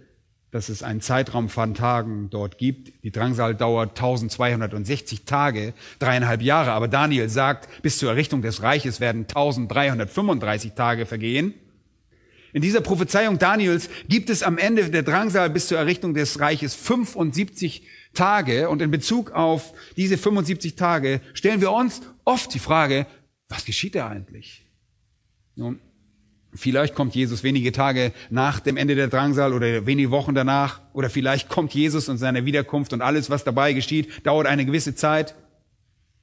dass 0.51 0.69
es 0.69 0.81
einen 0.81 1.01
Zeitraum 1.01 1.49
von 1.49 1.75
Tagen 1.75 2.29
dort 2.29 2.57
gibt. 2.57 3.03
Die 3.03 3.11
Drangsal 3.11 3.55
dauert 3.55 3.89
1260 3.89 5.25
Tage, 5.25 5.73
dreieinhalb 5.99 6.41
Jahre. 6.41 6.71
Aber 6.71 6.87
Daniel 6.87 7.29
sagt, 7.29 7.81
bis 7.81 7.97
zur 7.97 8.09
Errichtung 8.09 8.41
des 8.41 8.63
Reiches 8.63 8.99
werden 8.99 9.21
1335 9.21 10.73
Tage 10.73 11.05
vergehen. 11.05 11.53
In 12.53 12.61
dieser 12.61 12.81
Prophezeiung 12.81 13.37
Daniels 13.37 13.89
gibt 14.07 14.29
es 14.29 14.43
am 14.43 14.57
Ende 14.57 14.89
der 14.89 15.03
Drangsal 15.03 15.49
bis 15.49 15.67
zur 15.67 15.77
Errichtung 15.77 16.13
des 16.13 16.39
Reiches 16.39 16.73
75 16.75 17.83
Tage. 18.13 18.69
Und 18.69 18.81
in 18.81 18.91
Bezug 18.91 19.31
auf 19.31 19.73
diese 19.97 20.17
75 20.17 20.75
Tage 20.75 21.21
stellen 21.33 21.61
wir 21.61 21.71
uns 21.71 22.01
oft 22.25 22.53
die 22.53 22.59
Frage, 22.59 23.05
was 23.47 23.65
geschieht 23.65 23.95
da 23.95 24.07
eigentlich? 24.07 24.65
Nun, 25.55 25.79
Vielleicht 26.53 26.95
kommt 26.95 27.13
Jesus 27.13 27.43
wenige 27.43 27.71
Tage 27.71 28.11
nach 28.31 28.59
dem 28.59 28.75
Ende 28.75 28.95
der 28.95 29.07
Drangsal 29.07 29.53
oder 29.53 29.85
wenige 29.85 30.09
Wochen 30.09 30.33
danach. 30.33 30.81
Oder 30.93 31.09
vielleicht 31.11 31.47
kommt 31.47 31.73
Jesus 31.75 32.09
und 32.09 32.17
seine 32.17 32.45
Wiederkunft 32.45 32.91
und 32.91 33.01
alles, 33.01 33.29
was 33.29 33.43
dabei 33.43 33.73
geschieht, 33.73 34.25
dauert 34.25 34.47
eine 34.47 34.65
gewisse 34.65 34.95
Zeit. 34.95 35.35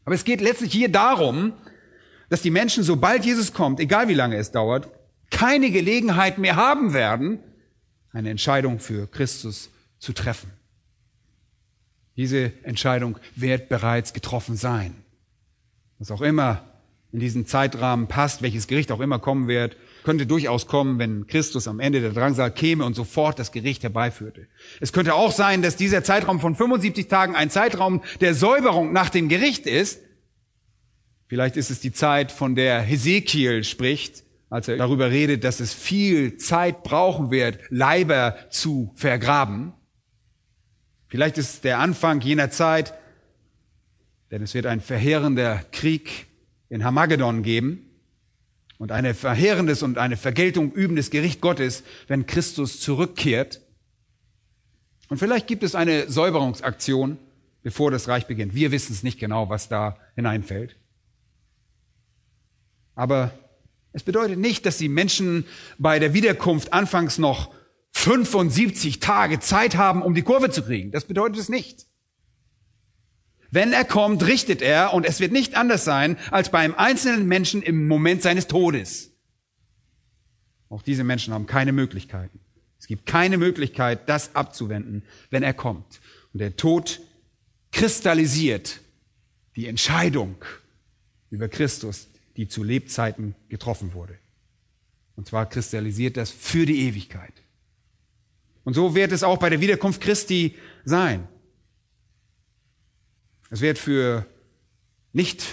Aber 0.04 0.16
es 0.16 0.24
geht 0.24 0.40
letztlich 0.40 0.72
hier 0.72 0.90
darum, 0.90 1.52
dass 2.28 2.42
die 2.42 2.50
Menschen, 2.50 2.82
sobald 2.82 3.24
Jesus 3.24 3.52
kommt, 3.52 3.78
egal 3.78 4.08
wie 4.08 4.14
lange 4.14 4.36
es 4.36 4.50
dauert, 4.50 4.88
keine 5.30 5.70
Gelegenheit 5.70 6.38
mehr 6.38 6.56
haben 6.56 6.92
werden, 6.92 7.38
eine 8.12 8.30
Entscheidung 8.30 8.78
für 8.78 9.06
Christus 9.06 9.70
zu 9.98 10.12
treffen. 10.12 10.50
Diese 12.16 12.52
Entscheidung 12.62 13.18
wird 13.34 13.68
bereits 13.68 14.12
getroffen 14.12 14.56
sein. 14.56 14.94
Was 15.98 16.10
auch 16.10 16.22
immer 16.22 16.64
in 17.12 17.20
diesen 17.20 17.46
Zeitrahmen 17.46 18.08
passt, 18.08 18.42
welches 18.42 18.66
Gericht 18.66 18.90
auch 18.92 19.00
immer 19.00 19.18
kommen 19.18 19.48
wird, 19.48 19.76
könnte 20.02 20.26
durchaus 20.26 20.66
kommen, 20.66 20.98
wenn 20.98 21.26
Christus 21.26 21.66
am 21.66 21.80
Ende 21.80 22.00
der 22.00 22.12
Drangsal 22.12 22.50
käme 22.50 22.84
und 22.84 22.94
sofort 22.94 23.38
das 23.38 23.52
Gericht 23.52 23.82
herbeiführte. 23.82 24.46
Es 24.80 24.92
könnte 24.92 25.14
auch 25.14 25.32
sein, 25.32 25.62
dass 25.62 25.76
dieser 25.76 26.04
Zeitraum 26.04 26.40
von 26.40 26.54
75 26.54 27.08
Tagen 27.08 27.34
ein 27.34 27.50
Zeitraum 27.50 28.02
der 28.20 28.34
Säuberung 28.34 28.92
nach 28.92 29.08
dem 29.08 29.28
Gericht 29.28 29.66
ist. 29.66 30.00
Vielleicht 31.26 31.56
ist 31.56 31.70
es 31.70 31.80
die 31.80 31.92
Zeit, 31.92 32.32
von 32.32 32.54
der 32.54 32.80
Hesekiel 32.82 33.64
spricht, 33.64 34.22
als 34.48 34.68
er 34.68 34.76
darüber 34.76 35.10
redet, 35.10 35.44
dass 35.44 35.60
es 35.60 35.74
viel 35.74 36.36
Zeit 36.36 36.82
brauchen 36.82 37.30
wird, 37.30 37.58
Leiber 37.68 38.36
zu 38.50 38.92
vergraben. 38.94 39.72
Vielleicht 41.08 41.38
ist 41.38 41.64
der 41.64 41.78
Anfang 41.78 42.20
jener 42.20 42.50
Zeit, 42.50 42.94
denn 44.30 44.42
es 44.42 44.54
wird 44.54 44.66
ein 44.66 44.80
verheerender 44.80 45.62
Krieg 45.72 46.26
in 46.68 46.84
Hamagedon 46.84 47.42
geben 47.42 47.90
und 48.78 48.92
ein 48.92 49.14
verheerendes 49.14 49.82
und 49.82 49.98
eine 49.98 50.16
Vergeltung 50.16 50.72
übendes 50.72 51.10
Gericht 51.10 51.40
Gottes, 51.40 51.82
wenn 52.08 52.26
Christus 52.26 52.80
zurückkehrt. 52.80 53.60
Und 55.08 55.18
vielleicht 55.18 55.46
gibt 55.46 55.62
es 55.62 55.74
eine 55.74 56.10
Säuberungsaktion, 56.10 57.18
bevor 57.62 57.90
das 57.90 58.08
Reich 58.08 58.26
beginnt. 58.26 58.54
Wir 58.54 58.72
wissen 58.72 58.92
es 58.92 59.02
nicht 59.02 59.18
genau, 59.18 59.48
was 59.48 59.68
da 59.68 59.96
hineinfällt. 60.14 60.76
Aber 62.94 63.32
es 63.96 64.02
bedeutet 64.02 64.38
nicht, 64.38 64.66
dass 64.66 64.76
die 64.76 64.90
Menschen 64.90 65.46
bei 65.78 65.98
der 65.98 66.12
Wiederkunft 66.12 66.74
anfangs 66.74 67.16
noch 67.16 67.50
75 67.92 69.00
Tage 69.00 69.40
Zeit 69.40 69.78
haben, 69.78 70.02
um 70.02 70.14
die 70.14 70.20
Kurve 70.20 70.50
zu 70.50 70.62
kriegen. 70.62 70.90
Das 70.90 71.06
bedeutet 71.06 71.38
es 71.38 71.48
nicht. 71.48 71.86
Wenn 73.50 73.72
er 73.72 73.86
kommt, 73.86 74.26
richtet 74.26 74.60
er 74.60 74.92
und 74.92 75.06
es 75.06 75.18
wird 75.18 75.32
nicht 75.32 75.54
anders 75.54 75.86
sein 75.86 76.18
als 76.30 76.50
beim 76.50 76.74
einzelnen 76.74 77.26
Menschen 77.26 77.62
im 77.62 77.88
Moment 77.88 78.20
seines 78.20 78.48
Todes. 78.48 79.12
Auch 80.68 80.82
diese 80.82 81.02
Menschen 81.02 81.32
haben 81.32 81.46
keine 81.46 81.72
Möglichkeiten. 81.72 82.40
Es 82.78 82.88
gibt 82.88 83.06
keine 83.06 83.38
Möglichkeit, 83.38 84.10
das 84.10 84.34
abzuwenden, 84.34 85.04
wenn 85.30 85.42
er 85.42 85.54
kommt. 85.54 86.02
Und 86.34 86.40
der 86.40 86.54
Tod 86.54 87.00
kristallisiert 87.72 88.78
die 89.56 89.68
Entscheidung 89.68 90.36
über 91.30 91.48
Christus, 91.48 92.08
die 92.36 92.48
zu 92.48 92.62
Lebzeiten 92.62 93.34
getroffen 93.48 93.94
wurde. 93.94 94.18
Und 95.16 95.26
zwar 95.26 95.48
kristallisiert 95.48 96.16
das 96.16 96.30
für 96.30 96.66
die 96.66 96.86
Ewigkeit. 96.86 97.32
Und 98.64 98.74
so 98.74 98.94
wird 98.94 99.12
es 99.12 99.22
auch 99.22 99.38
bei 99.38 99.48
der 99.48 99.60
Wiederkunft 99.60 100.00
Christi 100.00 100.56
sein. 100.84 101.26
Es 103.50 103.60
wird 103.60 103.78
für 103.78 104.26
nicht 105.12 105.46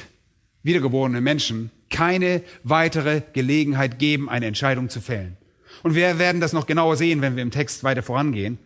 wiedergeborene 0.63 1.21
Menschen 1.21 1.71
keine 1.89 2.43
weitere 2.63 3.21
Gelegenheit 3.33 3.99
geben, 3.99 4.29
eine 4.29 4.47
Entscheidung 4.47 4.89
zu 4.89 4.99
fällen. 4.99 5.37
Und 5.83 5.95
wir 5.95 6.17
werden 6.19 6.41
das 6.41 6.53
noch 6.53 6.65
genauer 6.65 6.97
sehen, 6.97 7.21
wenn 7.21 7.35
wir 7.35 7.43
im 7.43 7.51
Text 7.51 7.83
weiter 7.83 8.03
vorangehen. 8.03 8.57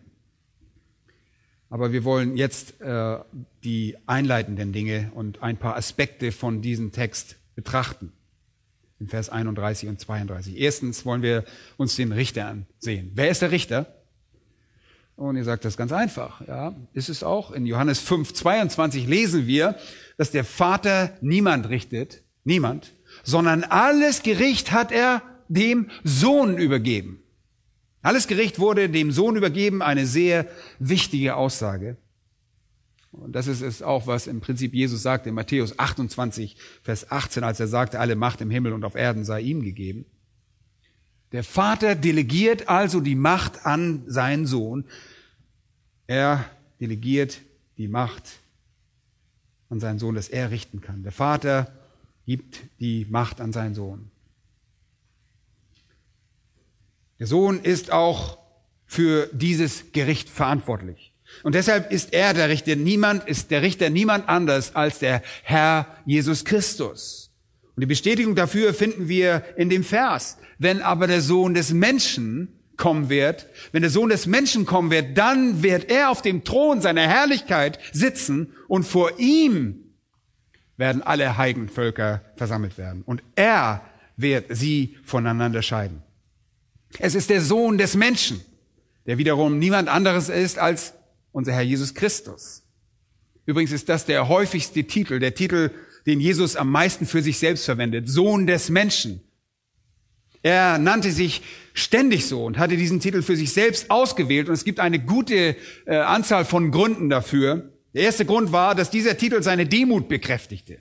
Aber 1.70 1.92
wir 1.92 2.04
wollen 2.04 2.36
jetzt 2.36 2.80
äh, 2.80 3.18
die 3.64 3.96
einleitenden 4.06 4.72
Dinge 4.72 5.10
und 5.14 5.42
ein 5.42 5.58
paar 5.58 5.76
Aspekte 5.76 6.32
von 6.32 6.62
diesem 6.62 6.92
Text 6.92 7.36
betrachten. 7.58 8.12
In 9.00 9.08
Vers 9.08 9.30
31 9.30 9.88
und 9.88 9.98
32. 9.98 10.60
Erstens 10.60 11.04
wollen 11.04 11.22
wir 11.22 11.44
uns 11.76 11.96
den 11.96 12.12
Richter 12.12 12.46
ansehen. 12.46 13.10
Wer 13.16 13.30
ist 13.30 13.42
der 13.42 13.50
Richter? 13.50 13.96
Und 15.16 15.34
ihr 15.34 15.42
sagt, 15.42 15.64
das 15.64 15.76
ganz 15.76 15.90
einfach. 15.90 16.46
Ja, 16.46 16.76
ist 16.92 17.08
es 17.08 17.24
auch. 17.24 17.50
In 17.50 17.66
Johannes 17.66 17.98
5, 17.98 18.32
22 18.32 19.08
lesen 19.08 19.48
wir, 19.48 19.74
dass 20.18 20.30
der 20.30 20.44
Vater 20.44 21.18
niemand 21.20 21.68
richtet, 21.68 22.22
niemand, 22.44 22.92
sondern 23.24 23.64
alles 23.64 24.22
Gericht 24.22 24.70
hat 24.70 24.92
er 24.92 25.20
dem 25.48 25.90
Sohn 26.04 26.58
übergeben. 26.58 27.20
Alles 28.02 28.28
Gericht 28.28 28.60
wurde 28.60 28.88
dem 28.88 29.10
Sohn 29.10 29.34
übergeben, 29.34 29.82
eine 29.82 30.06
sehr 30.06 30.46
wichtige 30.78 31.34
Aussage. 31.34 31.96
Und 33.10 33.32
das 33.32 33.46
ist 33.46 33.62
es 33.62 33.82
auch, 33.82 34.06
was 34.06 34.26
im 34.26 34.40
Prinzip 34.40 34.74
Jesus 34.74 35.02
sagt 35.02 35.26
in 35.26 35.34
Matthäus 35.34 35.78
28, 35.78 36.56
Vers 36.82 37.10
18, 37.10 37.42
als 37.42 37.58
er 37.58 37.66
sagte, 37.66 38.00
alle 38.00 38.16
Macht 38.16 38.40
im 38.40 38.50
Himmel 38.50 38.72
und 38.72 38.84
auf 38.84 38.94
Erden 38.94 39.24
sei 39.24 39.40
ihm 39.40 39.62
gegeben. 39.62 40.04
Der 41.32 41.44
Vater 41.44 41.94
delegiert 41.94 42.68
also 42.68 43.00
die 43.00 43.14
Macht 43.14 43.66
an 43.66 44.04
seinen 44.06 44.46
Sohn. 44.46 44.84
Er 46.06 46.44
delegiert 46.80 47.40
die 47.76 47.88
Macht 47.88 48.40
an 49.68 49.80
seinen 49.80 49.98
Sohn, 49.98 50.14
dass 50.14 50.28
er 50.28 50.50
richten 50.50 50.80
kann. 50.80 51.02
Der 51.02 51.12
Vater 51.12 51.72
gibt 52.24 52.60
die 52.80 53.06
Macht 53.08 53.40
an 53.40 53.52
seinen 53.52 53.74
Sohn. 53.74 54.10
Der 57.18 57.26
Sohn 57.26 57.60
ist 57.60 57.90
auch 57.90 58.38
für 58.86 59.28
dieses 59.32 59.92
Gericht 59.92 60.30
verantwortlich. 60.30 61.07
Und 61.42 61.54
deshalb 61.54 61.92
ist 61.92 62.12
er 62.12 62.34
der 62.34 62.48
Richter. 62.48 62.76
Niemand 62.76 63.28
ist 63.28 63.50
der 63.50 63.62
Richter 63.62 63.90
niemand 63.90 64.28
anders 64.28 64.74
als 64.74 64.98
der 64.98 65.22
Herr 65.42 65.86
Jesus 66.04 66.44
Christus. 66.44 67.30
Und 67.76 67.82
die 67.82 67.86
Bestätigung 67.86 68.34
dafür 68.34 68.74
finden 68.74 69.08
wir 69.08 69.44
in 69.56 69.70
dem 69.70 69.84
Vers. 69.84 70.38
Wenn 70.58 70.82
aber 70.82 71.06
der 71.06 71.20
Sohn 71.20 71.54
des 71.54 71.72
Menschen 71.72 72.48
kommen 72.76 73.08
wird, 73.08 73.46
wenn 73.72 73.82
der 73.82 73.90
Sohn 73.90 74.08
des 74.08 74.26
Menschen 74.26 74.66
kommen 74.66 74.90
wird, 74.90 75.16
dann 75.16 75.62
wird 75.62 75.90
er 75.90 76.10
auf 76.10 76.22
dem 76.22 76.44
Thron 76.44 76.80
seiner 76.80 77.06
Herrlichkeit 77.06 77.78
sitzen 77.92 78.52
und 78.66 78.84
vor 78.84 79.18
ihm 79.18 79.94
werden 80.76 81.02
alle 81.02 81.36
Heidenvölker 81.36 82.22
versammelt 82.36 82.78
werden. 82.78 83.02
Und 83.02 83.22
er 83.36 83.82
wird 84.16 84.46
sie 84.48 84.96
voneinander 85.04 85.62
scheiden. 85.62 86.02
Es 86.98 87.14
ist 87.14 87.30
der 87.30 87.40
Sohn 87.40 87.78
des 87.78 87.94
Menschen, 87.94 88.40
der 89.06 89.18
wiederum 89.18 89.58
niemand 89.58 89.88
anderes 89.88 90.28
ist 90.28 90.58
als 90.58 90.94
unser 91.38 91.52
Herr 91.52 91.62
Jesus 91.62 91.94
Christus. 91.94 92.64
Übrigens 93.46 93.70
ist 93.70 93.88
das 93.88 94.04
der 94.04 94.28
häufigste 94.28 94.82
Titel, 94.82 95.20
der 95.20 95.36
Titel, 95.36 95.70
den 96.04 96.20
Jesus 96.20 96.56
am 96.56 96.68
meisten 96.68 97.06
für 97.06 97.22
sich 97.22 97.38
selbst 97.38 97.64
verwendet. 97.64 98.08
Sohn 98.08 98.48
des 98.48 98.70
Menschen. 98.70 99.20
Er 100.42 100.78
nannte 100.78 101.12
sich 101.12 101.42
ständig 101.74 102.26
so 102.26 102.44
und 102.44 102.58
hatte 102.58 102.76
diesen 102.76 102.98
Titel 102.98 103.22
für 103.22 103.36
sich 103.36 103.52
selbst 103.52 103.88
ausgewählt. 103.88 104.48
Und 104.48 104.54
es 104.54 104.64
gibt 104.64 104.80
eine 104.80 104.98
gute 104.98 105.54
äh, 105.86 105.96
Anzahl 105.96 106.44
von 106.44 106.72
Gründen 106.72 107.08
dafür. 107.08 107.72
Der 107.94 108.02
erste 108.02 108.24
Grund 108.24 108.50
war, 108.50 108.74
dass 108.74 108.90
dieser 108.90 109.16
Titel 109.16 109.40
seine 109.40 109.64
Demut 109.64 110.08
bekräftigte. 110.08 110.80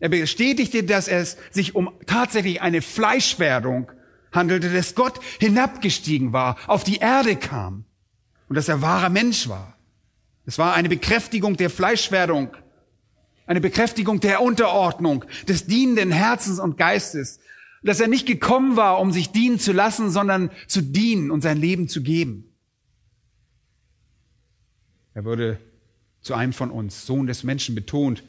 Er 0.00 0.08
bestätigte, 0.08 0.82
dass 0.82 1.06
es 1.06 1.36
sich 1.52 1.76
um 1.76 1.92
tatsächlich 2.06 2.62
eine 2.62 2.82
Fleischwerdung 2.82 3.92
handelte, 4.32 4.70
dass 4.72 4.96
Gott 4.96 5.20
hinabgestiegen 5.38 6.32
war, 6.32 6.58
auf 6.66 6.82
die 6.82 6.96
Erde 6.96 7.36
kam 7.36 7.84
und 8.48 8.56
dass 8.56 8.68
er 8.68 8.82
wahrer 8.82 9.10
Mensch 9.10 9.48
war. 9.48 9.76
Es 10.44 10.58
war 10.58 10.74
eine 10.74 10.88
Bekräftigung 10.88 11.56
der 11.56 11.70
Fleischwerdung, 11.70 12.56
eine 13.46 13.60
Bekräftigung 13.60 14.20
der 14.20 14.42
Unterordnung, 14.42 15.24
des 15.48 15.66
dienenden 15.66 16.12
Herzens 16.12 16.58
und 16.58 16.76
Geistes, 16.76 17.40
dass 17.82 18.00
er 18.00 18.08
nicht 18.08 18.26
gekommen 18.26 18.76
war, 18.76 19.00
um 19.00 19.12
sich 19.12 19.30
dienen 19.30 19.58
zu 19.58 19.72
lassen, 19.72 20.10
sondern 20.10 20.50
zu 20.66 20.82
dienen 20.82 21.30
und 21.30 21.42
sein 21.42 21.58
Leben 21.58 21.88
zu 21.88 22.02
geben. 22.02 22.52
Er 25.14 25.24
wurde 25.24 25.58
zu 26.20 26.34
einem 26.34 26.52
von 26.52 26.70
uns, 26.70 27.06
Sohn 27.06 27.26
des 27.26 27.44
Menschen, 27.44 27.74
betont, 27.74 28.24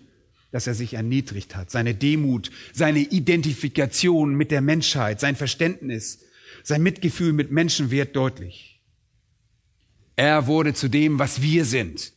dass 0.51 0.67
er 0.67 0.73
sich 0.73 0.93
erniedrigt 0.93 1.55
hat, 1.55 1.69
seine 1.71 1.93
Demut, 1.93 2.51
seine 2.73 2.99
Identifikation 2.99 4.35
mit 4.35 4.51
der 4.51 4.61
Menschheit, 4.61 5.19
sein 5.19 5.35
Verständnis, 5.35 6.19
sein 6.63 6.83
Mitgefühl 6.83 7.33
mit 7.33 7.51
Menschen 7.51 7.91
wird 7.91 8.15
deutlich. 8.15 8.76
Er 10.17 10.47
wurde 10.47 10.73
zu 10.73 10.89
dem, 10.89 11.19
was 11.19 11.41
wir 11.41 11.63
sind. 11.63 12.11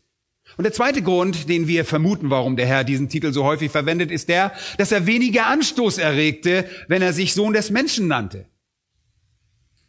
Und 0.57 0.65
der 0.65 0.73
zweite 0.73 1.03
Grund, 1.03 1.49
den 1.49 1.69
wir 1.69 1.85
vermuten, 1.85 2.29
warum 2.31 2.57
der 2.57 2.67
Herr 2.67 2.83
diesen 2.83 3.09
Titel 3.09 3.33
so 3.33 3.45
häufig 3.45 3.71
verwendet, 3.71 4.11
ist 4.11 4.29
der, 4.29 4.53
dass 4.79 4.91
er 4.91 5.07
weniger 5.07 5.47
Anstoß 5.47 5.99
erregte, 5.99 6.69
wenn 6.89 7.03
er 7.03 7.13
sich 7.13 7.35
Sohn 7.35 7.53
des 7.53 7.71
Menschen 7.71 8.09
nannte. 8.09 8.47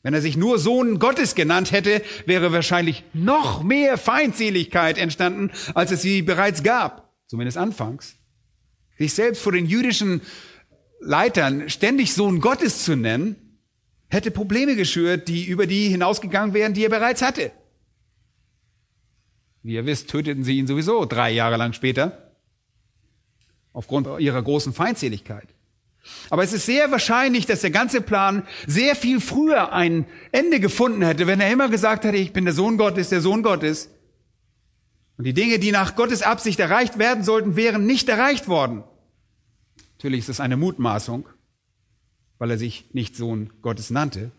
Wenn 0.03 0.13
er 0.13 0.21
sich 0.21 0.37
nur 0.37 0.59
Sohn 0.59 0.99
Gottes 0.99 1.33
genannt 1.33 1.71
hätte, 1.71 2.03
wäre 2.27 2.51
wahrscheinlich 2.51 3.03
noch 3.13 3.63
mehr 3.63 3.97
Feindseligkeit 3.97 4.99
entstanden, 4.99 5.49
als 5.73 5.89
es 5.89 6.03
sie 6.03 6.21
bereits 6.21 6.61
gab, 6.61 7.11
zumindest 7.25 7.57
anfangs 7.57 8.21
sich 9.01 9.13
selbst 9.13 9.41
vor 9.41 9.51
den 9.51 9.65
jüdischen 9.65 10.21
Leitern 10.99 11.69
ständig 11.69 12.13
Sohn 12.13 12.39
Gottes 12.39 12.85
zu 12.85 12.95
nennen, 12.95 13.35
hätte 14.09 14.29
Probleme 14.29 14.75
geschürt, 14.75 15.27
die 15.27 15.45
über 15.45 15.65
die 15.65 15.89
hinausgegangen 15.89 16.53
wären, 16.53 16.73
die 16.73 16.85
er 16.85 16.89
bereits 16.89 17.21
hatte. 17.21 17.51
Wie 19.63 19.73
ihr 19.73 19.85
wisst, 19.85 20.09
töteten 20.09 20.43
sie 20.43 20.57
ihn 20.57 20.67
sowieso 20.67 21.05
drei 21.05 21.31
Jahre 21.31 21.57
lang 21.57 21.73
später, 21.73 22.31
aufgrund 23.73 24.07
ihrer 24.19 24.41
großen 24.41 24.73
Feindseligkeit. 24.73 25.47
Aber 26.29 26.43
es 26.43 26.51
ist 26.51 26.65
sehr 26.65 26.89
wahrscheinlich, 26.89 27.45
dass 27.45 27.61
der 27.61 27.69
ganze 27.69 28.01
Plan 28.01 28.47
sehr 28.65 28.95
viel 28.95 29.19
früher 29.21 29.71
ein 29.71 30.05
Ende 30.31 30.59
gefunden 30.59 31.03
hätte, 31.03 31.27
wenn 31.27 31.39
er 31.39 31.51
immer 31.51 31.69
gesagt 31.69 32.03
hätte, 32.05 32.17
ich 32.17 32.33
bin 32.33 32.45
der 32.45 32.53
Sohn 32.53 32.77
Gottes, 32.77 33.09
der 33.09 33.21
Sohn 33.21 33.43
Gottes. 33.43 33.89
Und 35.17 35.25
die 35.25 35.33
Dinge, 35.33 35.59
die 35.59 35.71
nach 35.71 35.95
Gottes 35.95 36.23
Absicht 36.23 36.59
erreicht 36.59 36.97
werden 36.97 37.23
sollten, 37.23 37.55
wären 37.55 37.85
nicht 37.85 38.09
erreicht 38.09 38.47
worden. 38.47 38.83
Natürlich 39.97 40.21
ist 40.21 40.29
es 40.29 40.39
eine 40.39 40.57
Mutmaßung, 40.57 41.29
weil 42.39 42.49
er 42.49 42.57
sich 42.57 42.85
nicht 42.93 43.15
Sohn 43.15 43.51
Gottes 43.61 43.91
nannte. 43.91 44.31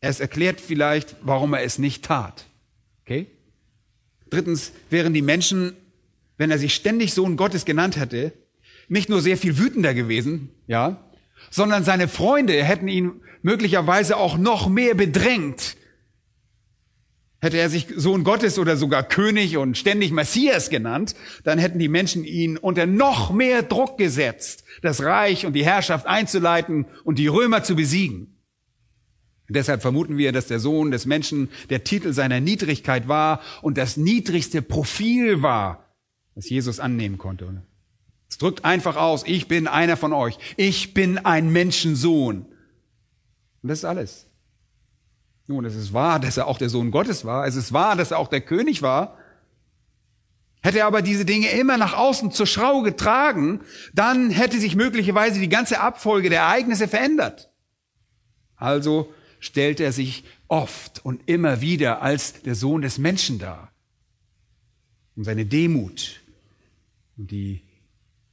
Es 0.00 0.18
erklärt 0.18 0.60
vielleicht, 0.60 1.14
warum 1.22 1.54
er 1.54 1.62
es 1.62 1.78
nicht 1.78 2.04
tat. 2.04 2.46
Okay? 3.02 3.28
Drittens 4.30 4.72
wären 4.88 5.12
die 5.12 5.22
Menschen, 5.22 5.74
wenn 6.38 6.50
er 6.50 6.58
sich 6.58 6.74
ständig 6.74 7.12
Sohn 7.12 7.36
Gottes 7.36 7.64
genannt 7.64 7.96
hätte, 7.96 8.32
nicht 8.88 9.08
nur 9.08 9.20
sehr 9.20 9.36
viel 9.36 9.58
wütender 9.58 9.94
gewesen, 9.94 10.50
ja, 10.66 11.10
sondern 11.50 11.84
seine 11.84 12.08
Freunde 12.08 12.62
hätten 12.64 12.88
ihn 12.88 13.22
möglicherweise 13.42 14.16
auch 14.16 14.38
noch 14.38 14.68
mehr 14.68 14.94
bedrängt, 14.94 15.76
Hätte 17.42 17.56
er 17.56 17.70
sich 17.70 17.86
Sohn 17.96 18.22
Gottes 18.22 18.58
oder 18.58 18.76
sogar 18.76 19.02
König 19.02 19.56
und 19.56 19.78
ständig 19.78 20.12
Messias 20.12 20.68
genannt, 20.68 21.14
dann 21.42 21.58
hätten 21.58 21.78
die 21.78 21.88
Menschen 21.88 22.24
ihn 22.24 22.58
unter 22.58 22.84
noch 22.84 23.32
mehr 23.32 23.62
Druck 23.62 23.96
gesetzt, 23.96 24.64
das 24.82 25.02
Reich 25.02 25.46
und 25.46 25.54
die 25.54 25.64
Herrschaft 25.64 26.06
einzuleiten 26.06 26.84
und 27.02 27.18
die 27.18 27.28
Römer 27.28 27.62
zu 27.62 27.76
besiegen. 27.76 28.36
Deshalb 29.54 29.82
vermuten 29.82 30.16
wir, 30.16 30.32
dass 30.32 30.46
der 30.46 30.60
Sohn 30.60 30.90
des 30.90 31.06
Menschen 31.06 31.48
der 31.70 31.84
Titel 31.84 32.12
seiner 32.12 32.40
Niedrigkeit 32.40 33.08
war 33.08 33.40
und 33.62 33.78
das 33.78 33.96
niedrigste 33.96 34.62
Profil 34.62 35.42
war, 35.42 35.96
das 36.34 36.48
Jesus 36.48 36.80
annehmen 36.80 37.18
konnte. 37.18 37.62
Es 38.28 38.38
drückt 38.38 38.64
einfach 38.64 38.96
aus, 38.96 39.24
ich 39.26 39.48
bin 39.48 39.66
einer 39.66 39.96
von 39.96 40.12
euch. 40.12 40.38
Ich 40.56 40.94
bin 40.94 41.18
ein 41.18 41.50
Menschensohn. 41.50 42.46
Und 43.62 43.68
das 43.68 43.80
ist 43.80 43.84
alles. 43.84 44.26
Nun, 45.48 45.64
es 45.64 45.74
ist 45.74 45.92
wahr, 45.92 46.20
dass 46.20 46.36
er 46.36 46.46
auch 46.46 46.58
der 46.58 46.68
Sohn 46.68 46.92
Gottes 46.92 47.24
war. 47.24 47.44
Es 47.46 47.56
ist 47.56 47.72
wahr, 47.72 47.96
dass 47.96 48.12
er 48.12 48.18
auch 48.18 48.28
der 48.28 48.40
König 48.40 48.82
war. 48.82 49.18
Hätte 50.62 50.78
er 50.78 50.86
aber 50.86 51.02
diese 51.02 51.24
Dinge 51.24 51.50
immer 51.50 51.76
nach 51.76 51.94
außen 51.94 52.30
zur 52.30 52.46
Schau 52.46 52.82
getragen, 52.82 53.60
dann 53.94 54.30
hätte 54.30 54.60
sich 54.60 54.76
möglicherweise 54.76 55.40
die 55.40 55.48
ganze 55.48 55.80
Abfolge 55.80 56.30
der 56.30 56.42
Ereignisse 56.42 56.86
verändert. 56.86 57.50
Also 58.56 59.12
stellt 59.40 59.80
er 59.80 59.92
sich 59.92 60.24
oft 60.48 61.04
und 61.04 61.22
immer 61.26 61.60
wieder 61.60 62.02
als 62.02 62.42
der 62.42 62.54
Sohn 62.54 62.82
des 62.82 62.98
Menschen 62.98 63.38
dar, 63.38 63.72
um 65.16 65.24
seine 65.24 65.46
Demut 65.46 66.20
und 67.16 67.30
die 67.30 67.62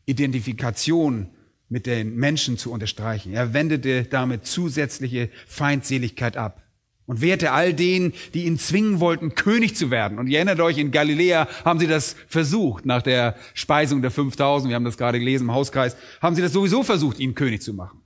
Identifikation 0.06 1.30
mit 1.70 1.86
den 1.86 2.16
Menschen 2.16 2.58
zu 2.58 2.72
unterstreichen. 2.72 3.34
Er 3.34 3.54
wendete 3.54 4.04
damit 4.04 4.46
zusätzliche 4.46 5.30
Feindseligkeit 5.48 6.38
ab 6.38 6.64
und 7.06 7.22
wehrte 7.22 7.52
all 7.52 7.74
denen, 7.74 8.14
die 8.34 8.46
ihn 8.46 8.60
zwingen 8.60 9.00
wollten, 9.00 9.36
König 9.36 9.76
zu 9.76 9.92
werden. 9.92 10.20
Und 10.20 10.28
ihr 10.28 10.38
erinnert 10.38 10.60
euch, 10.60 10.78
in 10.78 10.92
Galiläa 10.92 11.48
haben 11.66 11.80
sie 11.80 11.88
das 11.88 12.16
versucht, 12.28 12.86
nach 12.86 13.02
der 13.02 13.36
Speisung 13.54 14.02
der 14.02 14.12
5000, 14.12 14.70
wir 14.70 14.76
haben 14.76 14.86
das 14.86 14.98
gerade 14.98 15.20
gelesen 15.20 15.46
im 15.46 15.54
Hauskreis, 15.54 15.98
haben 16.22 16.36
sie 16.36 16.42
das 16.42 16.54
sowieso 16.54 16.84
versucht, 16.84 17.20
ihn 17.20 17.36
König 17.36 17.62
zu 17.62 17.74
machen. 17.74 18.02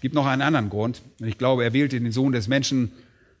Es 0.00 0.02
gibt 0.02 0.14
noch 0.14 0.24
einen 0.24 0.40
anderen 0.40 0.70
Grund, 0.70 1.02
und 1.20 1.28
ich 1.28 1.36
glaube, 1.36 1.62
er 1.62 1.74
wählte 1.74 2.00
den 2.00 2.10
Sohn 2.10 2.32
des 2.32 2.48
Menschen, 2.48 2.90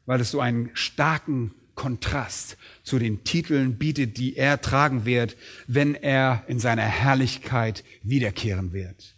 weil 0.04 0.20
es 0.20 0.30
so 0.30 0.40
einen 0.40 0.68
starken 0.74 1.54
Kontrast 1.74 2.58
zu 2.82 2.98
den 2.98 3.24
Titeln 3.24 3.78
bietet, 3.78 4.18
die 4.18 4.36
er 4.36 4.60
tragen 4.60 5.06
wird, 5.06 5.38
wenn 5.68 5.94
er 5.94 6.44
in 6.48 6.58
seiner 6.58 6.82
Herrlichkeit 6.82 7.82
wiederkehren 8.02 8.74
wird. 8.74 9.16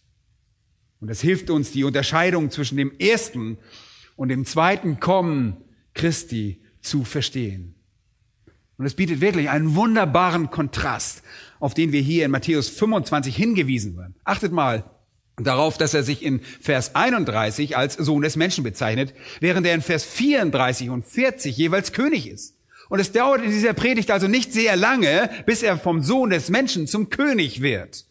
Und 1.01 1.09
das 1.09 1.21
hilft 1.21 1.51
uns, 1.51 1.73
die 1.73 1.83
Unterscheidung 1.83 2.53
zwischen 2.53 2.77
dem 2.77 2.93
ersten 3.01 3.59
und 4.15 4.31
im 4.31 4.47
zweiten 4.47 5.01
Kommen 5.01 5.57
Christi 5.95 6.63
zu 6.81 7.03
verstehen. 7.03 7.75
Und 8.79 8.87
es 8.87 8.95
bietet 8.95 9.21
wirklich 9.21 9.51
einen 9.51 9.75
wunderbaren 9.75 10.49
Kontrast, 10.53 11.25
auf 11.59 11.75
den 11.75 11.91
wir 11.91 12.03
hier 12.03 12.25
in 12.25 12.31
Matthäus 12.31 12.69
25 12.69 13.35
hingewiesen 13.35 13.97
werden. 13.97 14.15
Achtet 14.23 14.53
mal 14.53 14.85
darauf, 15.37 15.79
dass 15.79 15.95
er 15.95 16.03
sich 16.03 16.23
in 16.23 16.41
Vers 16.61 16.95
31 16.95 17.77
als 17.77 17.95
Sohn 17.95 18.23
des 18.23 18.37
Menschen 18.37 18.65
bezeichnet, 18.65 19.15
während 19.41 19.67
er 19.67 19.75
in 19.75 19.83
Vers 19.83 20.05
34 20.05 20.91
und 20.91 21.05
40 21.05 21.57
jeweils 21.57 21.93
König 21.93 22.29
ist. 22.29 22.57
Und 22.89 23.01
es 23.01 23.13
dauert 23.13 23.43
in 23.43 23.51
dieser 23.51 23.73
Predigt 23.73 24.11
also 24.11 24.29
nicht 24.29 24.53
sehr 24.53 24.77
lange, 24.77 25.31
bis 25.47 25.63
er 25.63 25.79
vom 25.79 26.03
Sohn 26.03 26.31
des 26.31 26.51
Menschen 26.51 26.87
zum 26.87 27.09
König 27.09 27.63
wird. 27.63 28.05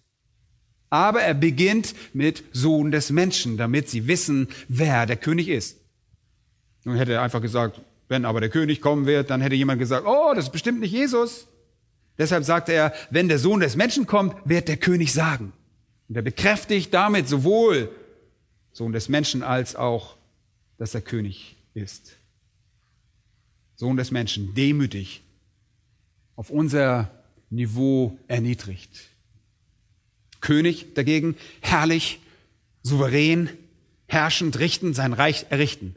Aber 0.90 1.22
er 1.22 1.36
beginnt 1.36 1.94
mit 2.14 2.44
Sohn 2.52 2.92
des 2.92 3.12
Menschen, 3.12 3.58
damit 3.58 3.90
sie 3.90 4.08
wissen, 4.08 4.48
wer 4.68 5.06
der 5.06 5.18
König 5.18 5.50
ist. 5.50 5.78
Nun 6.84 6.96
hätte 6.96 7.14
er 7.14 7.22
einfach 7.22 7.42
gesagt, 7.42 7.80
wenn 8.10 8.26
aber 8.26 8.42
der 8.42 8.50
König 8.50 8.82
kommen 8.82 9.06
wird, 9.06 9.30
dann 9.30 9.40
hätte 9.40 9.56
jemand 9.56 9.80
gesagt, 9.80 10.06
oh, 10.06 10.34
das 10.36 10.46
ist 10.46 10.52
bestimmt 10.52 10.80
nicht 10.80 10.92
Jesus. 10.92 11.48
Deshalb 12.18 12.44
sagt 12.44 12.68
er, 12.68 12.92
wenn 13.10 13.30
der 13.30 13.40
Sohn 13.40 13.62
des 13.62 13.76
Menschen 13.76 14.06
kommt, 14.06 14.36
wird 14.44 14.68
der 14.68 14.78
König 14.78 15.14
sagen. 15.14 15.54
Und 16.12 16.18
er 16.18 16.24
bekräftigt 16.24 16.94
damit 16.94 17.30
sowohl 17.30 17.90
Sohn 18.74 18.92
des 18.92 19.08
Menschen 19.08 19.44
als 19.44 19.78
auch, 19.78 20.18
dass 20.78 20.94
er 20.94 21.00
König 21.00 21.56
ist. 21.74 22.18
Sohn 23.78 23.96
des 23.96 24.12
Menschen, 24.12 24.54
demütig, 24.54 25.22
auf 26.36 26.50
unser 26.50 27.10
Niveau 27.50 28.20
erniedrigt. 28.28 28.90
König 30.42 30.96
dagegen, 30.96 31.38
herrlich, 31.62 32.20
souverän, 32.84 33.50
herrschend, 34.08 34.60
richten, 34.60 34.94
sein 34.94 35.14
Reich 35.14 35.46
errichten. 35.50 35.96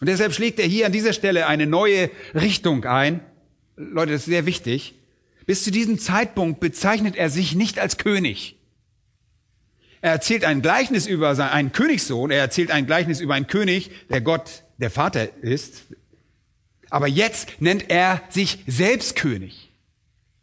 Und 0.00 0.08
deshalb 0.08 0.34
schlägt 0.34 0.58
er 0.58 0.66
hier 0.66 0.86
an 0.86 0.92
dieser 0.92 1.12
Stelle 1.12 1.46
eine 1.46 1.68
neue 1.68 2.10
Richtung 2.34 2.84
ein. 2.86 3.20
Leute, 3.76 4.10
das 4.10 4.22
ist 4.22 4.26
sehr 4.26 4.46
wichtig. 4.46 4.94
Bis 5.46 5.62
zu 5.62 5.70
diesem 5.70 6.00
Zeitpunkt 6.00 6.58
bezeichnet 6.58 7.14
er 7.14 7.30
sich 7.30 7.54
nicht 7.54 7.78
als 7.78 7.96
König. 7.96 8.56
Er 10.02 10.12
erzählt 10.12 10.44
ein 10.44 10.62
Gleichnis 10.62 11.06
über 11.06 11.30
einen 11.52 11.72
Königssohn, 11.72 12.30
er 12.30 12.40
erzählt 12.40 12.70
ein 12.70 12.86
Gleichnis 12.86 13.20
über 13.20 13.34
einen 13.34 13.46
König, 13.46 13.90
der 14.08 14.20
Gott, 14.20 14.64
der 14.78 14.90
Vater 14.90 15.28
ist. 15.42 15.82
Aber 16.88 17.06
jetzt 17.06 17.60
nennt 17.60 17.90
er 17.90 18.22
sich 18.30 18.64
selbst 18.66 19.14
König. 19.16 19.70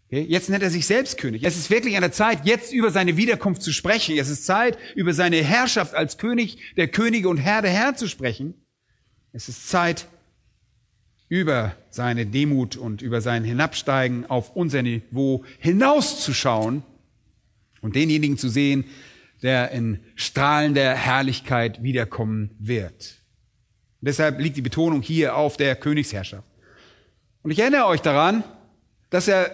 Jetzt 0.10 0.50
nennt 0.50 0.64
er 0.64 0.70
sich 0.70 0.86
selbst 0.86 1.18
König. 1.18 1.44
Es 1.44 1.58
ist 1.58 1.70
wirklich 1.70 1.98
an 1.98 2.02
der 2.02 2.14
Zeit, 2.14 2.46
jetzt 2.46 2.72
über 2.72 2.92
seine 2.92 3.18
Wiederkunft 3.18 3.62
zu 3.62 3.74
sprechen. 3.74 4.18
Es 4.18 4.30
ist 4.30 4.46
Zeit, 4.46 4.78
über 4.96 5.14
seine 5.14 5.44
Herrschaft 5.44 5.94
als 5.96 6.18
König 6.18 6.60
der 6.78 6.88
Könige 6.88 7.28
und 7.28 7.38
Herr 7.38 7.62
der 7.62 7.72
Herren 7.72 7.98
zu 7.98 8.08
sprechen. 8.08 8.54
Es 9.34 9.50
ist 9.50 9.68
Zeit, 9.68 10.08
über 11.28 11.76
seine 11.90 12.26
Demut 12.26 12.78
und 12.78 13.02
über 13.02 13.20
sein 13.20 13.44
Hinabsteigen 13.44 14.26
auf 14.28 14.56
unser 14.56 14.82
Niveau 14.82 15.44
hinauszuschauen 15.60 16.84
und 17.82 17.96
denjenigen 17.98 18.38
zu 18.38 18.48
sehen, 18.48 18.86
der 19.42 19.72
in 19.72 20.00
strahlender 20.16 20.96
Herrlichkeit 20.96 21.84
wiederkommen 21.84 22.56
wird. 22.60 23.16
Und 24.02 24.08
deshalb 24.08 24.40
liegt 24.40 24.58
die 24.58 24.62
Betonung 24.62 25.02
hier 25.02 25.36
auf 25.36 25.58
der 25.58 25.76
Königsherrschaft. 25.76 26.48
Und 27.44 27.52
ich 27.52 27.60
erinnere 27.60 27.86
euch 27.86 28.02
daran, 28.02 28.44
dass 29.10 29.28
er, 29.28 29.52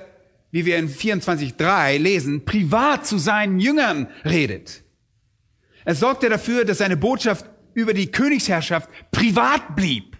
wie 0.51 0.65
wir 0.65 0.77
in 0.77 0.89
24.3 0.89 1.97
lesen, 1.97 2.45
privat 2.45 3.05
zu 3.05 3.17
seinen 3.17 3.59
Jüngern 3.59 4.07
redet. 4.25 4.83
Er 5.85 5.95
sorgte 5.95 6.29
dafür, 6.29 6.65
dass 6.65 6.79
seine 6.79 6.97
Botschaft 6.97 7.45
über 7.73 7.93
die 7.93 8.07
Königsherrschaft 8.07 8.89
privat 9.11 9.75
blieb. 9.75 10.17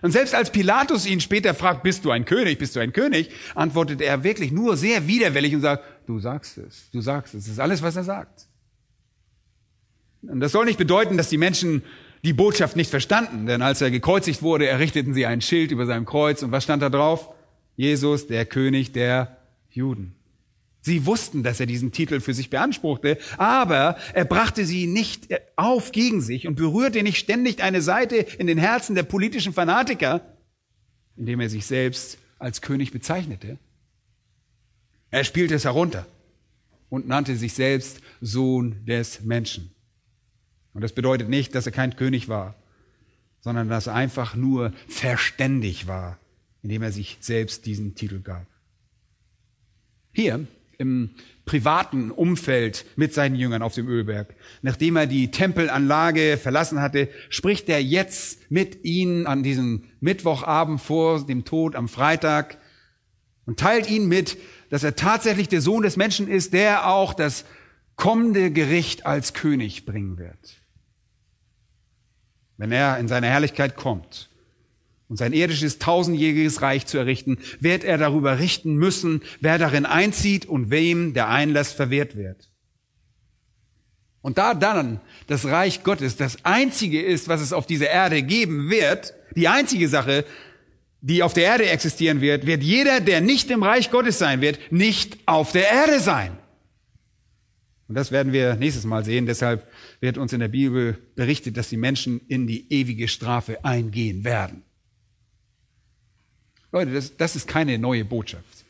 Und 0.00 0.10
selbst 0.10 0.34
als 0.34 0.50
Pilatus 0.50 1.06
ihn 1.06 1.20
später 1.20 1.54
fragt, 1.54 1.84
bist 1.84 2.04
du 2.04 2.10
ein 2.10 2.24
König, 2.24 2.58
bist 2.58 2.74
du 2.74 2.80
ein 2.80 2.92
König, 2.92 3.30
antwortet 3.54 4.00
er 4.00 4.24
wirklich 4.24 4.50
nur 4.50 4.76
sehr 4.76 5.06
widerwillig 5.06 5.54
und 5.54 5.60
sagt, 5.60 5.84
du 6.06 6.18
sagst 6.18 6.58
es, 6.58 6.90
du 6.90 7.00
sagst 7.00 7.34
es, 7.34 7.44
das 7.44 7.52
ist 7.54 7.60
alles, 7.60 7.82
was 7.82 7.96
er 7.96 8.04
sagt. 8.04 8.46
Und 10.22 10.40
das 10.40 10.52
soll 10.52 10.64
nicht 10.64 10.78
bedeuten, 10.78 11.16
dass 11.16 11.28
die 11.28 11.38
Menschen 11.38 11.82
die 12.24 12.32
Botschaft 12.32 12.76
nicht 12.76 12.90
verstanden, 12.90 13.46
denn 13.46 13.62
als 13.62 13.80
er 13.80 13.90
gekreuzigt 13.90 14.42
wurde, 14.42 14.68
errichteten 14.68 15.12
sie 15.12 15.26
ein 15.26 15.40
Schild 15.40 15.72
über 15.72 15.86
seinem 15.86 16.04
Kreuz 16.06 16.42
und 16.42 16.52
was 16.52 16.64
stand 16.64 16.82
da 16.82 16.88
drauf? 16.88 17.34
Jesus, 17.76 18.28
der 18.28 18.46
König 18.46 18.92
der 18.92 19.38
Juden. 19.70 20.14
Sie 20.82 21.06
wussten, 21.06 21.42
dass 21.42 21.60
er 21.60 21.66
diesen 21.66 21.92
Titel 21.92 22.20
für 22.20 22.34
sich 22.34 22.50
beanspruchte, 22.50 23.18
aber 23.38 23.96
er 24.14 24.24
brachte 24.24 24.66
sie 24.66 24.86
nicht 24.86 25.28
auf 25.56 25.92
gegen 25.92 26.20
sich 26.20 26.46
und 26.46 26.56
berührte 26.56 27.02
nicht 27.02 27.18
ständig 27.18 27.62
eine 27.62 27.82
Seite 27.82 28.16
in 28.16 28.46
den 28.46 28.58
Herzen 28.58 28.94
der 28.94 29.04
politischen 29.04 29.52
Fanatiker, 29.52 30.20
indem 31.16 31.40
er 31.40 31.48
sich 31.48 31.66
selbst 31.66 32.18
als 32.38 32.60
König 32.62 32.90
bezeichnete. 32.90 33.58
Er 35.12 35.24
spielte 35.24 35.54
es 35.54 35.64
herunter 35.64 36.06
und 36.88 37.06
nannte 37.06 37.36
sich 37.36 37.52
selbst 37.52 38.00
Sohn 38.22 38.84
des 38.86 39.20
Menschen. 39.20 39.70
Und 40.72 40.80
das 40.80 40.94
bedeutet 40.94 41.28
nicht, 41.28 41.54
dass 41.54 41.66
er 41.66 41.72
kein 41.72 41.96
König 41.96 42.28
war, 42.28 42.54
sondern 43.40 43.68
dass 43.68 43.88
er 43.88 43.94
einfach 43.94 44.34
nur 44.34 44.72
verständig 44.88 45.86
war, 45.86 46.18
indem 46.62 46.82
er 46.82 46.92
sich 46.92 47.18
selbst 47.20 47.66
diesen 47.66 47.94
Titel 47.94 48.20
gab. 48.20 48.46
Hier 50.14 50.46
im 50.78 51.10
privaten 51.44 52.10
Umfeld 52.10 52.86
mit 52.96 53.12
seinen 53.12 53.36
Jüngern 53.36 53.62
auf 53.62 53.74
dem 53.74 53.88
Ölberg. 53.88 54.34
Nachdem 54.62 54.96
er 54.96 55.06
die 55.06 55.30
Tempelanlage 55.30 56.38
verlassen 56.38 56.80
hatte, 56.80 57.10
spricht 57.28 57.68
er 57.68 57.82
jetzt 57.82 58.50
mit 58.50 58.84
ihnen 58.84 59.26
an 59.26 59.42
diesem 59.42 59.84
Mittwochabend 60.00 60.80
vor 60.80 61.26
dem 61.26 61.44
Tod 61.44 61.76
am 61.76 61.88
Freitag 61.88 62.56
und 63.46 63.58
teilt 63.58 63.88
ihnen 63.88 64.08
mit, 64.08 64.38
dass 64.70 64.84
er 64.84 64.96
tatsächlich 64.96 65.48
der 65.48 65.60
Sohn 65.60 65.82
des 65.82 65.96
Menschen 65.96 66.28
ist, 66.28 66.52
der 66.52 66.88
auch 66.88 67.14
das 67.14 67.44
kommende 67.96 68.50
Gericht 68.50 69.06
als 69.06 69.34
König 69.34 69.84
bringen 69.84 70.18
wird. 70.18 70.62
Wenn 72.56 72.72
er 72.72 72.98
in 72.98 73.08
seine 73.08 73.26
Herrlichkeit 73.26 73.76
kommt 73.76 74.30
und 75.08 75.16
sein 75.16 75.32
irdisches 75.32 75.78
tausendjähriges 75.78 76.62
Reich 76.62 76.86
zu 76.86 76.96
errichten, 76.96 77.38
wird 77.60 77.84
er 77.84 77.98
darüber 77.98 78.38
richten 78.38 78.76
müssen, 78.76 79.22
wer 79.40 79.58
darin 79.58 79.84
einzieht 79.84 80.46
und 80.46 80.70
wem 80.70 81.12
der 81.12 81.28
Einlass 81.28 81.72
verwehrt 81.72 82.16
wird. 82.16 82.48
Und 84.22 84.38
da 84.38 84.54
dann 84.54 85.00
das 85.26 85.44
Reich 85.46 85.82
Gottes 85.82 86.16
das 86.16 86.44
einzige 86.44 87.02
ist, 87.02 87.28
was 87.28 87.40
es 87.40 87.52
auf 87.52 87.66
dieser 87.66 87.90
Erde 87.90 88.22
geben 88.22 88.70
wird, 88.70 89.14
die 89.34 89.48
einzige 89.48 89.88
Sache, 89.88 90.24
die 91.02 91.22
auf 91.22 91.34
der 91.34 91.44
Erde 91.44 91.68
existieren 91.68 92.20
wird, 92.20 92.46
wird 92.46 92.62
jeder, 92.62 93.00
der 93.00 93.20
nicht 93.20 93.50
im 93.50 93.62
Reich 93.62 93.90
Gottes 93.90 94.18
sein 94.18 94.40
wird, 94.40 94.58
nicht 94.70 95.18
auf 95.26 95.52
der 95.52 95.68
Erde 95.70 96.00
sein. 96.00 96.38
Und 97.88 97.96
das 97.96 98.12
werden 98.12 98.32
wir 98.32 98.54
nächstes 98.54 98.84
Mal 98.84 99.04
sehen. 99.04 99.26
Deshalb 99.26 99.68
wird 100.00 100.16
uns 100.16 100.32
in 100.32 100.40
der 100.40 100.48
Bibel 100.48 100.96
berichtet, 101.16 101.56
dass 101.56 101.68
die 101.68 101.76
Menschen 101.76 102.20
in 102.28 102.46
die 102.46 102.72
ewige 102.72 103.08
Strafe 103.08 103.64
eingehen 103.64 104.24
werden. 104.24 104.62
Leute, 106.70 106.92
das, 106.92 107.16
das 107.16 107.36
ist 107.36 107.48
keine 107.48 107.78
neue 107.78 108.04
Botschaft. 108.04 108.64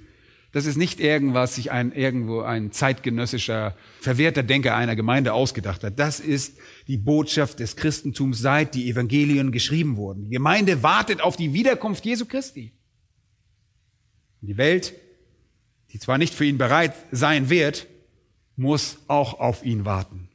Das 0.52 0.66
ist 0.66 0.76
nicht 0.76 1.00
irgendwas, 1.00 1.54
sich 1.54 1.72
ein, 1.72 1.92
irgendwo 1.92 2.42
ein 2.42 2.72
zeitgenössischer, 2.72 3.74
verwehrter 4.00 4.42
Denker 4.42 4.76
einer 4.76 4.94
Gemeinde 4.94 5.32
ausgedacht 5.32 5.82
hat. 5.82 5.98
Das 5.98 6.20
ist 6.20 6.58
die 6.88 6.98
Botschaft 6.98 7.58
des 7.58 7.74
Christentums, 7.76 8.38
seit 8.38 8.74
die 8.74 8.90
Evangelien 8.90 9.50
geschrieben 9.50 9.96
wurden. 9.96 10.24
Die 10.24 10.30
Gemeinde 10.30 10.82
wartet 10.82 11.22
auf 11.22 11.36
die 11.36 11.54
Wiederkunft 11.54 12.04
Jesu 12.04 12.26
Christi. 12.26 12.72
Die 14.42 14.58
Welt, 14.58 14.92
die 15.92 15.98
zwar 15.98 16.18
nicht 16.18 16.34
für 16.34 16.44
ihn 16.44 16.58
bereit 16.58 16.94
sein 17.10 17.48
wird, 17.48 17.86
muss 18.56 18.98
auch 19.08 19.40
auf 19.40 19.64
ihn 19.64 19.86
warten. 19.86 20.28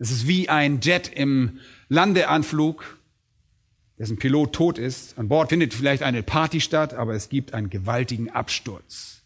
Es 0.00 0.10
ist 0.10 0.26
wie 0.26 0.48
ein 0.48 0.80
Jet 0.80 1.08
im 1.14 1.60
Landeanflug 1.88 2.98
dessen 4.00 4.16
Pilot 4.16 4.54
tot 4.54 4.78
ist. 4.78 5.18
An 5.18 5.28
Bord 5.28 5.50
findet 5.50 5.74
vielleicht 5.74 6.02
eine 6.02 6.22
Party 6.22 6.60
statt, 6.60 6.94
aber 6.94 7.14
es 7.14 7.28
gibt 7.28 7.52
einen 7.52 7.68
gewaltigen 7.68 8.30
Absturz. 8.30 9.19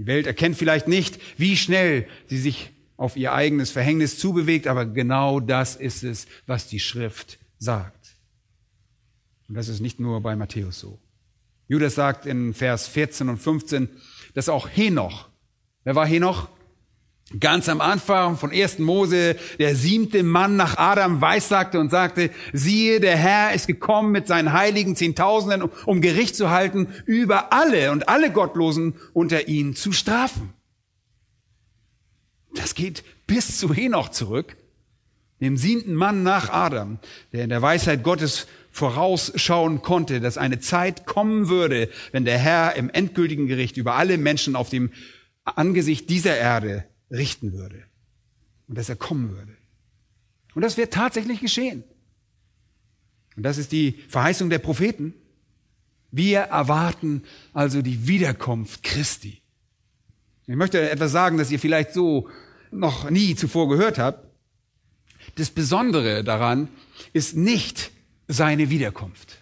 Die 0.00 0.06
Welt 0.06 0.26
erkennt 0.26 0.56
vielleicht 0.56 0.88
nicht, 0.88 1.20
wie 1.36 1.58
schnell 1.58 2.08
sie 2.26 2.38
sich 2.38 2.70
auf 2.96 3.18
ihr 3.18 3.34
eigenes 3.34 3.70
Verhängnis 3.70 4.18
zubewegt, 4.18 4.66
aber 4.66 4.86
genau 4.86 5.40
das 5.40 5.76
ist 5.76 6.04
es, 6.04 6.26
was 6.46 6.66
die 6.66 6.80
Schrift 6.80 7.38
sagt. 7.58 8.16
Und 9.46 9.56
das 9.56 9.68
ist 9.68 9.80
nicht 9.80 10.00
nur 10.00 10.22
bei 10.22 10.36
Matthäus 10.36 10.80
so. 10.80 10.98
Judas 11.68 11.96
sagt 11.96 12.24
in 12.24 12.54
Vers 12.54 12.88
14 12.88 13.28
und 13.28 13.36
15, 13.36 13.90
dass 14.32 14.48
auch 14.48 14.70
Henoch, 14.70 15.28
wer 15.84 15.96
war 15.96 16.06
Henoch? 16.06 16.48
Ganz 17.38 17.68
am 17.68 17.80
Anfang 17.80 18.36
von 18.36 18.50
1. 18.50 18.80
Mose, 18.80 19.36
der 19.60 19.76
siebte 19.76 20.24
Mann 20.24 20.56
nach 20.56 20.78
Adam 20.78 21.20
weissagte 21.20 21.78
und 21.78 21.88
sagte, 21.88 22.30
siehe, 22.52 22.98
der 22.98 23.16
Herr 23.16 23.54
ist 23.54 23.68
gekommen 23.68 24.10
mit 24.10 24.26
seinen 24.26 24.52
heiligen 24.52 24.96
Zehntausenden, 24.96 25.70
um 25.86 26.00
Gericht 26.00 26.34
zu 26.34 26.50
halten 26.50 26.88
über 27.06 27.52
alle 27.52 27.92
und 27.92 28.08
alle 28.08 28.32
Gottlosen 28.32 28.94
unter 29.12 29.46
ihnen 29.46 29.76
zu 29.76 29.92
strafen. 29.92 30.52
Das 32.52 32.74
geht 32.74 33.04
bis 33.28 33.58
zu 33.58 33.72
Henoch 33.72 34.08
zurück. 34.08 34.56
dem 35.40 35.56
siebten 35.56 35.94
Mann 35.94 36.24
nach 36.24 36.50
Adam, 36.50 36.98
der 37.32 37.44
in 37.44 37.50
der 37.50 37.62
Weisheit 37.62 38.02
Gottes 38.02 38.48
vorausschauen 38.72 39.82
konnte, 39.82 40.20
dass 40.20 40.36
eine 40.36 40.58
Zeit 40.58 41.06
kommen 41.06 41.48
würde, 41.48 41.88
wenn 42.10 42.24
der 42.24 42.38
Herr 42.38 42.74
im 42.74 42.90
endgültigen 42.90 43.46
Gericht 43.46 43.76
über 43.76 43.94
alle 43.94 44.18
Menschen 44.18 44.56
auf 44.56 44.68
dem 44.68 44.90
Angesicht 45.44 46.10
dieser 46.10 46.36
Erde 46.36 46.89
richten 47.10 47.52
würde. 47.52 47.84
Und 48.68 48.78
dass 48.78 48.88
er 48.88 48.96
kommen 48.96 49.30
würde. 49.30 49.56
Und 50.54 50.62
das 50.62 50.76
wird 50.76 50.92
tatsächlich 50.92 51.40
geschehen. 51.40 51.84
Und 53.36 53.42
das 53.42 53.58
ist 53.58 53.72
die 53.72 53.92
Verheißung 54.08 54.50
der 54.50 54.58
Propheten. 54.58 55.14
Wir 56.10 56.40
erwarten 56.40 57.22
also 57.52 57.82
die 57.82 58.06
Wiederkunft 58.06 58.82
Christi. 58.82 59.40
Ich 60.46 60.56
möchte 60.56 60.90
etwas 60.90 61.12
sagen, 61.12 61.38
das 61.38 61.50
ihr 61.50 61.60
vielleicht 61.60 61.92
so 61.92 62.28
noch 62.72 63.08
nie 63.10 63.36
zuvor 63.36 63.68
gehört 63.68 63.98
habt. 63.98 64.26
Das 65.36 65.50
Besondere 65.50 66.24
daran 66.24 66.68
ist 67.12 67.36
nicht 67.36 67.92
seine 68.26 68.70
Wiederkunft. 68.70 69.38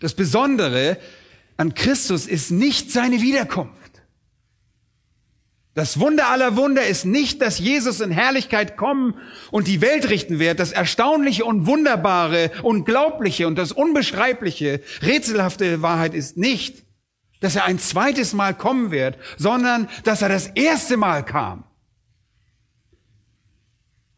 Das 0.00 0.14
Besondere 0.14 0.98
an 1.56 1.74
Christus 1.74 2.26
ist 2.26 2.50
nicht 2.50 2.90
seine 2.90 3.20
Wiederkunft. 3.20 3.85
Das 5.76 6.00
Wunder 6.00 6.28
aller 6.28 6.56
Wunder 6.56 6.86
ist 6.86 7.04
nicht, 7.04 7.42
dass 7.42 7.58
Jesus 7.58 8.00
in 8.00 8.10
Herrlichkeit 8.10 8.78
kommen 8.78 9.14
und 9.50 9.66
die 9.66 9.82
Welt 9.82 10.08
richten 10.08 10.38
wird. 10.38 10.58
Das 10.58 10.72
Erstaunliche 10.72 11.44
und 11.44 11.66
Wunderbare, 11.66 12.50
Unglaubliche 12.62 13.46
und 13.46 13.56
das 13.56 13.72
Unbeschreibliche, 13.72 14.80
rätselhafte 15.02 15.82
Wahrheit 15.82 16.14
ist 16.14 16.38
nicht, 16.38 16.86
dass 17.40 17.56
er 17.56 17.66
ein 17.66 17.78
zweites 17.78 18.32
Mal 18.32 18.54
kommen 18.54 18.90
wird, 18.90 19.18
sondern 19.36 19.86
dass 20.04 20.22
er 20.22 20.30
das 20.30 20.46
erste 20.46 20.96
Mal 20.96 21.22
kam. 21.26 21.64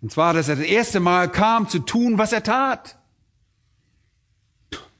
Und 0.00 0.12
zwar, 0.12 0.34
dass 0.34 0.48
er 0.48 0.54
das 0.54 0.64
erste 0.64 1.00
Mal 1.00 1.28
kam 1.28 1.68
zu 1.68 1.80
tun, 1.80 2.18
was 2.18 2.32
er 2.32 2.44
tat. 2.44 3.00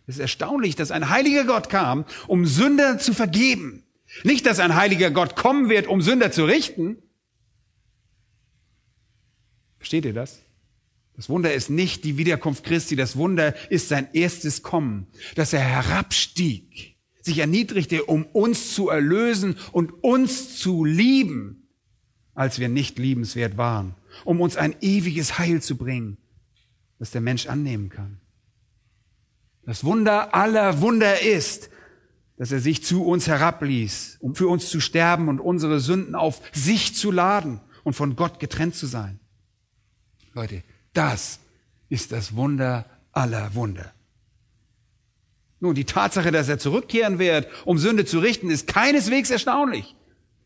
Es 0.09 0.17
ist 0.17 0.21
erstaunlich, 0.21 0.75
dass 0.75 0.91
ein 0.91 1.09
heiliger 1.09 1.45
Gott 1.45 1.71
kam, 1.71 2.05
um 2.27 2.47
Sünder 2.47 2.99
zu 2.99 3.15
vergeben. 3.15 3.85
Nicht, 4.25 4.47
dass 4.47 4.59
ein 4.59 4.75
heiliger 4.75 5.11
Gott 5.11 5.37
kommen 5.37 5.69
wird, 5.69 5.87
um 5.87 6.03
Sünder 6.03 6.31
zu 6.31 6.45
richten. 6.45 6.99
Versteht 9.79 10.05
ihr 10.05 10.15
das? 10.15 10.43
Das 11.17 11.29
Wunder 11.29 11.53
ist 11.53 11.69
nicht 11.69 12.05
die 12.05 12.17
Wiederkunft 12.17 12.65
Christi, 12.65 12.95
das 12.95 13.17
Wunder 13.17 13.55
ist 13.71 13.89
sein 13.89 14.09
erstes 14.13 14.63
Kommen, 14.63 15.09
dass 15.35 15.53
er 15.53 15.61
herabstieg, 15.61 16.97
sich 17.21 17.39
erniedrigte, 17.39 18.05
um 18.05 18.25
uns 18.25 18.73
zu 18.75 18.89
erlösen 18.89 19.57
und 19.73 19.91
uns 20.05 20.57
zu 20.57 20.85
lieben, 20.85 21.69
als 22.35 22.61
wir 22.61 22.69
nicht 22.69 22.99
liebenswert 22.99 23.57
waren 23.57 23.97
um 24.25 24.41
uns 24.41 24.57
ein 24.57 24.77
ewiges 24.81 25.39
Heil 25.39 25.63
zu 25.63 25.77
bringen, 25.77 26.19
das 26.99 27.11
der 27.11 27.21
Mensch 27.21 27.47
annehmen 27.47 27.89
kann. 27.89 28.21
Das 29.65 29.85
Wunder 29.85 30.35
aller 30.35 30.81
Wunder 30.81 31.21
ist, 31.21 31.71
dass 32.39 32.53
er 32.53 32.61
sich 32.61 32.85
zu 32.85 33.05
uns 33.05 33.27
herabließ, 33.27 34.19
um 34.21 34.35
für 34.35 34.49
uns 34.49 34.71
zu 34.71 34.81
sterben 34.81 35.29
und 35.29 35.41
unsere 35.41 35.81
Sünden 35.81 36.15
auf 36.15 36.41
sich 36.53 36.95
zu 36.95 37.11
laden 37.11 37.61
und 37.83 37.95
von 37.95 38.15
Gott 38.15 38.39
getrennt 38.39 38.77
zu 38.77 38.87
sein. 38.87 39.19
Leute, 40.35 40.63
das 40.93 41.41
ist 41.89 42.13
das 42.13 42.37
Wunder 42.37 42.87
aller 43.13 43.55
Wunder. 43.55 43.93
Nun, 45.61 45.75
die 45.75 45.85
Tatsache, 45.85 46.31
dass 46.31 46.49
er 46.49 46.61
zurückkehren 46.61 47.19
wird, 47.19 47.49
um 47.65 47.79
Sünde 47.79 48.05
zu 48.05 48.21
richten, 48.21 48.51
ist 48.51 48.69
keineswegs 48.69 49.31
erstaunlich. 49.31 49.97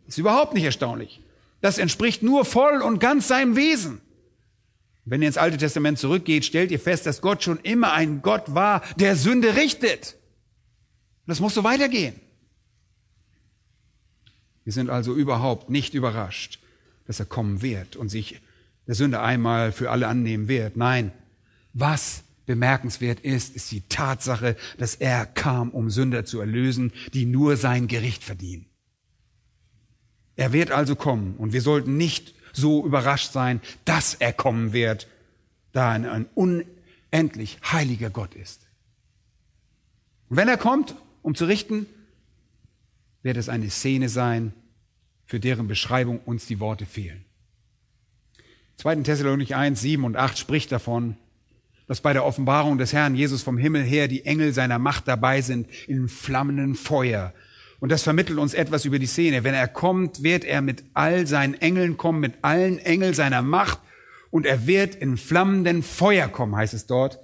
Ist 0.09 0.17
überhaupt 0.17 0.55
nicht 0.55 0.65
erstaunlich. 0.65 1.21
Das 1.61 1.77
entspricht 1.77 2.23
nur 2.23 2.47
voll 2.47 2.81
und 2.81 2.99
ganz 3.01 3.29
seinem 3.29 3.55
Wesen. 3.55 4.01
Wenn 5.05 5.21
ihr 5.21 5.29
ins 5.29 5.37
Alte 5.37 5.59
Testament 5.59 5.99
zurückgeht, 5.99 6.47
stellt 6.47 6.71
ihr 6.71 6.81
fest, 6.81 7.05
dass 7.05 7.21
Gott 7.21 7.43
schon 7.43 7.59
immer 7.61 7.93
ein 7.93 8.23
Gott 8.23 8.55
war, 8.55 8.83
der 8.97 9.15
Sünde 9.17 9.57
richtet. 9.57 10.17
Das 11.27 11.41
muss 11.41 11.55
so 11.55 11.65
weitergehen. 11.65 12.15
Wir 14.65 14.73
sind 14.73 14.91
also 14.91 15.15
überhaupt 15.15 15.71
nicht 15.71 15.95
überrascht, 15.95 16.61
dass 17.07 17.21
er 17.21 17.27
kommen 17.27 17.63
wird 17.63 17.97
und 17.97 18.09
sich 18.09 18.41
der 18.87 18.95
Sünde 18.95 19.21
einmal 19.21 19.73
für 19.73 19.91
alle 19.91 20.09
annehmen 20.09 20.49
wird. 20.49 20.77
Nein, 20.77 21.13
was 21.73 22.23
bemerkenswert 22.47 23.21
ist, 23.21 23.55
ist 23.55 23.71
die 23.71 23.83
Tatsache, 23.89 24.57
dass 24.79 24.95
er 24.95 25.27
kam, 25.27 25.71
um 25.71 25.91
Sünder 25.91 26.25
zu 26.25 26.41
erlösen, 26.41 26.93
die 27.13 27.25
nur 27.25 27.57
sein 27.57 27.87
Gericht 27.87 28.25
verdienen. 28.25 28.67
Er 30.37 30.53
wird 30.53 30.71
also 30.71 30.97
kommen 30.97 31.37
und 31.37 31.53
wir 31.53 31.63
sollten 31.63 31.97
nicht 31.97 32.35
so 32.53 32.85
überrascht 32.85 33.33
sein, 33.33 33.61
dass 33.85 34.15
er 34.15 34.33
kommen 34.33 34.73
wird, 34.73 35.09
da 35.73 35.97
er 35.97 36.13
ein 36.13 36.27
unendlich 36.35 37.59
heiliger 37.71 38.11
Gott 38.11 38.35
ist. 38.35 38.67
Und 40.29 40.37
wenn 40.37 40.49
er 40.49 40.57
kommt, 40.57 40.97
um 41.23 41.35
zu 41.35 41.47
richten, 41.47 41.87
wird 43.23 43.37
es 43.37 43.49
eine 43.49 43.71
Szene 43.71 44.09
sein, 44.09 44.53
für 45.25 45.41
deren 45.41 45.69
Beschreibung 45.69 46.21
uns 46.21 46.47
die 46.47 46.61
Worte 46.61 46.85
fehlen. 46.85 47.25
2. 48.77 48.97
Thessalonik 48.97 49.55
1, 49.55 49.81
7 49.81 50.05
und 50.05 50.17
8 50.17 50.37
spricht 50.37 50.73
davon, 50.73 51.17
dass 51.87 52.01
bei 52.01 52.13
der 52.13 52.25
Offenbarung 52.25 52.79
des 52.79 52.93
Herrn 52.93 53.15
Jesus 53.15 53.43
vom 53.43 53.59
Himmel 53.59 53.83
her 53.83 54.09
die 54.09 54.25
Engel 54.25 54.53
seiner 54.53 54.79
Macht 54.79 55.09
dabei 55.09 55.41
sind 55.41 55.69
in 55.87 56.09
flammenden 56.09 56.75
Feuer, 56.75 57.33
und 57.83 57.91
das 57.91 58.05
vermittelt 58.05 58.39
uns 58.39 58.55
etwas 58.55 58.85
über 58.85 59.01
die 59.01 59.07
Szene. 59.07 59.43
Wenn 59.43 59.55
er 59.55 59.67
kommt, 59.67 60.23
wird 60.23 60.45
er 60.45 60.63
mit 60.63 60.85
all 60.95 61.27
seinen 61.27 61.55
Engeln 61.55 61.97
kommen, 61.97 62.21
mit 62.21 62.35
allen 62.43 62.79
Engeln 62.79 63.13
seiner 63.13 63.43
Macht. 63.43 63.81
Und 64.31 64.47
er 64.47 64.69
wird 64.69 64.95
in 64.95 65.17
flammenden 65.17 65.83
Feuer 65.83 66.29
kommen, 66.29 66.55
heißt 66.55 66.75
es 66.75 66.87
dort. 66.87 67.19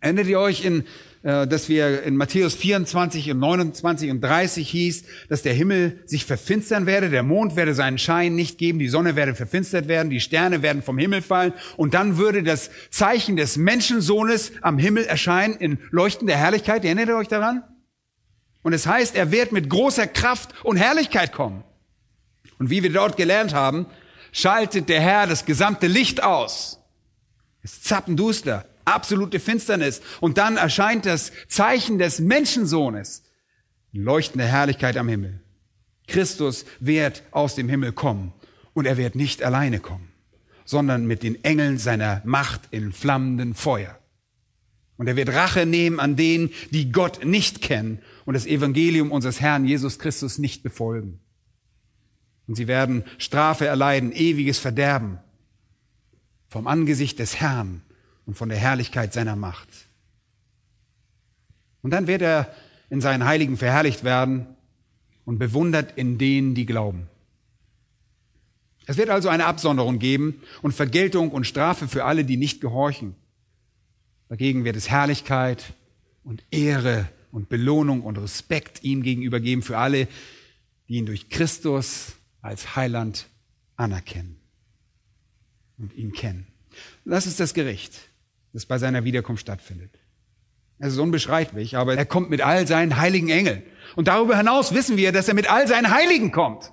Erinnert 0.00 0.26
ihr 0.26 0.40
euch 0.40 0.64
in, 0.64 0.84
äh, 1.22 1.46
dass 1.46 1.68
wir 1.68 2.02
in 2.02 2.16
Matthäus 2.16 2.54
24 2.54 3.30
und 3.30 3.38
29 3.38 4.10
und 4.10 4.22
30 4.22 4.68
hieß, 4.68 5.04
dass 5.28 5.42
der 5.42 5.52
Himmel 5.52 6.00
sich 6.06 6.24
verfinstern 6.24 6.86
werde, 6.86 7.10
der 7.10 7.22
Mond 7.22 7.54
werde 7.54 7.74
seinen 7.74 7.98
Schein 7.98 8.34
nicht 8.34 8.56
geben, 8.56 8.78
die 8.78 8.88
Sonne 8.88 9.14
werde 9.14 9.34
verfinstert 9.34 9.88
werden, 9.88 10.08
die 10.08 10.20
Sterne 10.20 10.62
werden 10.62 10.82
vom 10.82 10.96
Himmel 10.96 11.20
fallen 11.20 11.52
und 11.76 11.92
dann 11.92 12.16
würde 12.16 12.42
das 12.42 12.70
Zeichen 12.90 13.36
des 13.36 13.58
Menschensohnes 13.58 14.52
am 14.62 14.78
Himmel 14.78 15.04
erscheinen 15.04 15.56
in 15.56 15.78
leuchtender 15.90 16.36
Herrlichkeit. 16.36 16.84
Erinnert 16.84 17.08
ihr 17.08 17.16
euch 17.16 17.28
daran? 17.28 17.62
Und 18.62 18.72
es 18.72 18.86
heißt, 18.86 19.16
er 19.16 19.30
wird 19.30 19.52
mit 19.52 19.68
großer 19.68 20.06
Kraft 20.06 20.54
und 20.64 20.76
Herrlichkeit 20.76 21.32
kommen. 21.32 21.64
Und 22.58 22.70
wie 22.70 22.82
wir 22.82 22.92
dort 22.92 23.16
gelernt 23.16 23.54
haben, 23.54 23.86
schaltet 24.32 24.88
der 24.88 25.00
Herr 25.00 25.26
das 25.26 25.44
gesamte 25.44 25.86
Licht 25.86 26.22
aus. 26.22 26.78
Es 27.62 27.82
zappenduster, 27.82 28.64
absolute 28.94 29.40
Finsternis. 29.40 30.00
Und 30.20 30.38
dann 30.38 30.56
erscheint 30.56 31.06
das 31.06 31.32
Zeichen 31.48 31.98
des 31.98 32.20
Menschensohnes. 32.20 33.24
Leuchtende 33.92 34.46
Herrlichkeit 34.46 34.96
am 34.96 35.08
Himmel. 35.08 35.40
Christus 36.06 36.64
wird 36.78 37.22
aus 37.30 37.54
dem 37.54 37.68
Himmel 37.68 37.92
kommen. 37.92 38.32
Und 38.72 38.86
er 38.86 38.96
wird 38.96 39.14
nicht 39.14 39.42
alleine 39.42 39.80
kommen, 39.80 40.08
sondern 40.64 41.06
mit 41.06 41.22
den 41.22 41.42
Engeln 41.44 41.78
seiner 41.78 42.22
Macht 42.24 42.62
in 42.70 42.92
flammenden 42.92 43.54
Feuer. 43.54 43.98
Und 44.96 45.06
er 45.06 45.16
wird 45.16 45.30
Rache 45.30 45.66
nehmen 45.66 45.98
an 45.98 46.14
denen, 46.14 46.50
die 46.70 46.92
Gott 46.92 47.24
nicht 47.24 47.62
kennen 47.62 48.00
und 48.26 48.34
das 48.34 48.46
Evangelium 48.46 49.10
unseres 49.10 49.40
Herrn 49.40 49.64
Jesus 49.64 49.98
Christus 49.98 50.38
nicht 50.38 50.62
befolgen. 50.62 51.20
Und 52.46 52.56
sie 52.56 52.68
werden 52.68 53.04
Strafe 53.16 53.66
erleiden, 53.66 54.12
ewiges 54.12 54.58
Verderben 54.58 55.18
vom 56.48 56.66
Angesicht 56.66 57.18
des 57.18 57.40
Herrn 57.40 57.82
und 58.30 58.36
von 58.36 58.48
der 58.48 58.58
Herrlichkeit 58.58 59.12
seiner 59.12 59.34
Macht. 59.34 59.66
Und 61.82 61.90
dann 61.90 62.06
wird 62.06 62.22
er 62.22 62.54
in 62.88 63.00
seinen 63.00 63.24
Heiligen 63.24 63.56
verherrlicht 63.56 64.04
werden 64.04 64.46
und 65.24 65.40
bewundert 65.40 65.98
in 65.98 66.16
denen, 66.16 66.54
die 66.54 66.64
glauben. 66.64 67.08
Es 68.86 68.98
wird 68.98 69.10
also 69.10 69.28
eine 69.28 69.46
Absonderung 69.46 69.98
geben 69.98 70.40
und 70.62 70.70
Vergeltung 70.70 71.32
und 71.32 71.44
Strafe 71.44 71.88
für 71.88 72.04
alle, 72.04 72.24
die 72.24 72.36
nicht 72.36 72.60
gehorchen. 72.60 73.16
Dagegen 74.28 74.62
wird 74.62 74.76
es 74.76 74.88
Herrlichkeit 74.88 75.74
und 76.22 76.44
Ehre 76.52 77.08
und 77.32 77.48
Belohnung 77.48 78.02
und 78.02 78.16
Respekt 78.16 78.84
ihm 78.84 79.02
gegenüber 79.02 79.40
geben 79.40 79.62
für 79.62 79.76
alle, 79.76 80.06
die 80.88 80.98
ihn 80.98 81.06
durch 81.06 81.30
Christus 81.30 82.12
als 82.42 82.76
Heiland 82.76 83.26
anerkennen 83.74 84.38
und 85.78 85.92
ihn 85.94 86.12
kennen. 86.12 86.46
Das 87.04 87.26
ist 87.26 87.40
das 87.40 87.54
Gericht, 87.54 88.09
das 88.52 88.66
bei 88.66 88.78
seiner 88.78 89.04
Wiederkunft 89.04 89.42
stattfindet. 89.42 89.90
Es 90.78 90.94
ist 90.94 90.98
unbeschreiblich, 90.98 91.76
aber 91.76 91.96
er 91.96 92.06
kommt 92.06 92.30
mit 92.30 92.40
all 92.40 92.66
seinen 92.66 92.96
heiligen 92.96 93.28
Engeln. 93.28 93.62
Und 93.96 94.08
darüber 94.08 94.36
hinaus 94.36 94.74
wissen 94.74 94.96
wir, 94.96 95.12
dass 95.12 95.28
er 95.28 95.34
mit 95.34 95.50
all 95.50 95.68
seinen 95.68 95.90
Heiligen 95.90 96.32
kommt. 96.32 96.72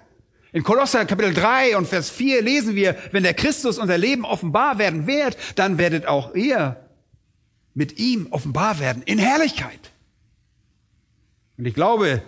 In 0.54 0.64
Kolosser 0.64 1.06
Kapitel 1.06 1.34
3 1.34 1.76
und 1.78 1.88
Vers 1.88 2.10
4 2.10 2.42
lesen 2.42 2.76
wir, 2.76 2.96
wenn 3.12 3.24
der 3.24 3.34
Christus 3.34 3.78
unser 3.78 3.98
Leben 3.98 4.24
offenbar 4.24 4.78
werden 4.78 5.08
wird, 5.08 5.38
dann 5.56 5.78
werdet 5.78 6.08
auch 6.08 6.34
ihr 6.36 6.78
mit 7.74 8.00
ihm 8.00 8.28
offenbar 8.32 8.80
werden 8.80 9.04
in 9.06 9.20
Herrlichkeit. 9.20 9.92
Und 11.58 11.66
ich 11.66 11.74
glaube, 11.74 12.24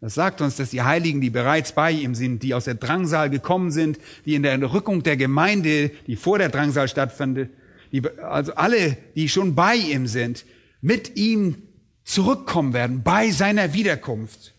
das 0.00 0.14
sagt 0.14 0.40
uns, 0.40 0.56
dass 0.56 0.70
die 0.70 0.82
Heiligen, 0.82 1.20
die 1.20 1.30
bereits 1.30 1.72
bei 1.72 1.92
ihm 1.92 2.14
sind, 2.14 2.42
die 2.42 2.54
aus 2.54 2.64
der 2.64 2.74
Drangsal 2.74 3.30
gekommen 3.30 3.70
sind, 3.70 3.98
die 4.26 4.34
in 4.34 4.42
der 4.42 4.52
Entrückung 4.52 5.02
der 5.02 5.16
Gemeinde, 5.16 5.90
die 6.06 6.16
vor 6.16 6.38
der 6.38 6.50
Drangsal 6.50 6.88
stattfand, 6.88 7.48
die, 7.92 8.02
also 8.18 8.54
alle, 8.54 8.96
die 9.14 9.28
schon 9.28 9.54
bei 9.54 9.76
ihm 9.76 10.06
sind, 10.06 10.44
mit 10.80 11.16
ihm 11.16 11.68
zurückkommen 12.04 12.72
werden 12.72 13.02
bei 13.02 13.30
seiner 13.30 13.74
Wiederkunft 13.74 14.54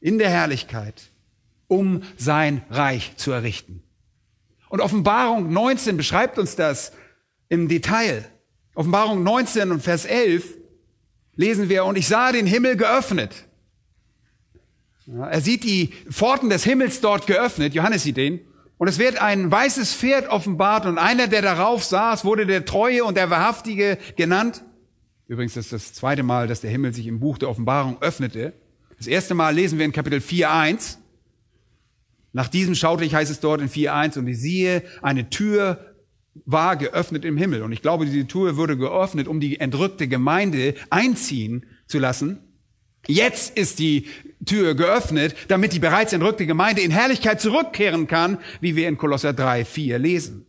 in 0.00 0.18
der 0.18 0.30
Herrlichkeit, 0.30 1.10
um 1.68 2.02
sein 2.16 2.62
Reich 2.70 3.16
zu 3.16 3.32
errichten. 3.32 3.82
Und 4.68 4.80
Offenbarung 4.80 5.52
19 5.52 5.96
beschreibt 5.96 6.38
uns 6.38 6.56
das 6.56 6.92
im 7.48 7.68
Detail. 7.68 8.24
Offenbarung 8.74 9.22
19 9.22 9.70
und 9.70 9.82
Vers 9.82 10.06
11 10.06 10.56
lesen 11.36 11.68
wir, 11.68 11.84
und 11.84 11.98
ich 11.98 12.08
sah 12.08 12.32
den 12.32 12.46
Himmel 12.46 12.76
geöffnet. 12.76 13.34
Er 15.06 15.40
sieht 15.40 15.64
die 15.64 15.92
Pforten 16.10 16.48
des 16.48 16.64
Himmels 16.64 17.00
dort 17.00 17.26
geöffnet, 17.26 17.74
Johannes 17.74 18.04
sieht 18.04 18.16
den, 18.16 18.40
und 18.82 18.88
es 18.88 18.98
wird 18.98 19.22
ein 19.22 19.48
weißes 19.48 19.94
Pferd 19.94 20.28
offenbart 20.28 20.86
und 20.86 20.98
einer, 20.98 21.28
der 21.28 21.40
darauf 21.40 21.84
saß, 21.84 22.24
wurde 22.24 22.46
der 22.46 22.64
Treue 22.64 23.04
und 23.04 23.16
der 23.16 23.30
Wahrhaftige 23.30 23.96
genannt. 24.16 24.64
Übrigens, 25.28 25.54
das 25.54 25.66
ist 25.66 25.72
das 25.72 25.92
zweite 25.92 26.24
Mal, 26.24 26.48
dass 26.48 26.62
der 26.62 26.70
Himmel 26.72 26.92
sich 26.92 27.06
im 27.06 27.20
Buch 27.20 27.38
der 27.38 27.48
Offenbarung 27.48 28.02
öffnete. 28.02 28.54
Das 28.98 29.06
erste 29.06 29.34
Mal 29.34 29.54
lesen 29.54 29.78
wir 29.78 29.84
in 29.84 29.92
Kapitel 29.92 30.18
4.1. 30.18 30.96
Nach 32.32 32.48
diesem 32.48 32.74
schaute 32.74 33.04
ich, 33.04 33.14
heißt 33.14 33.30
es 33.30 33.38
dort 33.38 33.60
in 33.60 33.68
4.1, 33.68 34.18
und 34.18 34.26
ich 34.26 34.40
siehe, 34.40 34.82
eine 35.00 35.30
Tür 35.30 35.94
war 36.44 36.74
geöffnet 36.74 37.24
im 37.24 37.36
Himmel. 37.36 37.62
Und 37.62 37.70
ich 37.70 37.82
glaube, 37.82 38.04
diese 38.04 38.26
Tür 38.26 38.56
wurde 38.56 38.76
geöffnet, 38.76 39.28
um 39.28 39.38
die 39.38 39.60
entrückte 39.60 40.08
Gemeinde 40.08 40.74
einziehen 40.90 41.66
zu 41.86 42.00
lassen. 42.00 42.40
Jetzt 43.06 43.56
ist 43.56 43.78
die 43.78 44.06
Tür 44.44 44.74
geöffnet, 44.74 45.34
damit 45.48 45.72
die 45.72 45.78
bereits 45.78 46.12
entrückte 46.12 46.46
Gemeinde 46.46 46.82
in 46.82 46.90
Herrlichkeit 46.90 47.40
zurückkehren 47.40 48.06
kann, 48.06 48.38
wie 48.60 48.76
wir 48.76 48.88
in 48.88 48.98
Kolosser 48.98 49.32
3, 49.32 49.64
4 49.64 49.98
lesen. 49.98 50.46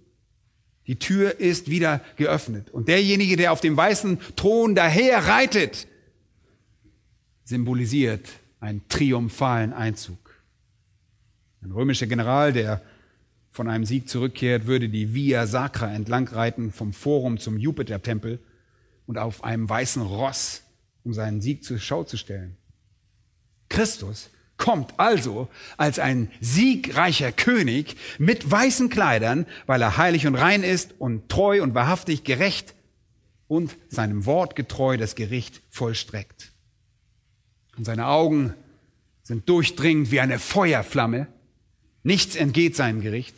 Die 0.88 0.98
Tür 1.00 1.40
ist 1.40 1.70
wieder 1.70 2.02
geöffnet. 2.18 2.70
Und 2.72 2.88
derjenige, 2.88 3.38
der 3.38 3.52
auf 3.52 3.62
dem 3.62 3.78
weißen 3.78 4.20
Thron 4.36 4.76
daher 4.76 5.28
reitet, 5.28 5.88
symbolisiert 7.46 8.28
einen 8.60 8.88
triumphalen 8.90 9.74
Einzug. 9.74 10.18
Ein 11.62 11.72
römischer 11.72 12.08
General, 12.08 12.52
der 12.52 12.82
von 13.52 13.70
einem 13.70 13.86
Sieg 13.86 14.10
zurückkehrt, 14.10 14.66
würde 14.66 14.90
die 14.90 15.14
Via 15.14 15.48
Sacra 15.48 15.94
entlang 15.94 16.28
reiten 16.28 16.72
vom 16.72 16.92
Forum 16.92 17.38
zum 17.38 17.58
Jupitertempel 17.58 18.40
und 19.06 19.18
auf 19.18 19.44
einem 19.44 19.70
weißen 19.70 20.02
Ross, 20.02 20.64
um 21.04 21.14
seinen 21.14 21.42
Sieg 21.42 21.64
zur 21.64 21.80
Schau 21.80 22.04
zu 22.04 22.18
stellen. 22.18 22.58
Christus 23.70 24.30
kommt 24.58 25.00
also 25.00 25.50
als 25.78 26.00
ein 26.00 26.32
siegreicher 26.40 27.32
König 27.32 27.98
mit 28.18 28.50
weißen 28.50 28.90
Kleidern, 28.90 29.46
weil 29.66 29.82
er 29.82 29.98
heilig 29.98 30.28
und 30.28 30.36
rein 30.36 30.64
ist 30.64 30.96
und 31.00 31.28
treu 31.30 31.62
und 31.62 31.74
wahrhaftig 31.74 32.24
gerecht 32.24 32.74
und 33.48 33.76
seinem 33.90 34.26
Wort 34.26 34.56
getreu 34.56 34.98
das 34.98 35.16
Gericht 35.16 35.62
vollstreckt. 35.70 36.52
Und 37.78 37.86
seine 37.86 38.08
Augen 38.08 38.54
sind 39.24 39.50
durchdringend 39.50 40.12
wie 40.12 40.20
eine 40.20 40.40
Feuerflamme. 40.40 41.28
Nichts 42.04 42.36
entgeht 42.36 42.76
seinem 42.76 43.02
Gericht. 43.02 43.36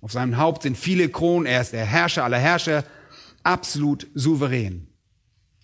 Auf 0.00 0.12
seinem 0.12 0.36
Haupt 0.36 0.62
sind 0.62 0.76
viele 0.76 1.08
Kronen. 1.08 1.46
Er 1.46 1.60
ist 1.60 1.72
der 1.72 1.84
Herrscher 1.84 2.24
aller 2.24 2.38
Herrscher, 2.38 2.84
absolut 3.42 4.06
souverän. 4.14 4.89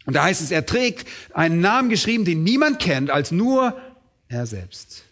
Und 0.07 0.15
da 0.15 0.25
heißt 0.25 0.41
es, 0.41 0.51
er 0.51 0.65
trägt 0.65 1.07
einen 1.35 1.61
Namen 1.61 1.91
geschrieben, 1.91 2.25
den 2.25 2.45
niemand 2.45 2.79
kennt, 2.79 3.11
als 3.11 3.33
nur 3.33 3.79
er 4.29 4.47
selbst. 4.47 5.05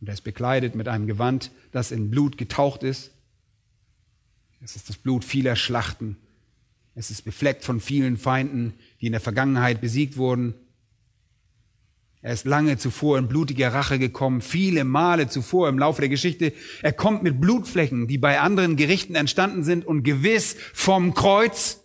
Und 0.00 0.08
er 0.08 0.14
ist 0.14 0.24
bekleidet 0.24 0.74
mit 0.74 0.88
einem 0.88 1.06
Gewand, 1.06 1.50
das 1.72 1.90
in 1.90 2.10
Blut 2.10 2.38
getaucht 2.38 2.82
ist. 2.82 3.10
Es 4.62 4.76
ist 4.76 4.88
das 4.88 4.96
Blut 4.96 5.24
vieler 5.24 5.56
Schlachten. 5.56 6.16
Es 6.94 7.10
ist 7.10 7.22
befleckt 7.22 7.64
von 7.64 7.80
vielen 7.80 8.16
Feinden, 8.16 8.74
die 9.00 9.06
in 9.06 9.12
der 9.12 9.20
Vergangenheit 9.20 9.80
besiegt 9.80 10.16
wurden. 10.16 10.54
Er 12.22 12.32
ist 12.32 12.46
lange 12.46 12.78
zuvor 12.78 13.18
in 13.18 13.28
blutiger 13.28 13.74
Rache 13.74 13.98
gekommen, 13.98 14.40
viele 14.40 14.84
Male 14.84 15.28
zuvor 15.28 15.68
im 15.68 15.78
Laufe 15.78 16.00
der 16.00 16.08
Geschichte. 16.08 16.54
Er 16.80 16.92
kommt 16.92 17.22
mit 17.22 17.38
Blutflecken, 17.38 18.08
die 18.08 18.16
bei 18.16 18.40
anderen 18.40 18.76
Gerichten 18.76 19.14
entstanden 19.14 19.62
sind 19.62 19.84
und 19.84 20.04
gewiss 20.04 20.56
vom 20.72 21.12
Kreuz. 21.12 21.83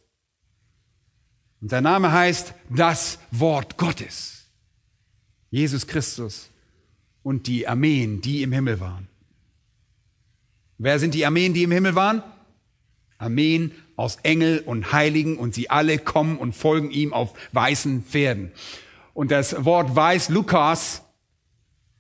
Und 1.62 1.70
sein 1.70 1.84
Name 1.84 2.12
heißt 2.12 2.54
das 2.70 3.20
Wort 3.32 3.78
Gottes. 3.78 4.46
Jesus 5.52 5.88
Christus 5.88 6.50
und 7.24 7.48
die 7.48 7.68
Armeen, 7.68 8.22
die 8.22 8.44
im 8.44 8.52
Himmel 8.52 8.80
waren. 8.80 9.08
Wer 10.78 11.00
sind 11.00 11.14
die 11.14 11.26
Armeen, 11.26 11.54
die 11.54 11.64
im 11.64 11.72
Himmel 11.72 11.96
waren? 11.96 12.24
Armeen 13.18 13.74
aus 13.98 14.18
Engel 14.24 14.60
und 14.66 14.94
Heiligen 14.94 15.38
und 15.38 15.54
sie 15.54 15.70
alle 15.70 15.98
kommen 15.98 16.38
und 16.38 16.56
folgen 16.56 16.90
ihm 16.92 17.12
auf 17.12 17.34
weißen 17.52 18.04
Pferden. 18.04 18.52
Und 19.14 19.32
das 19.32 19.66
Wort 19.66 19.94
weiß, 19.94 20.30
Lukas, 20.30 21.02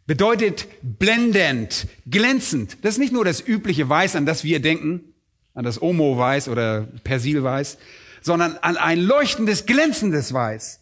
bedeutet 0.05 0.67
blendend, 0.81 1.87
glänzend. 2.09 2.77
Das 2.83 2.93
ist 2.93 2.99
nicht 2.99 3.11
nur 3.11 3.25
das 3.25 3.45
übliche 3.45 3.89
Weiß, 3.89 4.15
an 4.15 4.25
das 4.25 4.45
wir 4.45 4.61
denken, 4.61 5.13
an 5.53 5.65
das 5.65 5.81
Omo-Weiß 5.81 6.47
oder 6.47 6.87
Persilweiß, 7.03 7.77
sondern 8.21 8.57
an 8.57 8.77
ein 8.77 8.99
leuchtendes, 8.99 9.65
glänzendes 9.65 10.33
Weiß, 10.33 10.79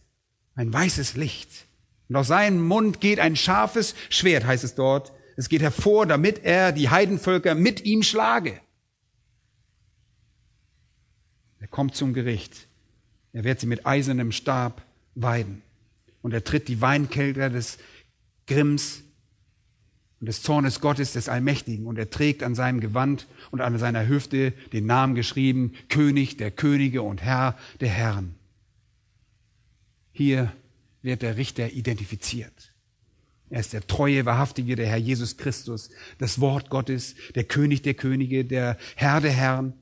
ein 0.55 0.71
weißes 0.71 1.15
Licht. 1.15 1.49
Und 2.09 2.15
aus 2.15 2.27
seinem 2.27 2.65
Mund 2.65 3.01
geht 3.01 3.19
ein 3.19 3.35
scharfes 3.35 3.95
Schwert, 4.09 4.45
heißt 4.45 4.63
es 4.63 4.75
dort. 4.75 5.11
Es 5.35 5.49
geht 5.49 5.61
hervor, 5.61 6.05
damit 6.05 6.43
er 6.43 6.71
die 6.71 6.89
Heidenvölker 6.89 7.53
mit 7.53 7.85
ihm 7.85 8.01
schlage. 8.03 8.59
Er 11.59 11.67
kommt 11.67 11.95
zum 11.95 12.13
Gericht. 12.13 12.67
Er 13.33 13.43
wird 13.43 13.59
sie 13.59 13.67
mit 13.67 13.85
eisernem 13.85 14.31
Stab 14.31 14.81
weiden. 15.15 15.61
Und 16.21 16.33
er 16.33 16.43
tritt 16.43 16.67
die 16.67 16.81
Weinkelter 16.81 17.49
des 17.49 17.77
Grimms 18.47 19.03
und 20.19 20.27
des 20.27 20.41
Zornes 20.41 20.81
Gottes, 20.81 21.13
des 21.13 21.29
Allmächtigen. 21.29 21.85
Und 21.85 21.97
er 21.97 22.09
trägt 22.09 22.43
an 22.43 22.55
seinem 22.55 22.79
Gewand 22.79 23.27
und 23.51 23.61
an 23.61 23.77
seiner 23.77 24.07
Hüfte 24.07 24.51
den 24.73 24.85
Namen 24.85 25.15
geschrieben, 25.15 25.73
König 25.89 26.37
der 26.37 26.51
Könige 26.51 27.01
und 27.01 27.21
Herr 27.21 27.57
der 27.79 27.89
Herren. 27.89 28.35
Hier 30.11 30.51
wird 31.03 31.21
der 31.21 31.37
Richter 31.37 31.71
identifiziert. 31.71 32.73
Er 33.49 33.59
ist 33.61 33.73
der 33.73 33.85
treue, 33.85 34.25
wahrhaftige, 34.25 34.75
der 34.75 34.87
Herr 34.87 34.97
Jesus 34.97 35.37
Christus, 35.37 35.89
das 36.17 36.41
Wort 36.41 36.69
Gottes, 36.69 37.15
der 37.35 37.45
König 37.45 37.81
der 37.83 37.93
Könige, 37.93 38.43
der 38.43 38.77
Herr 38.95 39.21
der 39.21 39.31
Herren. 39.31 39.73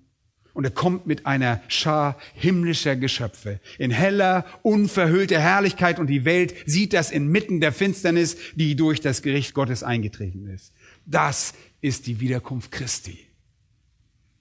Und 0.56 0.64
er 0.64 0.72
kommt 0.72 1.06
mit 1.06 1.26
einer 1.26 1.62
Schar 1.68 2.18
himmlischer 2.34 2.96
Geschöpfe 2.96 3.60
in 3.78 3.92
heller, 3.92 4.46
unverhüllter 4.64 5.40
Herrlichkeit 5.40 6.00
und 6.00 6.08
die 6.08 6.24
Welt 6.24 6.56
sieht 6.66 6.94
das 6.94 7.12
inmitten 7.12 7.60
der 7.60 7.74
Finsternis, 7.74 8.38
die 8.56 8.78
durch 8.78 9.02
das 9.02 9.22
Gericht 9.22 9.54
Gottes 9.54 9.84
eingetreten 9.84 10.48
ist. 10.48 10.74
Das 11.06 11.54
ist 11.82 12.08
die 12.08 12.22
Wiederkunft 12.22 12.72
Christi. 12.72 13.20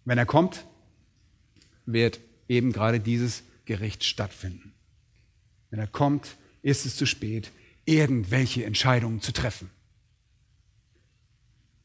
Wenn 0.05 0.17
er 0.17 0.25
kommt, 0.25 0.65
wird 1.85 2.21
eben 2.49 2.73
gerade 2.73 3.01
dieses 3.01 3.43
Gericht 3.65 4.05
stattfinden. 4.05 4.73
Wenn 5.71 5.81
er 5.81 5.89
kommt, 5.89 6.37
ist 6.63 6.87
es 6.87 6.97
zu 6.97 7.07
spät, 7.07 7.51
irgendwelche 7.87 8.65
Entscheidungen 8.65 9.21
zu 9.21 9.33
treffen. 9.33 9.69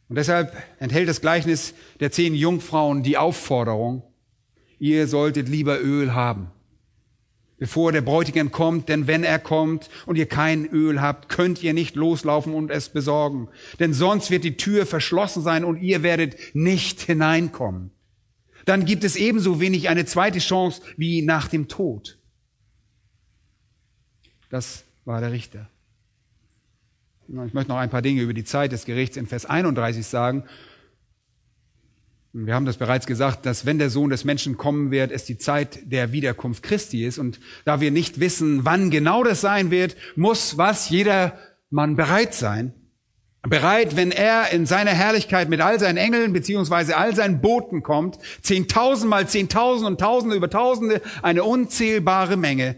Und 0.07 0.17
deshalb 0.17 0.55
enthält 0.79 1.09
das 1.09 1.21
Gleichnis 1.21 1.73
der 1.99 2.11
zehn 2.11 2.33
Jungfrauen 2.35 3.03
die 3.03 3.17
Aufforderung, 3.17 4.03
ihr 4.79 5.07
solltet 5.07 5.47
lieber 5.49 5.79
Öl 5.79 6.13
haben, 6.13 6.47
bevor 7.57 7.91
der 7.91 8.01
Bräutigam 8.01 8.51
kommt, 8.51 8.89
denn 8.89 9.07
wenn 9.07 9.23
er 9.23 9.39
kommt 9.39 9.89
und 10.05 10.15
ihr 10.15 10.25
kein 10.25 10.65
Öl 10.65 11.01
habt, 11.01 11.29
könnt 11.29 11.61
ihr 11.61 11.73
nicht 11.73 11.95
loslaufen 11.95 12.53
und 12.53 12.71
es 12.71 12.89
besorgen, 12.89 13.49
denn 13.79 13.93
sonst 13.93 14.31
wird 14.31 14.43
die 14.43 14.57
Tür 14.57 14.85
verschlossen 14.85 15.43
sein 15.43 15.63
und 15.63 15.81
ihr 15.81 16.01
werdet 16.01 16.35
nicht 16.53 17.01
hineinkommen. 17.01 17.91
Dann 18.65 18.85
gibt 18.85 19.03
es 19.03 19.15
ebenso 19.15 19.59
wenig 19.59 19.89
eine 19.89 20.05
zweite 20.05 20.39
Chance 20.39 20.81
wie 20.95 21.21
nach 21.21 21.47
dem 21.47 21.67
Tod. 21.67 22.17
Das 24.49 24.83
war 25.05 25.21
der 25.21 25.31
Richter. 25.31 25.69
Ich 27.27 27.53
möchte 27.53 27.69
noch 27.69 27.77
ein 27.77 27.91
paar 27.91 28.01
Dinge 28.01 28.21
über 28.21 28.33
die 28.33 28.43
Zeit 28.43 28.71
des 28.71 28.85
Gerichts 28.85 29.15
in 29.15 29.27
Vers 29.27 29.45
31 29.45 30.05
sagen. 30.05 30.43
Wir 32.31 32.53
haben 32.53 32.65
das 32.65 32.77
bereits 32.77 33.07
gesagt, 33.07 33.45
dass 33.45 33.65
wenn 33.65 33.79
der 33.79 33.89
Sohn 33.89 34.11
des 34.11 34.23
Menschen 34.23 34.55
kommen 34.55 34.91
wird, 34.91 35.11
es 35.11 35.25
die 35.25 35.37
Zeit 35.37 35.79
der 35.91 36.11
Wiederkunft 36.11 36.61
Christi 36.61 37.03
ist. 37.03 37.17
Und 37.17 37.39
da 37.65 37.81
wir 37.81 37.89
nicht 37.89 38.19
wissen, 38.19 38.65
wann 38.65 38.91
genau 38.91 39.23
das 39.23 39.41
sein 39.41 39.71
wird, 39.71 39.95
muss 40.15 40.57
was 40.57 40.89
jeder 40.89 41.37
Mann 41.71 41.95
bereit 41.95 42.33
sein. 42.33 42.73
Bereit, 43.41 43.95
wenn 43.95 44.11
er 44.11 44.51
in 44.51 44.65
seiner 44.65 44.91
Herrlichkeit 44.91 45.49
mit 45.49 45.61
all 45.61 45.79
seinen 45.79 45.97
Engeln 45.97 46.33
beziehungsweise 46.33 46.97
all 46.97 47.15
seinen 47.15 47.41
Boten 47.41 47.83
kommt, 47.83 48.19
zehntausend 48.41 49.09
mal 49.09 49.27
zehntausend 49.27 49.87
und 49.87 49.99
tausende 49.99 50.35
über 50.35 50.49
tausende, 50.49 51.01
eine 51.23 51.43
unzählbare 51.43 52.37
Menge 52.37 52.75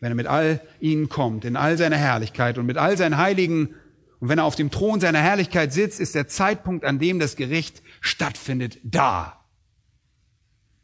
wenn 0.00 0.12
er 0.12 0.16
mit 0.16 0.26
all 0.26 0.60
ihnen 0.80 1.08
kommt, 1.08 1.44
in 1.44 1.56
all 1.56 1.76
seiner 1.76 1.96
Herrlichkeit 1.96 2.58
und 2.58 2.66
mit 2.66 2.76
all 2.76 2.96
seinen 2.96 3.16
Heiligen, 3.16 3.74
und 4.18 4.28
wenn 4.28 4.38
er 4.38 4.44
auf 4.44 4.56
dem 4.56 4.70
Thron 4.70 5.00
seiner 5.00 5.20
Herrlichkeit 5.20 5.72
sitzt, 5.72 6.00
ist 6.00 6.14
der 6.14 6.26
Zeitpunkt, 6.26 6.84
an 6.84 6.98
dem 6.98 7.18
das 7.18 7.36
Gericht 7.36 7.82
stattfindet, 8.06 8.78
da. 8.82 9.44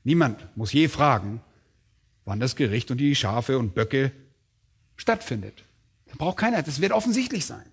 Niemand 0.04 0.56
muss 0.56 0.72
je 0.72 0.88
fragen, 0.88 1.40
wann 2.24 2.40
das 2.40 2.56
Gericht 2.56 2.90
und 2.90 2.98
die 2.98 3.14
Schafe 3.14 3.58
und 3.58 3.74
Böcke 3.74 4.12
stattfindet. 4.96 5.64
Da 6.06 6.14
braucht 6.16 6.38
keiner, 6.38 6.62
das 6.62 6.80
wird 6.80 6.92
offensichtlich 6.92 7.46
sein. 7.46 7.64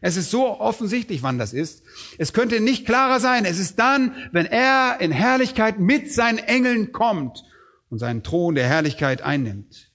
Es 0.00 0.16
ist 0.16 0.30
so 0.30 0.58
offensichtlich, 0.58 1.22
wann 1.22 1.38
das 1.38 1.52
ist. 1.52 1.82
Es 2.16 2.32
könnte 2.32 2.60
nicht 2.60 2.86
klarer 2.86 3.20
sein. 3.20 3.44
Es 3.44 3.58
ist 3.58 3.78
dann, 3.78 4.14
wenn 4.32 4.46
er 4.46 4.96
in 5.00 5.12
Herrlichkeit 5.12 5.78
mit 5.78 6.10
seinen 6.10 6.38
Engeln 6.38 6.92
kommt 6.92 7.44
und 7.90 7.98
seinen 7.98 8.22
Thron 8.22 8.54
der 8.54 8.66
Herrlichkeit 8.66 9.20
einnimmt 9.20 9.90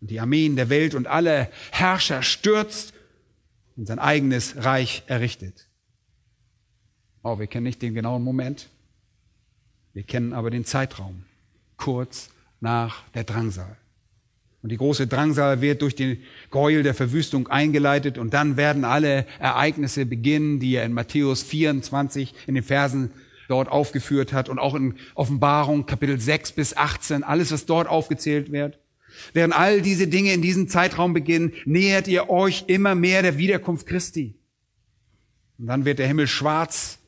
und 0.00 0.10
die 0.10 0.18
Armeen 0.18 0.56
der 0.56 0.68
Welt 0.68 0.94
und 0.94 1.06
alle 1.06 1.48
Herrscher 1.70 2.22
stürzt 2.22 2.92
und 3.76 3.86
sein 3.86 4.00
eigenes 4.00 4.64
Reich 4.64 5.04
errichtet. 5.06 5.65
Oh, 7.28 7.40
wir 7.40 7.48
kennen 7.48 7.64
nicht 7.64 7.82
den 7.82 7.92
genauen 7.92 8.22
Moment. 8.22 8.68
Wir 9.94 10.04
kennen 10.04 10.32
aber 10.32 10.48
den 10.48 10.64
Zeitraum. 10.64 11.24
Kurz 11.76 12.30
nach 12.60 13.02
der 13.16 13.24
Drangsal. 13.24 13.76
Und 14.62 14.70
die 14.70 14.76
große 14.76 15.08
Drangsal 15.08 15.60
wird 15.60 15.82
durch 15.82 15.96
den 15.96 16.22
Gräuel 16.52 16.84
der 16.84 16.94
Verwüstung 16.94 17.48
eingeleitet 17.48 18.16
und 18.16 18.32
dann 18.32 18.56
werden 18.56 18.84
alle 18.84 19.26
Ereignisse 19.40 20.06
beginnen, 20.06 20.60
die 20.60 20.76
er 20.76 20.84
in 20.84 20.92
Matthäus 20.92 21.42
24 21.42 22.32
in 22.46 22.54
den 22.54 22.62
Versen 22.62 23.10
dort 23.48 23.72
aufgeführt 23.72 24.32
hat 24.32 24.48
und 24.48 24.60
auch 24.60 24.76
in 24.76 24.94
Offenbarung 25.16 25.84
Kapitel 25.84 26.20
6 26.20 26.52
bis 26.52 26.76
18, 26.76 27.24
alles, 27.24 27.50
was 27.50 27.66
dort 27.66 27.88
aufgezählt 27.88 28.52
wird. 28.52 28.78
Während 29.32 29.58
all 29.58 29.82
diese 29.82 30.06
Dinge 30.06 30.32
in 30.32 30.42
diesem 30.42 30.68
Zeitraum 30.68 31.12
beginnen, 31.12 31.54
nähert 31.64 32.06
ihr 32.06 32.30
euch 32.30 32.66
immer 32.68 32.94
mehr 32.94 33.22
der 33.22 33.36
Wiederkunft 33.36 33.88
Christi. 33.88 34.36
Und 35.58 35.66
dann 35.66 35.84
wird 35.84 35.98
der 35.98 36.06
Himmel 36.06 36.28
schwarz 36.28 37.00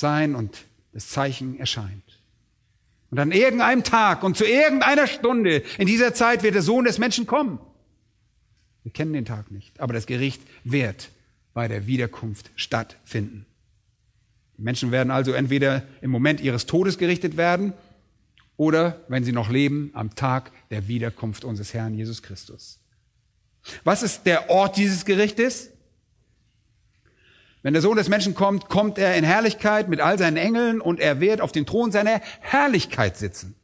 sein 0.00 0.34
und 0.34 0.64
das 0.92 1.08
Zeichen 1.08 1.58
erscheint. 1.58 2.20
Und 3.10 3.18
an 3.18 3.32
irgendeinem 3.32 3.84
Tag 3.84 4.22
und 4.22 4.36
zu 4.36 4.44
irgendeiner 4.44 5.06
Stunde 5.06 5.62
in 5.78 5.86
dieser 5.86 6.14
Zeit 6.14 6.42
wird 6.42 6.54
der 6.54 6.62
Sohn 6.62 6.84
des 6.84 6.98
Menschen 6.98 7.26
kommen. 7.26 7.58
Wir 8.82 8.92
kennen 8.92 9.12
den 9.12 9.24
Tag 9.24 9.50
nicht, 9.50 9.80
aber 9.80 9.92
das 9.92 10.06
Gericht 10.06 10.42
wird 10.64 11.10
bei 11.52 11.68
der 11.68 11.86
Wiederkunft 11.86 12.50
stattfinden. 12.56 13.46
Die 14.56 14.62
Menschen 14.62 14.92
werden 14.92 15.10
also 15.10 15.32
entweder 15.32 15.82
im 16.00 16.10
Moment 16.10 16.40
ihres 16.40 16.66
Todes 16.66 16.98
gerichtet 16.98 17.36
werden 17.36 17.72
oder, 18.56 19.00
wenn 19.08 19.24
sie 19.24 19.32
noch 19.32 19.50
leben, 19.50 19.90
am 19.94 20.14
Tag 20.14 20.52
der 20.70 20.86
Wiederkunft 20.86 21.44
unseres 21.44 21.74
Herrn 21.74 21.94
Jesus 21.94 22.22
Christus. 22.22 22.78
Was 23.84 24.02
ist 24.02 24.24
der 24.24 24.50
Ort 24.50 24.76
dieses 24.76 25.04
Gerichtes? 25.04 25.70
Wenn 27.62 27.74
der 27.74 27.82
Sohn 27.82 27.96
des 27.96 28.08
Menschen 28.08 28.34
kommt, 28.34 28.68
kommt 28.68 28.98
er 28.98 29.16
in 29.16 29.24
Herrlichkeit 29.24 29.88
mit 29.88 30.00
all 30.00 30.18
seinen 30.18 30.36
Engeln 30.36 30.80
und 30.80 30.98
er 30.98 31.20
wird 31.20 31.40
auf 31.40 31.52
dem 31.52 31.66
Thron 31.66 31.92
seiner 31.92 32.20
Herrlichkeit 32.40 33.16
sitzen. 33.16 33.54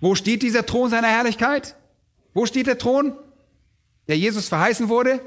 Wo 0.00 0.14
steht 0.14 0.42
dieser 0.42 0.64
Thron 0.64 0.90
seiner 0.90 1.08
Herrlichkeit? 1.08 1.74
Wo 2.32 2.46
steht 2.46 2.68
der 2.68 2.78
Thron, 2.78 3.14
der 4.06 4.16
Jesus 4.16 4.48
verheißen 4.48 4.88
wurde? 4.88 5.20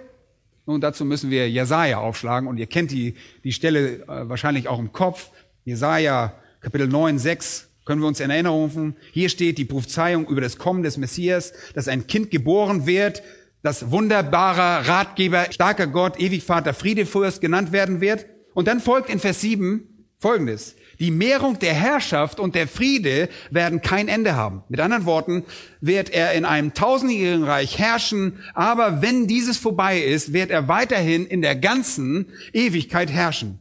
Nun, 0.66 0.80
dazu 0.80 1.04
müssen 1.04 1.30
wir 1.30 1.50
Jesaja 1.50 1.98
aufschlagen 1.98 2.48
und 2.48 2.58
ihr 2.58 2.68
kennt 2.68 2.92
die, 2.92 3.16
die 3.44 3.52
Stelle 3.52 4.04
äh, 4.04 4.30
wahrscheinlich 4.30 4.68
auch 4.70 4.80
im 4.80 4.94
Kopf. 4.94 5.30
Jesaja 5.66 6.34
Kapitel 6.62 6.88
9, 6.88 7.20
6 7.20 7.68
können 7.84 8.02
wir 8.02 8.08
uns 8.08 8.20
in 8.20 8.30
Erinnerung 8.30 8.64
rufen. 8.64 8.96
Hier 9.12 9.28
steht 9.28 9.58
die 9.58 9.66
Prophezeiung 9.66 10.28
über 10.28 10.40
das 10.40 10.58
Kommen 10.58 10.84
des 10.84 10.98
Messias, 10.98 11.52
dass 11.74 11.88
ein 11.88 12.08
Kind 12.08 12.32
geboren 12.32 12.86
wird, 12.86 13.24
das 13.64 13.92
wunderbare 13.92 14.88
Ratgeber, 14.88 15.48
starker 15.52 15.88
Gott, 15.88 16.20
ewig 16.20 16.44
Vater, 16.44 16.74
Friedefürst 16.74 17.42
genannt 17.42 17.72
werden 17.72 18.02
wird. 18.02 18.26
Und 18.54 18.68
dann 18.68 18.80
folgt 18.80 19.10
in 19.10 19.20
Vers 19.20 19.42
7 19.42 19.88
Folgendes. 20.18 20.76
Die 21.00 21.10
Mehrung 21.10 21.58
der 21.58 21.74
Herrschaft 21.74 22.40
und 22.40 22.54
der 22.54 22.68
Friede 22.68 23.28
werden 23.50 23.82
kein 23.82 24.08
Ende 24.08 24.36
haben. 24.36 24.64
Mit 24.70 24.80
anderen 24.80 25.06
Worten, 25.06 25.46
wird 25.80 26.12
er 26.12 26.34
in 26.34 26.46
einem 26.46 26.76
tausendjährigen 26.76 27.44
Reich 27.44 27.80
herrschen, 27.80 28.38
aber 28.54 29.02
wenn 29.02 29.26
dieses 29.26 29.58
vorbei 29.58 30.00
ist, 30.00 30.32
wird 30.32 30.52
er 30.52 30.68
weiterhin 30.68 31.26
in 31.26 31.42
der 31.42 31.56
ganzen 31.56 32.28
Ewigkeit 32.54 33.10
herrschen. 33.10 33.58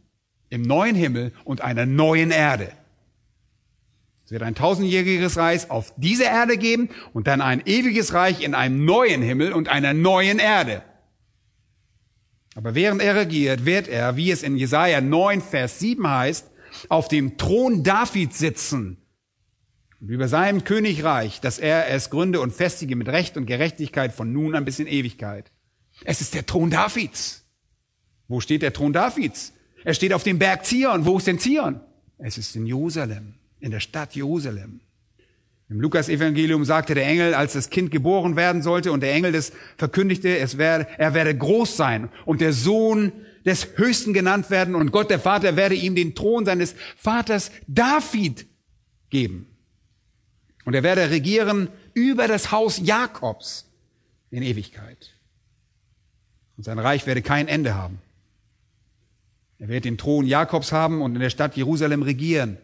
Im 0.51 0.61
neuen 0.61 0.95
Himmel 0.95 1.33
und 1.45 1.63
einer 1.63 1.87
neuen 1.87 2.31
Erde. 2.31 2.73
Es 4.31 4.33
wird 4.33 4.45
ein 4.45 4.55
tausendjähriges 4.55 5.39
Reich 5.39 5.73
auf 5.73 5.93
dieser 5.97 6.27
Erde 6.27 6.57
geben 6.57 6.91
und 7.13 7.27
dann 7.27 7.41
ein 7.41 7.67
ewiges 7.67 8.15
Reich 8.15 8.43
in 8.43 8.55
einem 8.55 8.85
neuen 8.85 9.23
Himmel 9.23 9.53
und 9.53 9.69
einer 9.69 9.93
neuen 9.93 10.39
Erde. 10.39 10.85
Aber 12.55 12.77
während 12.77 13.03
er 13.03 13.17
regiert, 13.17 13.67
wird 13.67 13.89
er, 13.89 14.15
wie 14.15 14.31
es 14.31 14.45
in 14.45 14.57
Jesaja 14.57 15.01
9, 15.01 15.41
Vers 15.41 15.81
7 15.81 16.09
heißt, 16.09 16.49
auf 16.89 17.09
dem 17.09 17.39
Thron 17.39 17.83
Davids 17.83 18.39
sitzen 18.39 18.99
und 20.01 20.11
über 20.11 20.29
seinem 20.29 20.63
Königreich, 20.63 21.41
dass 21.41 21.59
er 21.59 21.89
es 21.89 22.09
gründe 22.09 22.39
und 22.39 22.53
festige 22.53 22.95
mit 22.95 23.09
Recht 23.09 23.37
und 23.37 23.47
Gerechtigkeit 23.47 24.13
von 24.13 24.33
nun 24.33 24.55
an 24.55 24.65
bis 24.65 24.79
in 24.79 24.87
Ewigkeit. 24.87 25.51
Es 26.05 26.21
ist 26.21 26.35
der 26.35 26.47
Thron 26.47 26.71
Davids. 26.71 27.45
Wo 28.29 28.39
steht 28.39 28.63
der 28.63 28.73
Thron 28.73 28.93
Davids? 28.93 29.53
Er 29.83 29.95
steht 29.95 30.13
auf 30.13 30.23
dem 30.23 30.39
Berg 30.39 30.65
Zion. 30.67 31.05
Wo 31.05 31.19
ist 31.19 31.27
denn 31.27 31.41
Zion? 31.41 31.81
Es 32.19 32.39
ist 32.39 32.55
in 32.55 32.65
Jerusalem 32.65 33.40
in 33.61 33.71
der 33.71 33.81
Stadt 33.81 34.15
Jerusalem. 34.15 34.81
Im 35.71 35.81
Lukas-Evangelium 35.81 36.65
sagte 36.65 36.95
der 36.95 37.07
Engel, 37.07 37.33
als 37.33 37.53
das 37.53 37.71
Kind 37.71 37.93
geboren 37.93 38.35
werden 38.35 38.61
sollte, 38.61 38.91
und 38.91 39.03
der 39.03 39.13
Engel 39.13 39.31
das 39.31 39.53
verkündigte, 39.77 40.37
es 40.39 40.59
werde, 40.59 40.89
er 40.99 41.15
werde 41.15 41.37
groß 41.37 41.77
sein 41.77 42.09
und 42.25 42.41
der 42.41 42.53
Sohn 42.53 43.13
des 43.45 43.69
Höchsten 43.77 44.13
genannt 44.13 44.51
werden 44.51 44.75
und 44.75 44.91
Gott 44.91 45.11
der 45.11 45.21
Vater 45.21 45.55
werde 45.55 45.77
ihm 45.77 45.95
den 45.95 46.17
Thron 46.17 46.45
seines 46.45 46.75
Vaters 46.97 47.53
David 47.69 48.47
geben. 49.11 49.47
Und 50.65 50.75
er 50.75 50.83
werde 50.83 51.09
regieren 51.11 51.69
über 51.95 52.27
das 52.27 52.51
Haus 52.51 52.81
Jakobs 52.83 53.71
in 54.31 54.43
Ewigkeit. 54.43 55.15
Und 56.57 56.65
sein 56.65 56.79
Reich 56.79 57.07
werde 57.07 57.23
kein 57.23 57.49
Ende 57.49 57.77
haben. 57.77 57.99
Er 59.59 59.69
wird 59.69 59.85
den 59.85 59.99
Thron 59.99 60.27
Jakobs 60.27 60.73
haben 60.73 61.01
und 61.01 61.15
in 61.15 61.21
der 61.21 61.31
Stadt 61.31 61.57
Jerusalem 61.57 62.03
regieren 62.03 62.59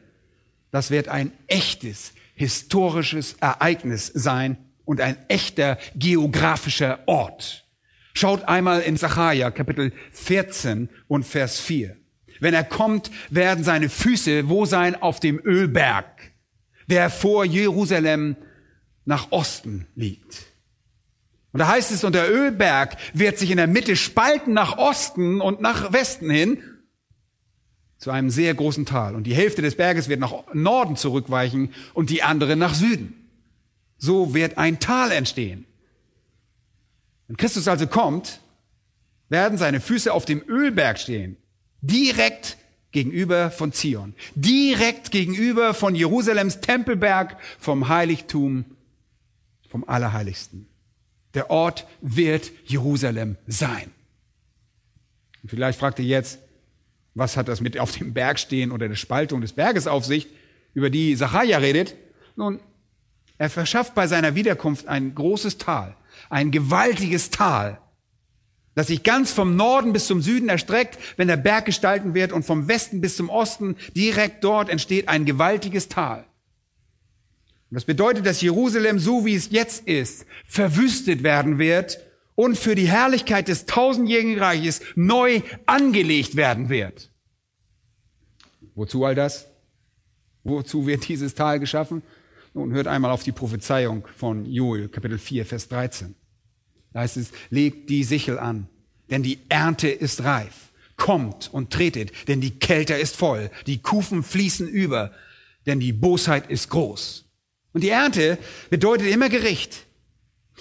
das 0.71 0.91
wird 0.91 1.09
ein 1.09 1.33
echtes 1.47 2.12
historisches 2.35 3.35
Ereignis 3.41 4.11
sein 4.14 4.59
und 4.85 5.01
ein 5.01 5.17
echter 5.29 5.79
geografischer 5.95 7.01
Ort. 7.07 7.67
Schaut 8.14 8.45
einmal 8.45 8.81
in 8.81 8.97
Sacharja 8.97 9.51
Kapitel 9.51 9.93
14 10.12 10.89
und 11.09 11.25
Vers 11.25 11.61
4. 11.61 11.97
Wenn 12.41 12.55
er 12.55 12.64
kommt, 12.64 13.11
werden 13.31 13.64
seine 13.64 13.89
Füße 13.89 14.49
wo 14.49 14.64
sein? 14.64 14.95
Auf 15.01 15.21
dem 15.21 15.41
Ölberg, 15.45 16.33
der 16.87 17.11
vor 17.11 17.45
Jerusalem 17.45 18.37
nach 19.05 19.33
Osten 19.33 19.87
liegt. 19.95 20.47
Und 21.53 21.61
da 21.61 21.69
heißt 21.69 21.91
es, 21.91 22.05
und 22.05 22.14
der 22.14 22.31
Ölberg 22.31 22.97
wird 23.14 23.39
sich 23.39 23.51
in 23.51 23.57
der 23.57 23.67
Mitte 23.67 23.97
spalten 23.97 24.53
nach 24.53 24.77
Osten 24.77 25.41
und 25.41 25.61
nach 25.61 25.93
Westen 25.93 26.29
hin 26.29 26.62
zu 27.99 28.11
einem 28.11 28.30
sehr 28.30 28.55
großen 28.55 28.86
Tal. 28.86 29.14
Und 29.14 29.24
die 29.24 29.34
Hälfte 29.34 29.62
des 29.62 29.76
Berges 29.76 30.09
wird 30.09 30.20
nach 30.20 30.32
Norden 30.53 30.97
zurückweichen 30.97 31.72
und 31.94 32.11
die 32.11 32.22
andere 32.22 32.57
nach 32.57 32.74
Süden. 32.74 33.14
So 33.99 34.34
wird 34.34 34.59
ein 34.59 34.78
Tal 34.78 35.12
entstehen. 35.12 35.64
Wenn 37.26 37.36
Christus 37.36 37.68
also 37.68 37.86
kommt, 37.86 38.40
werden 39.28 39.59
seine 39.59 39.80
Füße 39.80 40.12
auf 40.12 40.24
dem 40.24 40.42
Ölberg 40.47 40.99
stehen, 40.99 41.36
direkt 41.80 42.57
gegenüber 42.92 43.51
von 43.51 43.72
Zion, 43.72 44.14
direkt 44.34 45.11
gegenüber 45.11 45.74
von 45.74 45.94
Jerusalems 45.94 46.61
Tempelberg, 46.61 47.36
vom 47.59 47.88
Heiligtum, 47.88 48.64
vom 49.68 49.84
Allerheiligsten. 49.88 50.68
Der 51.34 51.51
Ort 51.51 51.86
wird 52.01 52.53
Jerusalem 52.64 53.36
sein. 53.47 53.90
Und 55.42 55.51
vielleicht 55.51 55.78
fragt 55.78 55.99
ihr 55.99 56.07
jetzt, 56.07 56.38
was 57.17 57.39
hat 57.39 57.49
das 57.49 57.62
mit 57.62 57.79
auf 57.79 57.93
dem 57.93 58.12
Berg 58.12 58.39
stehen 58.39 58.71
oder 58.71 58.89
der 58.89 58.95
Spaltung 58.95 59.41
des 59.41 59.55
Berges 59.55 59.87
auf 59.87 60.05
sich, 60.05 60.29
über 60.75 60.91
die 60.91 61.17
Sacharja 61.17 61.59
redet? 61.59 61.97
Nun, 62.37 62.61
er 63.39 63.49
verschafft 63.49 63.95
bei 63.95 64.07
seiner 64.07 64.35
Wiederkunft 64.35 64.87
ein 64.87 65.14
großes 65.14 65.57
Tal, 65.57 65.97
ein 66.29 66.51
gewaltiges 66.51 67.31
Tal, 67.31 67.81
das 68.75 68.89
sich 68.89 69.03
ganz 69.03 69.33
vom 69.33 69.57
Norden 69.57 69.95
bis 69.95 70.07
zum 70.07 70.21
Süden 70.21 70.51
erstreckt, 70.51 70.99
wenn 71.17 71.29
der 71.29 71.39
Berg 71.39 71.64
gestalten 71.64 72.12
wird 72.12 72.33
und 72.33 72.45
vom 72.45 72.69
Westen 72.69 73.01
bis 73.01 73.17
zum 73.17 73.31
Osten 73.31 73.77
direkt 73.97 74.45
dort 74.45 74.69
entsteht 74.69 75.09
ein 75.09 75.25
gewaltiges 75.25 75.89
Tal. 75.89 76.27
Und 77.71 77.77
das 77.77 77.87
bedeutet, 77.87 78.27
dass 78.27 78.43
Jerusalem, 78.43 78.99
so 78.99 79.25
wie 79.25 79.35
es 79.35 79.51
jetzt 79.51 79.89
ist, 79.89 80.27
verwüstet 80.45 81.23
werden 81.23 81.59
wird 81.59 81.99
und 82.37 82.57
für 82.57 82.76
die 82.76 82.89
Herrlichkeit 82.89 83.49
des 83.49 83.66
tausendjährigen 83.66 84.39
Reiches 84.39 84.80
neu 84.95 85.41
angelegt 85.66 86.37
werden 86.37 86.68
wird. 86.68 87.11
Wozu 88.76 89.05
all 89.05 89.16
das? 89.16 89.47
Wozu 90.45 90.87
wird 90.87 91.09
dieses 91.09 91.34
Tal 91.34 91.59
geschaffen? 91.59 92.03
Nun 92.55 92.72
hört 92.72 92.87
einmal 92.87 93.11
auf 93.11 93.24
die 93.24 93.32
Prophezeiung 93.32 94.07
von 94.16 94.47
Joel, 94.47 94.89
Kapitel 94.89 95.18
4, 95.18 95.45
Vers 95.45 95.68
13. 95.68 96.14
Da 96.93 97.01
heißt 97.01 97.16
es, 97.16 97.32
legt 97.51 97.91
die 97.91 98.05
Sichel 98.05 98.39
an, 98.39 98.68
denn 99.11 99.22
die 99.22 99.41
Ernte 99.49 99.89
ist 99.89 100.22
reif. 100.22 100.72
Kommt 100.97 101.53
und 101.53 101.72
tretet, 101.72 102.28
denn 102.28 102.41
die 102.41 102.59
Kälte 102.59 102.95
ist 102.95 103.16
voll. 103.16 103.51
Die 103.66 103.82
Kufen 103.82 104.22
fließen 104.22 104.68
über. 104.68 105.12
denn 105.66 105.80
die 105.80 105.93
Bosheit 105.93 106.49
ist 106.49 106.70
groß. 106.70 107.24
Und 107.72 107.82
die 107.82 107.91
Ernte 107.91 108.39
bedeutet 108.70 109.09
immer 109.09 109.28
Gericht. 109.28 109.86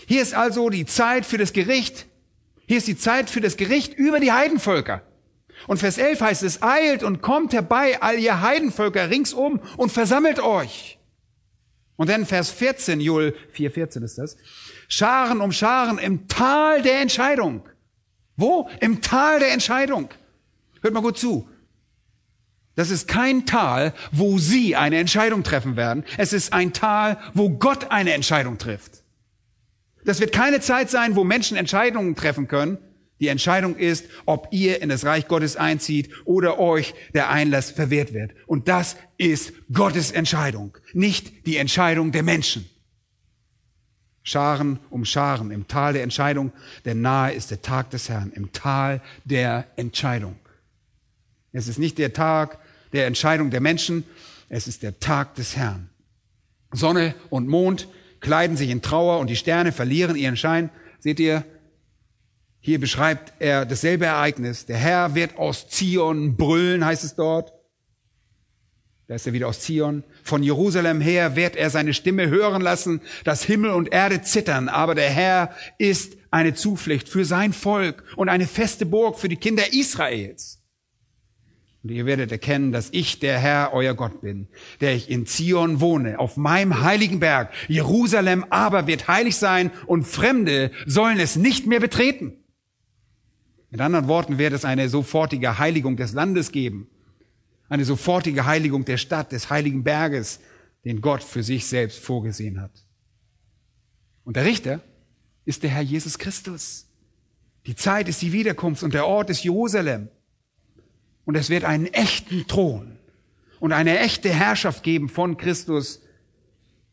Hier 0.06 0.22
ist 0.22 0.34
also 0.34 0.70
die 0.70 0.86
Zeit 0.86 1.26
für 1.26 1.38
das 1.38 1.53
Gericht. 1.53 2.06
Hier 2.68 2.78
ist 2.78 2.88
die 2.88 2.97
Zeit 2.97 3.30
für 3.30 3.41
das 3.41 3.58
Gericht 3.58 3.93
über 3.93 4.20
die 4.20 4.32
Heidenvölker. 4.32 5.01
Und 5.68 5.78
Vers 5.78 5.97
11 5.97 6.22
heißt 6.22 6.43
es, 6.43 6.62
eilt 6.62 7.03
und 7.03 7.22
kommt 7.22 7.53
herbei, 7.53 8.01
all 8.01 8.20
ihr 8.20 8.41
Heidenvölker 8.41 9.10
ringsum 9.10 9.62
und 9.78 9.91
versammelt 9.91 10.39
euch. 10.39 10.99
Und 11.95 12.10
dann 12.10 12.26
Vers 12.26 12.51
14, 12.51 12.99
Joel 12.99 13.36
4,14 13.56 14.03
ist 14.03 14.18
das. 14.18 14.38
Scharen 14.88 15.41
um 15.41 15.51
Scharen 15.51 15.97
im 15.97 16.28
Tal 16.28 16.82
der 16.82 16.99
Entscheidung. 16.99 17.64
Wo? 18.36 18.70
Im 18.82 19.01
Tal 19.01 19.39
der 19.39 19.53
Entscheidung. 19.53 20.10
Hört 20.82 20.93
mal 20.93 21.01
gut 21.01 21.18
zu. 21.18 21.47
Das 22.76 22.89
ist 22.89 23.08
kein 23.08 23.45
Tal, 23.45 23.93
wo 24.12 24.38
Sie 24.38 24.76
eine 24.76 24.97
Entscheidung 24.97 25.43
treffen 25.43 25.78
werden. 25.78 26.03
Es 26.18 26.34
ist 26.34 26.51
ein 26.51 26.74
Tal, 26.74 27.18
wo 27.34 27.49
Gott 27.49 27.91
eine 27.91 28.14
Entscheidung 28.14 28.58
trifft. 28.58 29.05
Das 30.06 30.20
wird 30.20 30.32
keine 30.32 30.62
Zeit 30.62 30.89
sein, 30.89 31.16
wo 31.16 31.24
Menschen 31.24 31.58
Entscheidungen 31.58 32.16
treffen 32.16 32.47
können. 32.47 32.78
Die 33.20 33.28
Entscheidung 33.28 33.76
ist, 33.76 34.06
ob 34.26 34.49
ihr 34.51 34.82
in 34.82 34.89
das 34.89 35.06
Reich 35.06 35.28
Gottes 35.28 35.56
einzieht 35.56 36.10
oder 36.26 36.60
euch 36.60 36.93
der 37.14 37.30
Einlass 37.30 37.72
verwehrt 37.72 38.14
wird. 38.14 38.34
Und 38.45 38.68
das 38.68 38.97
ist 39.18 39.53
Gottes 39.72 40.12
Entscheidung, 40.12 40.78
nicht 40.93 41.45
die 41.47 41.58
Entscheidung 41.58 42.12
der 42.12 42.24
Menschen. 42.24 42.70
Scharen 44.22 44.80
um 44.89 45.06
Scharen 45.06 45.51
im 45.51 45.68
Tal 45.68 45.93
der 45.93 46.03
Entscheidung, 46.03 46.51
denn 46.84 47.01
nahe 47.01 47.34
ist 47.34 47.51
der 47.51 47.62
Tag 47.62 47.91
des 47.91 48.10
Herrn, 48.10 48.32
im 48.32 48.51
Tal 48.51 49.01
der 49.24 49.68
Entscheidung. 49.76 50.36
Es 51.53 51.68
ist 51.68 51.80
nicht 51.80 51.97
der 51.99 52.12
Tag 52.12 52.60
der 52.91 53.06
Entscheidung 53.06 53.49
der 53.49 53.62
Menschen, 53.62 54.03
es 54.49 54.68
ist 54.68 54.84
der 54.84 54.99
Tag 54.99 55.36
des 55.36 55.56
Herrn. 55.56 55.89
Sonne 56.74 57.16
und 57.30 57.47
Mond 57.47 57.88
kleiden 58.26 58.57
sich 58.57 58.71
in 58.71 58.82
Trauer 58.82 59.19
und 59.19 59.30
die 59.30 59.36
Sterne 59.36 59.71
verlieren 59.71 60.15
ihren 60.15 60.36
Schein. 60.36 60.71
Seht 60.99 61.19
ihr, 61.19 61.45
hier 62.59 62.80
beschreibt 62.80 63.34
er 63.38 63.67
dasselbe 63.67 64.05
Ereignis. 64.05 64.65
Der 64.65 64.78
Herr 64.78 65.13
wird 65.13 65.38
aus 65.38 65.69
Zion 65.69 66.36
brüllen, 66.36 66.84
heißt 66.84 67.03
es 67.03 67.13
dort. 67.13 67.53
Da 69.07 69.13
ist 69.13 69.28
er 69.28 69.34
wieder 69.34 69.47
aus 69.47 69.59
Zion. 69.59 70.03
Von 70.23 70.41
Jerusalem 70.41 71.01
her 71.01 71.36
wird 71.36 71.55
er 71.55 71.69
seine 71.69 71.93
Stimme 71.93 72.28
hören 72.28 72.63
lassen, 72.63 73.01
dass 73.23 73.43
Himmel 73.43 73.69
und 73.69 73.93
Erde 73.93 74.23
zittern. 74.23 74.69
Aber 74.69 74.95
der 74.95 75.11
Herr 75.11 75.51
ist 75.78 76.17
eine 76.32 76.55
Zuflucht 76.55 77.07
für 77.07 77.26
sein 77.26 77.53
Volk 77.53 78.03
und 78.15 78.30
eine 78.30 78.47
feste 78.47 78.88
Burg 78.88 79.19
für 79.19 79.30
die 79.30 79.38
Kinder 79.38 79.71
Israels. 79.71 80.64
Und 81.86 81.91
ihr 81.91 82.07
werdet 82.07 82.31
erkennen, 82.31 82.71
dass 82.71 82.89
ich 82.93 83.19
der 83.19 83.38
Herr, 83.38 83.71
euer 83.71 83.93
Gott 83.93 84.21
bin, 84.21 84.47
der 84.81 84.95
ich 84.95 85.07
in 85.07 85.27
Zion 85.27 85.81
wohne, 85.81 86.17
auf 86.17 86.36
meinem 86.36 86.81
heiligen 86.81 87.19
Berg. 87.19 87.53
Jerusalem 87.67 88.43
aber 88.49 88.88
wird 88.88 89.07
heilig 89.07 89.36
sein 89.36 89.69
und 89.86 90.03
Fremde 90.03 90.71
sollen 90.88 91.19
es 91.19 91.36
nicht 91.36 91.67
mehr 91.67 91.79
betreten. 91.79 92.33
Mit 93.69 93.81
anderen 93.81 94.07
Worten 94.07 94.39
wird 94.39 94.53
es 94.53 94.65
eine 94.65 94.89
sofortige 94.89 95.59
Heiligung 95.59 95.95
des 95.95 96.13
Landes 96.13 96.51
geben. 96.51 96.89
Eine 97.69 97.86
sofortige 97.86 98.47
Heiligung 98.47 98.83
der 98.86 98.97
Stadt, 98.97 99.31
des 99.31 99.51
heiligen 99.51 99.83
Berges, 99.83 100.39
den 100.86 101.01
Gott 101.01 101.23
für 101.23 101.43
sich 101.43 101.67
selbst 101.67 101.99
vorgesehen 101.99 102.61
hat. 102.61 102.71
Und 104.23 104.38
der 104.38 104.45
Richter 104.45 104.81
ist 105.45 105.61
der 105.61 105.69
Herr 105.69 105.83
Jesus 105.83 106.17
Christus. 106.17 106.88
Die 107.67 107.75
Zeit 107.75 108.09
ist 108.09 108.23
die 108.23 108.31
Wiederkunft 108.31 108.81
und 108.81 108.95
der 108.95 109.05
Ort 109.05 109.29
ist 109.29 109.43
Jerusalem. 109.43 110.09
Und 111.26 111.36
es 111.36 111.49
wird 111.49 111.63
einen 111.63 111.88
echten 111.88 112.47
Thron 112.47 112.97
und 113.59 113.71
eine 113.71 113.99
echte 113.99 114.30
Herrschaft 114.30 114.84
geben 114.84 115.09
von 115.09 115.38
Christus, 115.38 116.01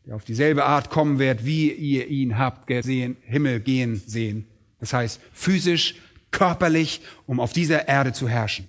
der 0.05 0.15
auf 0.15 0.25
dieselbe 0.25 0.65
Art 0.65 0.89
kommen 0.89 1.19
wird, 1.19 1.45
wie 1.45 1.71
ihr 1.71 2.07
ihn 2.07 2.37
habt 2.37 2.67
gesehen, 2.67 3.15
Himmel 3.21 3.59
gehen 3.59 4.01
sehen. 4.05 4.47
Das 4.79 4.91
heißt, 4.91 5.21
physisch, 5.31 5.95
körperlich, 6.31 7.01
um 7.25 7.39
auf 7.39 7.53
dieser 7.53 7.87
Erde 7.87 8.11
zu 8.11 8.27
herrschen. 8.27 8.67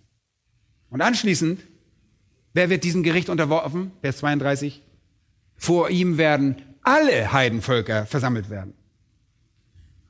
Und 0.91 1.01
anschließend, 1.01 1.61
wer 2.53 2.71
wird 2.71 2.85
diesem 2.85 3.03
Gericht 3.03 3.31
unterworfen? 3.31 3.91
Vers 4.01 4.19
32. 4.19 4.83
Vor 5.57 5.91
ihm 5.91 6.19
werden 6.19 6.57
alle 6.83 7.33
Heidenvölker 7.33 8.07
versammelt 8.07 8.51
werden. 8.51 8.75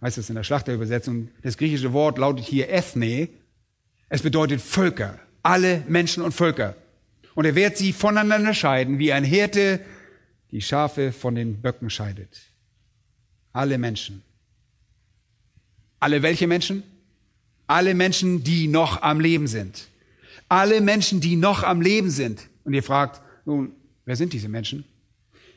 Heißt 0.02 0.18
es 0.18 0.28
in 0.28 0.34
der 0.34 0.42
Schlachterübersetzung. 0.42 1.30
Das 1.42 1.56
griechische 1.56 1.92
Wort 1.92 2.18
lautet 2.18 2.44
hier 2.44 2.68
Ethne. 2.68 3.28
Es 4.08 4.20
bedeutet 4.20 4.60
Völker 4.60 5.18
alle 5.44 5.84
Menschen 5.86 6.24
und 6.24 6.32
Völker. 6.32 6.74
Und 7.34 7.44
er 7.44 7.54
wird 7.54 7.76
sie 7.76 7.92
voneinander 7.92 8.54
scheiden, 8.54 8.98
wie 8.98 9.12
ein 9.12 9.24
Hirte 9.24 9.80
die 10.50 10.62
Schafe 10.62 11.12
von 11.12 11.34
den 11.34 11.60
Böcken 11.60 11.90
scheidet. 11.90 12.40
Alle 13.52 13.78
Menschen. 13.78 14.22
Alle 16.00 16.22
welche 16.22 16.46
Menschen? 16.46 16.82
Alle 17.66 17.94
Menschen, 17.94 18.42
die 18.42 18.66
noch 18.68 19.02
am 19.02 19.20
Leben 19.20 19.46
sind. 19.46 19.88
Alle 20.48 20.80
Menschen, 20.80 21.20
die 21.20 21.36
noch 21.36 21.62
am 21.62 21.80
Leben 21.80 22.10
sind. 22.10 22.48
Und 22.64 22.74
ihr 22.74 22.82
fragt, 22.82 23.20
nun, 23.44 23.72
wer 24.04 24.16
sind 24.16 24.32
diese 24.32 24.48
Menschen? 24.48 24.84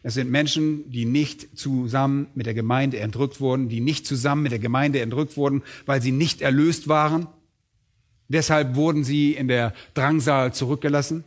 Es 0.04 0.14
sind 0.14 0.30
Menschen, 0.30 0.90
die 0.92 1.06
nicht 1.06 1.58
zusammen 1.58 2.28
mit 2.34 2.46
der 2.46 2.54
Gemeinde 2.54 3.00
entrückt 3.00 3.40
wurden, 3.42 3.68
die 3.68 3.82
nicht 3.82 4.06
zusammen 4.06 4.44
mit 4.44 4.52
der 4.52 4.60
Gemeinde 4.60 5.02
entrückt 5.02 5.38
wurden, 5.38 5.64
weil 5.86 6.02
sie 6.02 6.12
nicht 6.12 6.42
erlöst 6.42 6.88
waren, 6.88 7.28
Deshalb 8.30 8.76
wurden 8.76 9.04
sie 9.04 9.34
in 9.34 9.48
der 9.48 9.74
Drangsal 9.94 10.54
zurückgelassen. 10.54 11.24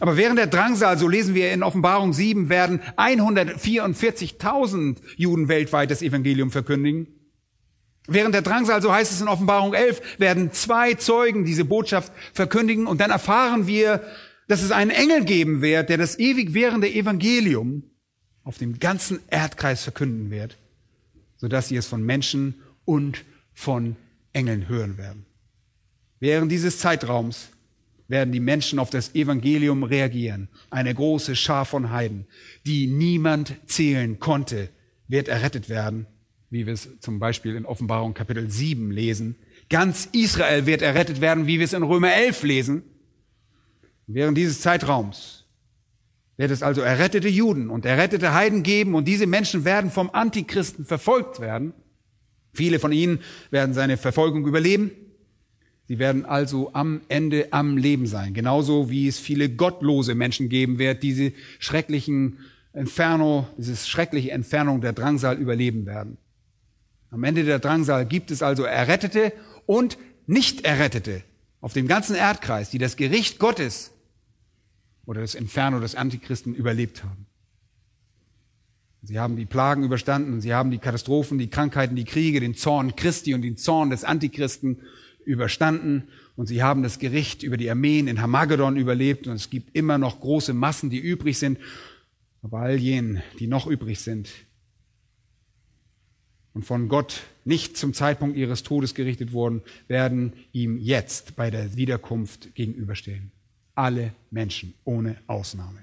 Aber 0.00 0.16
während 0.16 0.38
der 0.38 0.46
Drangsal, 0.46 0.98
so 0.98 1.08
lesen 1.08 1.34
wir 1.34 1.52
in 1.52 1.62
Offenbarung 1.62 2.12
7, 2.12 2.48
werden 2.48 2.80
144.000 2.96 4.96
Juden 5.16 5.48
weltweit 5.48 5.90
das 5.90 6.02
Evangelium 6.02 6.50
verkündigen. 6.50 7.08
Während 8.08 8.34
der 8.34 8.42
Drangsal, 8.42 8.82
so 8.82 8.92
heißt 8.92 9.10
es 9.10 9.20
in 9.20 9.28
Offenbarung 9.28 9.74
11, 9.74 10.18
werden 10.18 10.52
zwei 10.52 10.94
Zeugen 10.94 11.44
diese 11.44 11.64
Botschaft 11.64 12.12
verkündigen 12.32 12.86
und 12.86 13.00
dann 13.00 13.10
erfahren 13.10 13.66
wir, 13.66 14.02
dass 14.48 14.62
es 14.62 14.70
einen 14.70 14.90
Engel 14.90 15.24
geben 15.24 15.60
wird, 15.60 15.88
der 15.88 15.98
das 15.98 16.18
ewig 16.18 16.54
währende 16.54 16.88
Evangelium 16.88 17.82
auf 18.44 18.58
dem 18.58 18.78
ganzen 18.78 19.18
Erdkreis 19.28 19.82
verkünden 19.82 20.30
wird, 20.30 20.56
sodass 21.36 21.68
sie 21.68 21.76
es 21.76 21.86
von 21.86 22.04
Menschen 22.04 22.54
und 22.84 23.24
von 23.52 23.96
Engeln 24.32 24.68
hören 24.68 24.98
werden. 24.98 25.25
Während 26.20 26.50
dieses 26.50 26.78
Zeitraums 26.78 27.50
werden 28.08 28.32
die 28.32 28.40
Menschen 28.40 28.78
auf 28.78 28.90
das 28.90 29.14
Evangelium 29.14 29.82
reagieren. 29.82 30.48
Eine 30.70 30.94
große 30.94 31.36
Schar 31.36 31.64
von 31.64 31.90
Heiden, 31.90 32.26
die 32.64 32.86
niemand 32.86 33.56
zählen 33.66 34.18
konnte, 34.18 34.70
wird 35.08 35.28
errettet 35.28 35.68
werden, 35.68 36.06
wie 36.50 36.66
wir 36.66 36.72
es 36.72 36.88
zum 37.00 37.18
Beispiel 37.18 37.54
in 37.56 37.66
Offenbarung 37.66 38.14
Kapitel 38.14 38.50
7 38.50 38.90
lesen. 38.90 39.36
Ganz 39.68 40.08
Israel 40.12 40.66
wird 40.66 40.82
errettet 40.82 41.20
werden, 41.20 41.46
wie 41.46 41.58
wir 41.58 41.64
es 41.64 41.72
in 41.72 41.82
Römer 41.82 42.14
11 42.14 42.42
lesen. 42.44 42.82
Während 44.06 44.38
dieses 44.38 44.60
Zeitraums 44.60 45.44
wird 46.36 46.50
es 46.50 46.62
also 46.62 46.82
errettete 46.82 47.28
Juden 47.28 47.70
und 47.70 47.84
errettete 47.84 48.32
Heiden 48.32 48.62
geben 48.62 48.94
und 48.94 49.08
diese 49.08 49.26
Menschen 49.26 49.64
werden 49.64 49.90
vom 49.90 50.10
Antichristen 50.10 50.84
verfolgt 50.84 51.40
werden. 51.40 51.72
Viele 52.52 52.78
von 52.78 52.92
ihnen 52.92 53.20
werden 53.50 53.74
seine 53.74 53.96
Verfolgung 53.96 54.46
überleben. 54.46 54.92
Sie 55.88 55.98
werden 55.98 56.24
also 56.24 56.72
am 56.72 57.00
Ende 57.08 57.52
am 57.52 57.76
Leben 57.76 58.06
sein. 58.06 58.34
Genauso 58.34 58.90
wie 58.90 59.06
es 59.06 59.18
viele 59.18 59.48
gottlose 59.48 60.14
Menschen 60.14 60.48
geben 60.48 60.78
wird, 60.78 61.02
diese 61.02 61.32
schrecklichen 61.58 62.38
Inferno, 62.72 63.46
dieses 63.56 63.88
schreckliche 63.88 64.32
Entfernung 64.32 64.80
der 64.80 64.92
Drangsal 64.92 65.38
überleben 65.38 65.86
werden. 65.86 66.18
Am 67.10 67.22
Ende 67.22 67.44
der 67.44 67.60
Drangsal 67.60 68.04
gibt 68.04 68.30
es 68.30 68.42
also 68.42 68.64
Errettete 68.64 69.32
und 69.64 69.96
Nicht-Errettete 70.26 71.22
auf 71.60 71.72
dem 71.72 71.86
ganzen 71.86 72.16
Erdkreis, 72.16 72.70
die 72.70 72.78
das 72.78 72.96
Gericht 72.96 73.38
Gottes 73.38 73.92
oder 75.06 75.20
das 75.20 75.34
Inferno 75.34 75.78
des 75.78 75.94
Antichristen 75.94 76.54
überlebt 76.54 77.04
haben. 77.04 77.26
Sie 79.02 79.20
haben 79.20 79.36
die 79.36 79.46
Plagen 79.46 79.84
überstanden, 79.84 80.40
sie 80.40 80.52
haben 80.52 80.72
die 80.72 80.78
Katastrophen, 80.78 81.38
die 81.38 81.48
Krankheiten, 81.48 81.94
die 81.94 82.04
Kriege, 82.04 82.40
den 82.40 82.54
Zorn 82.54 82.96
Christi 82.96 83.34
und 83.34 83.42
den 83.42 83.56
Zorn 83.56 83.90
des 83.90 84.02
Antichristen 84.02 84.80
überstanden 85.26 86.04
und 86.36 86.46
sie 86.46 86.62
haben 86.62 86.82
das 86.82 86.98
Gericht 86.98 87.42
über 87.42 87.56
die 87.56 87.68
Armeen 87.68 88.08
in 88.08 88.22
Hamagedon 88.22 88.76
überlebt 88.76 89.26
und 89.26 89.34
es 89.34 89.50
gibt 89.50 89.76
immer 89.76 89.98
noch 89.98 90.20
große 90.20 90.54
Massen, 90.54 90.88
die 90.88 90.98
übrig 90.98 91.38
sind. 91.38 91.58
Aber 92.42 92.60
all 92.60 92.76
jenen, 92.76 93.22
die 93.38 93.46
noch 93.46 93.66
übrig 93.66 94.00
sind 94.00 94.30
und 96.56 96.64
von 96.64 96.88
Gott 96.88 97.24
nicht 97.44 97.76
zum 97.76 97.92
Zeitpunkt 97.92 98.36
ihres 98.36 98.62
Todes 98.62 98.94
gerichtet 98.94 99.32
wurden, 99.32 99.60
werden 99.88 100.32
ihm 100.52 100.78
jetzt 100.78 101.36
bei 101.36 101.50
der 101.50 101.76
Wiederkunft 101.76 102.54
gegenüberstehen. 102.54 103.30
Alle 103.74 104.14
Menschen 104.30 104.72
ohne 104.84 105.18
Ausnahme. 105.26 105.80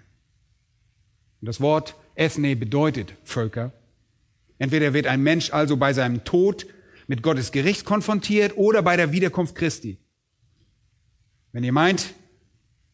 Und 1.42 1.46
das 1.48 1.62
Wort 1.62 1.96
Ethne 2.16 2.56
bedeutet 2.56 3.14
Völker. 3.24 3.72
Entweder 4.58 4.94
wird 4.94 5.06
ein 5.06 5.22
Mensch 5.22 5.54
also 5.54 5.78
bei 5.78 5.94
seinem 5.94 6.24
Tod 6.24 6.66
mit 7.08 7.24
Gottes 7.24 7.52
Gericht 7.52 7.86
konfrontiert 7.86 8.58
oder 8.58 8.82
bei 8.82 8.98
der 8.98 9.12
Wiederkunft 9.12 9.56
Christi. 9.56 9.98
Wenn 11.52 11.64
ihr 11.64 11.72
meint, 11.72 12.14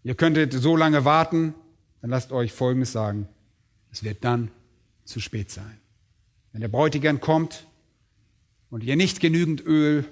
ihr 0.04 0.16
könntet 0.16 0.54
so 0.54 0.76
lange 0.76 1.06
warten, 1.06 1.54
dann 2.02 2.10
lasst 2.10 2.32
euch 2.32 2.52
Folgendes 2.52 2.92
sagen. 2.92 3.28
Es 3.92 4.04
wird 4.04 4.24
dann 4.24 4.52
zu 5.06 5.20
spät 5.20 5.52
sein. 5.52 5.80
Wenn 6.52 6.62
der 6.62 6.68
Bräutigam 6.68 7.20
kommt 7.20 7.66
und 8.70 8.84
ihr 8.84 8.96
nicht 8.96 9.20
genügend 9.20 9.66
Öl 9.66 10.06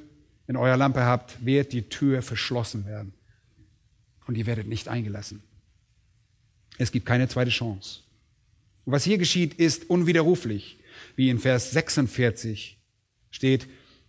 in 0.48 0.56
eurer 0.56 0.78
Lampe 0.78 1.04
habt, 1.04 1.46
wird 1.46 1.74
die 1.74 1.90
Tür 1.90 2.22
verschlossen 2.22 2.86
werden. 2.86 3.14
Und 4.26 4.38
ihr 4.38 4.46
werdet 4.46 4.68
nicht 4.68 4.88
eingelassen. 4.88 5.44
Es 6.78 6.92
gibt 6.92 7.06
keine 7.06 7.28
zweite 7.28 7.52
Chance. 7.52 8.02
Und 8.86 8.94
was 8.94 9.04
hier 9.04 9.18
geschieht, 9.18 9.56
ist 9.56 9.90
unwiderruflich. 9.90 10.80
Wie 11.16 11.30
in 11.30 11.40
Vers 11.40 11.72
46 11.72 12.80
steht, 13.30 13.68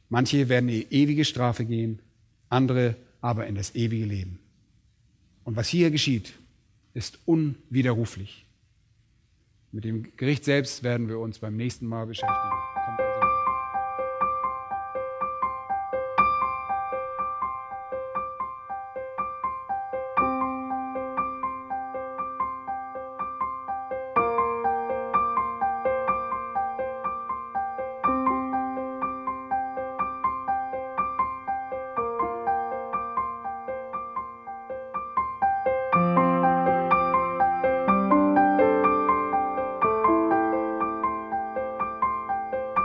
manche 0.09 0.49
werden 0.49 0.69
in 0.69 0.87
ewige 0.91 1.25
Strafe 1.25 1.65
gehen, 1.65 2.01
andere 2.49 2.97
aber 3.21 3.47
in 3.47 3.55
das 3.55 3.75
ewige 3.75 4.05
Leben. 4.05 4.39
Und 5.45 5.57
was 5.57 5.69
hier 5.69 5.91
geschieht, 5.91 6.35
ist 6.95 7.19
unwiderruflich. 7.27 8.45
Mit 9.73 9.85
dem 9.85 10.17
Gericht 10.17 10.45
selbst 10.45 10.83
werden 10.83 11.09
wir 11.09 11.19
uns 11.19 11.39
beim 11.39 11.57
nächsten 11.57 11.87
Mal 11.87 12.07
beschäftigen. 12.07 12.78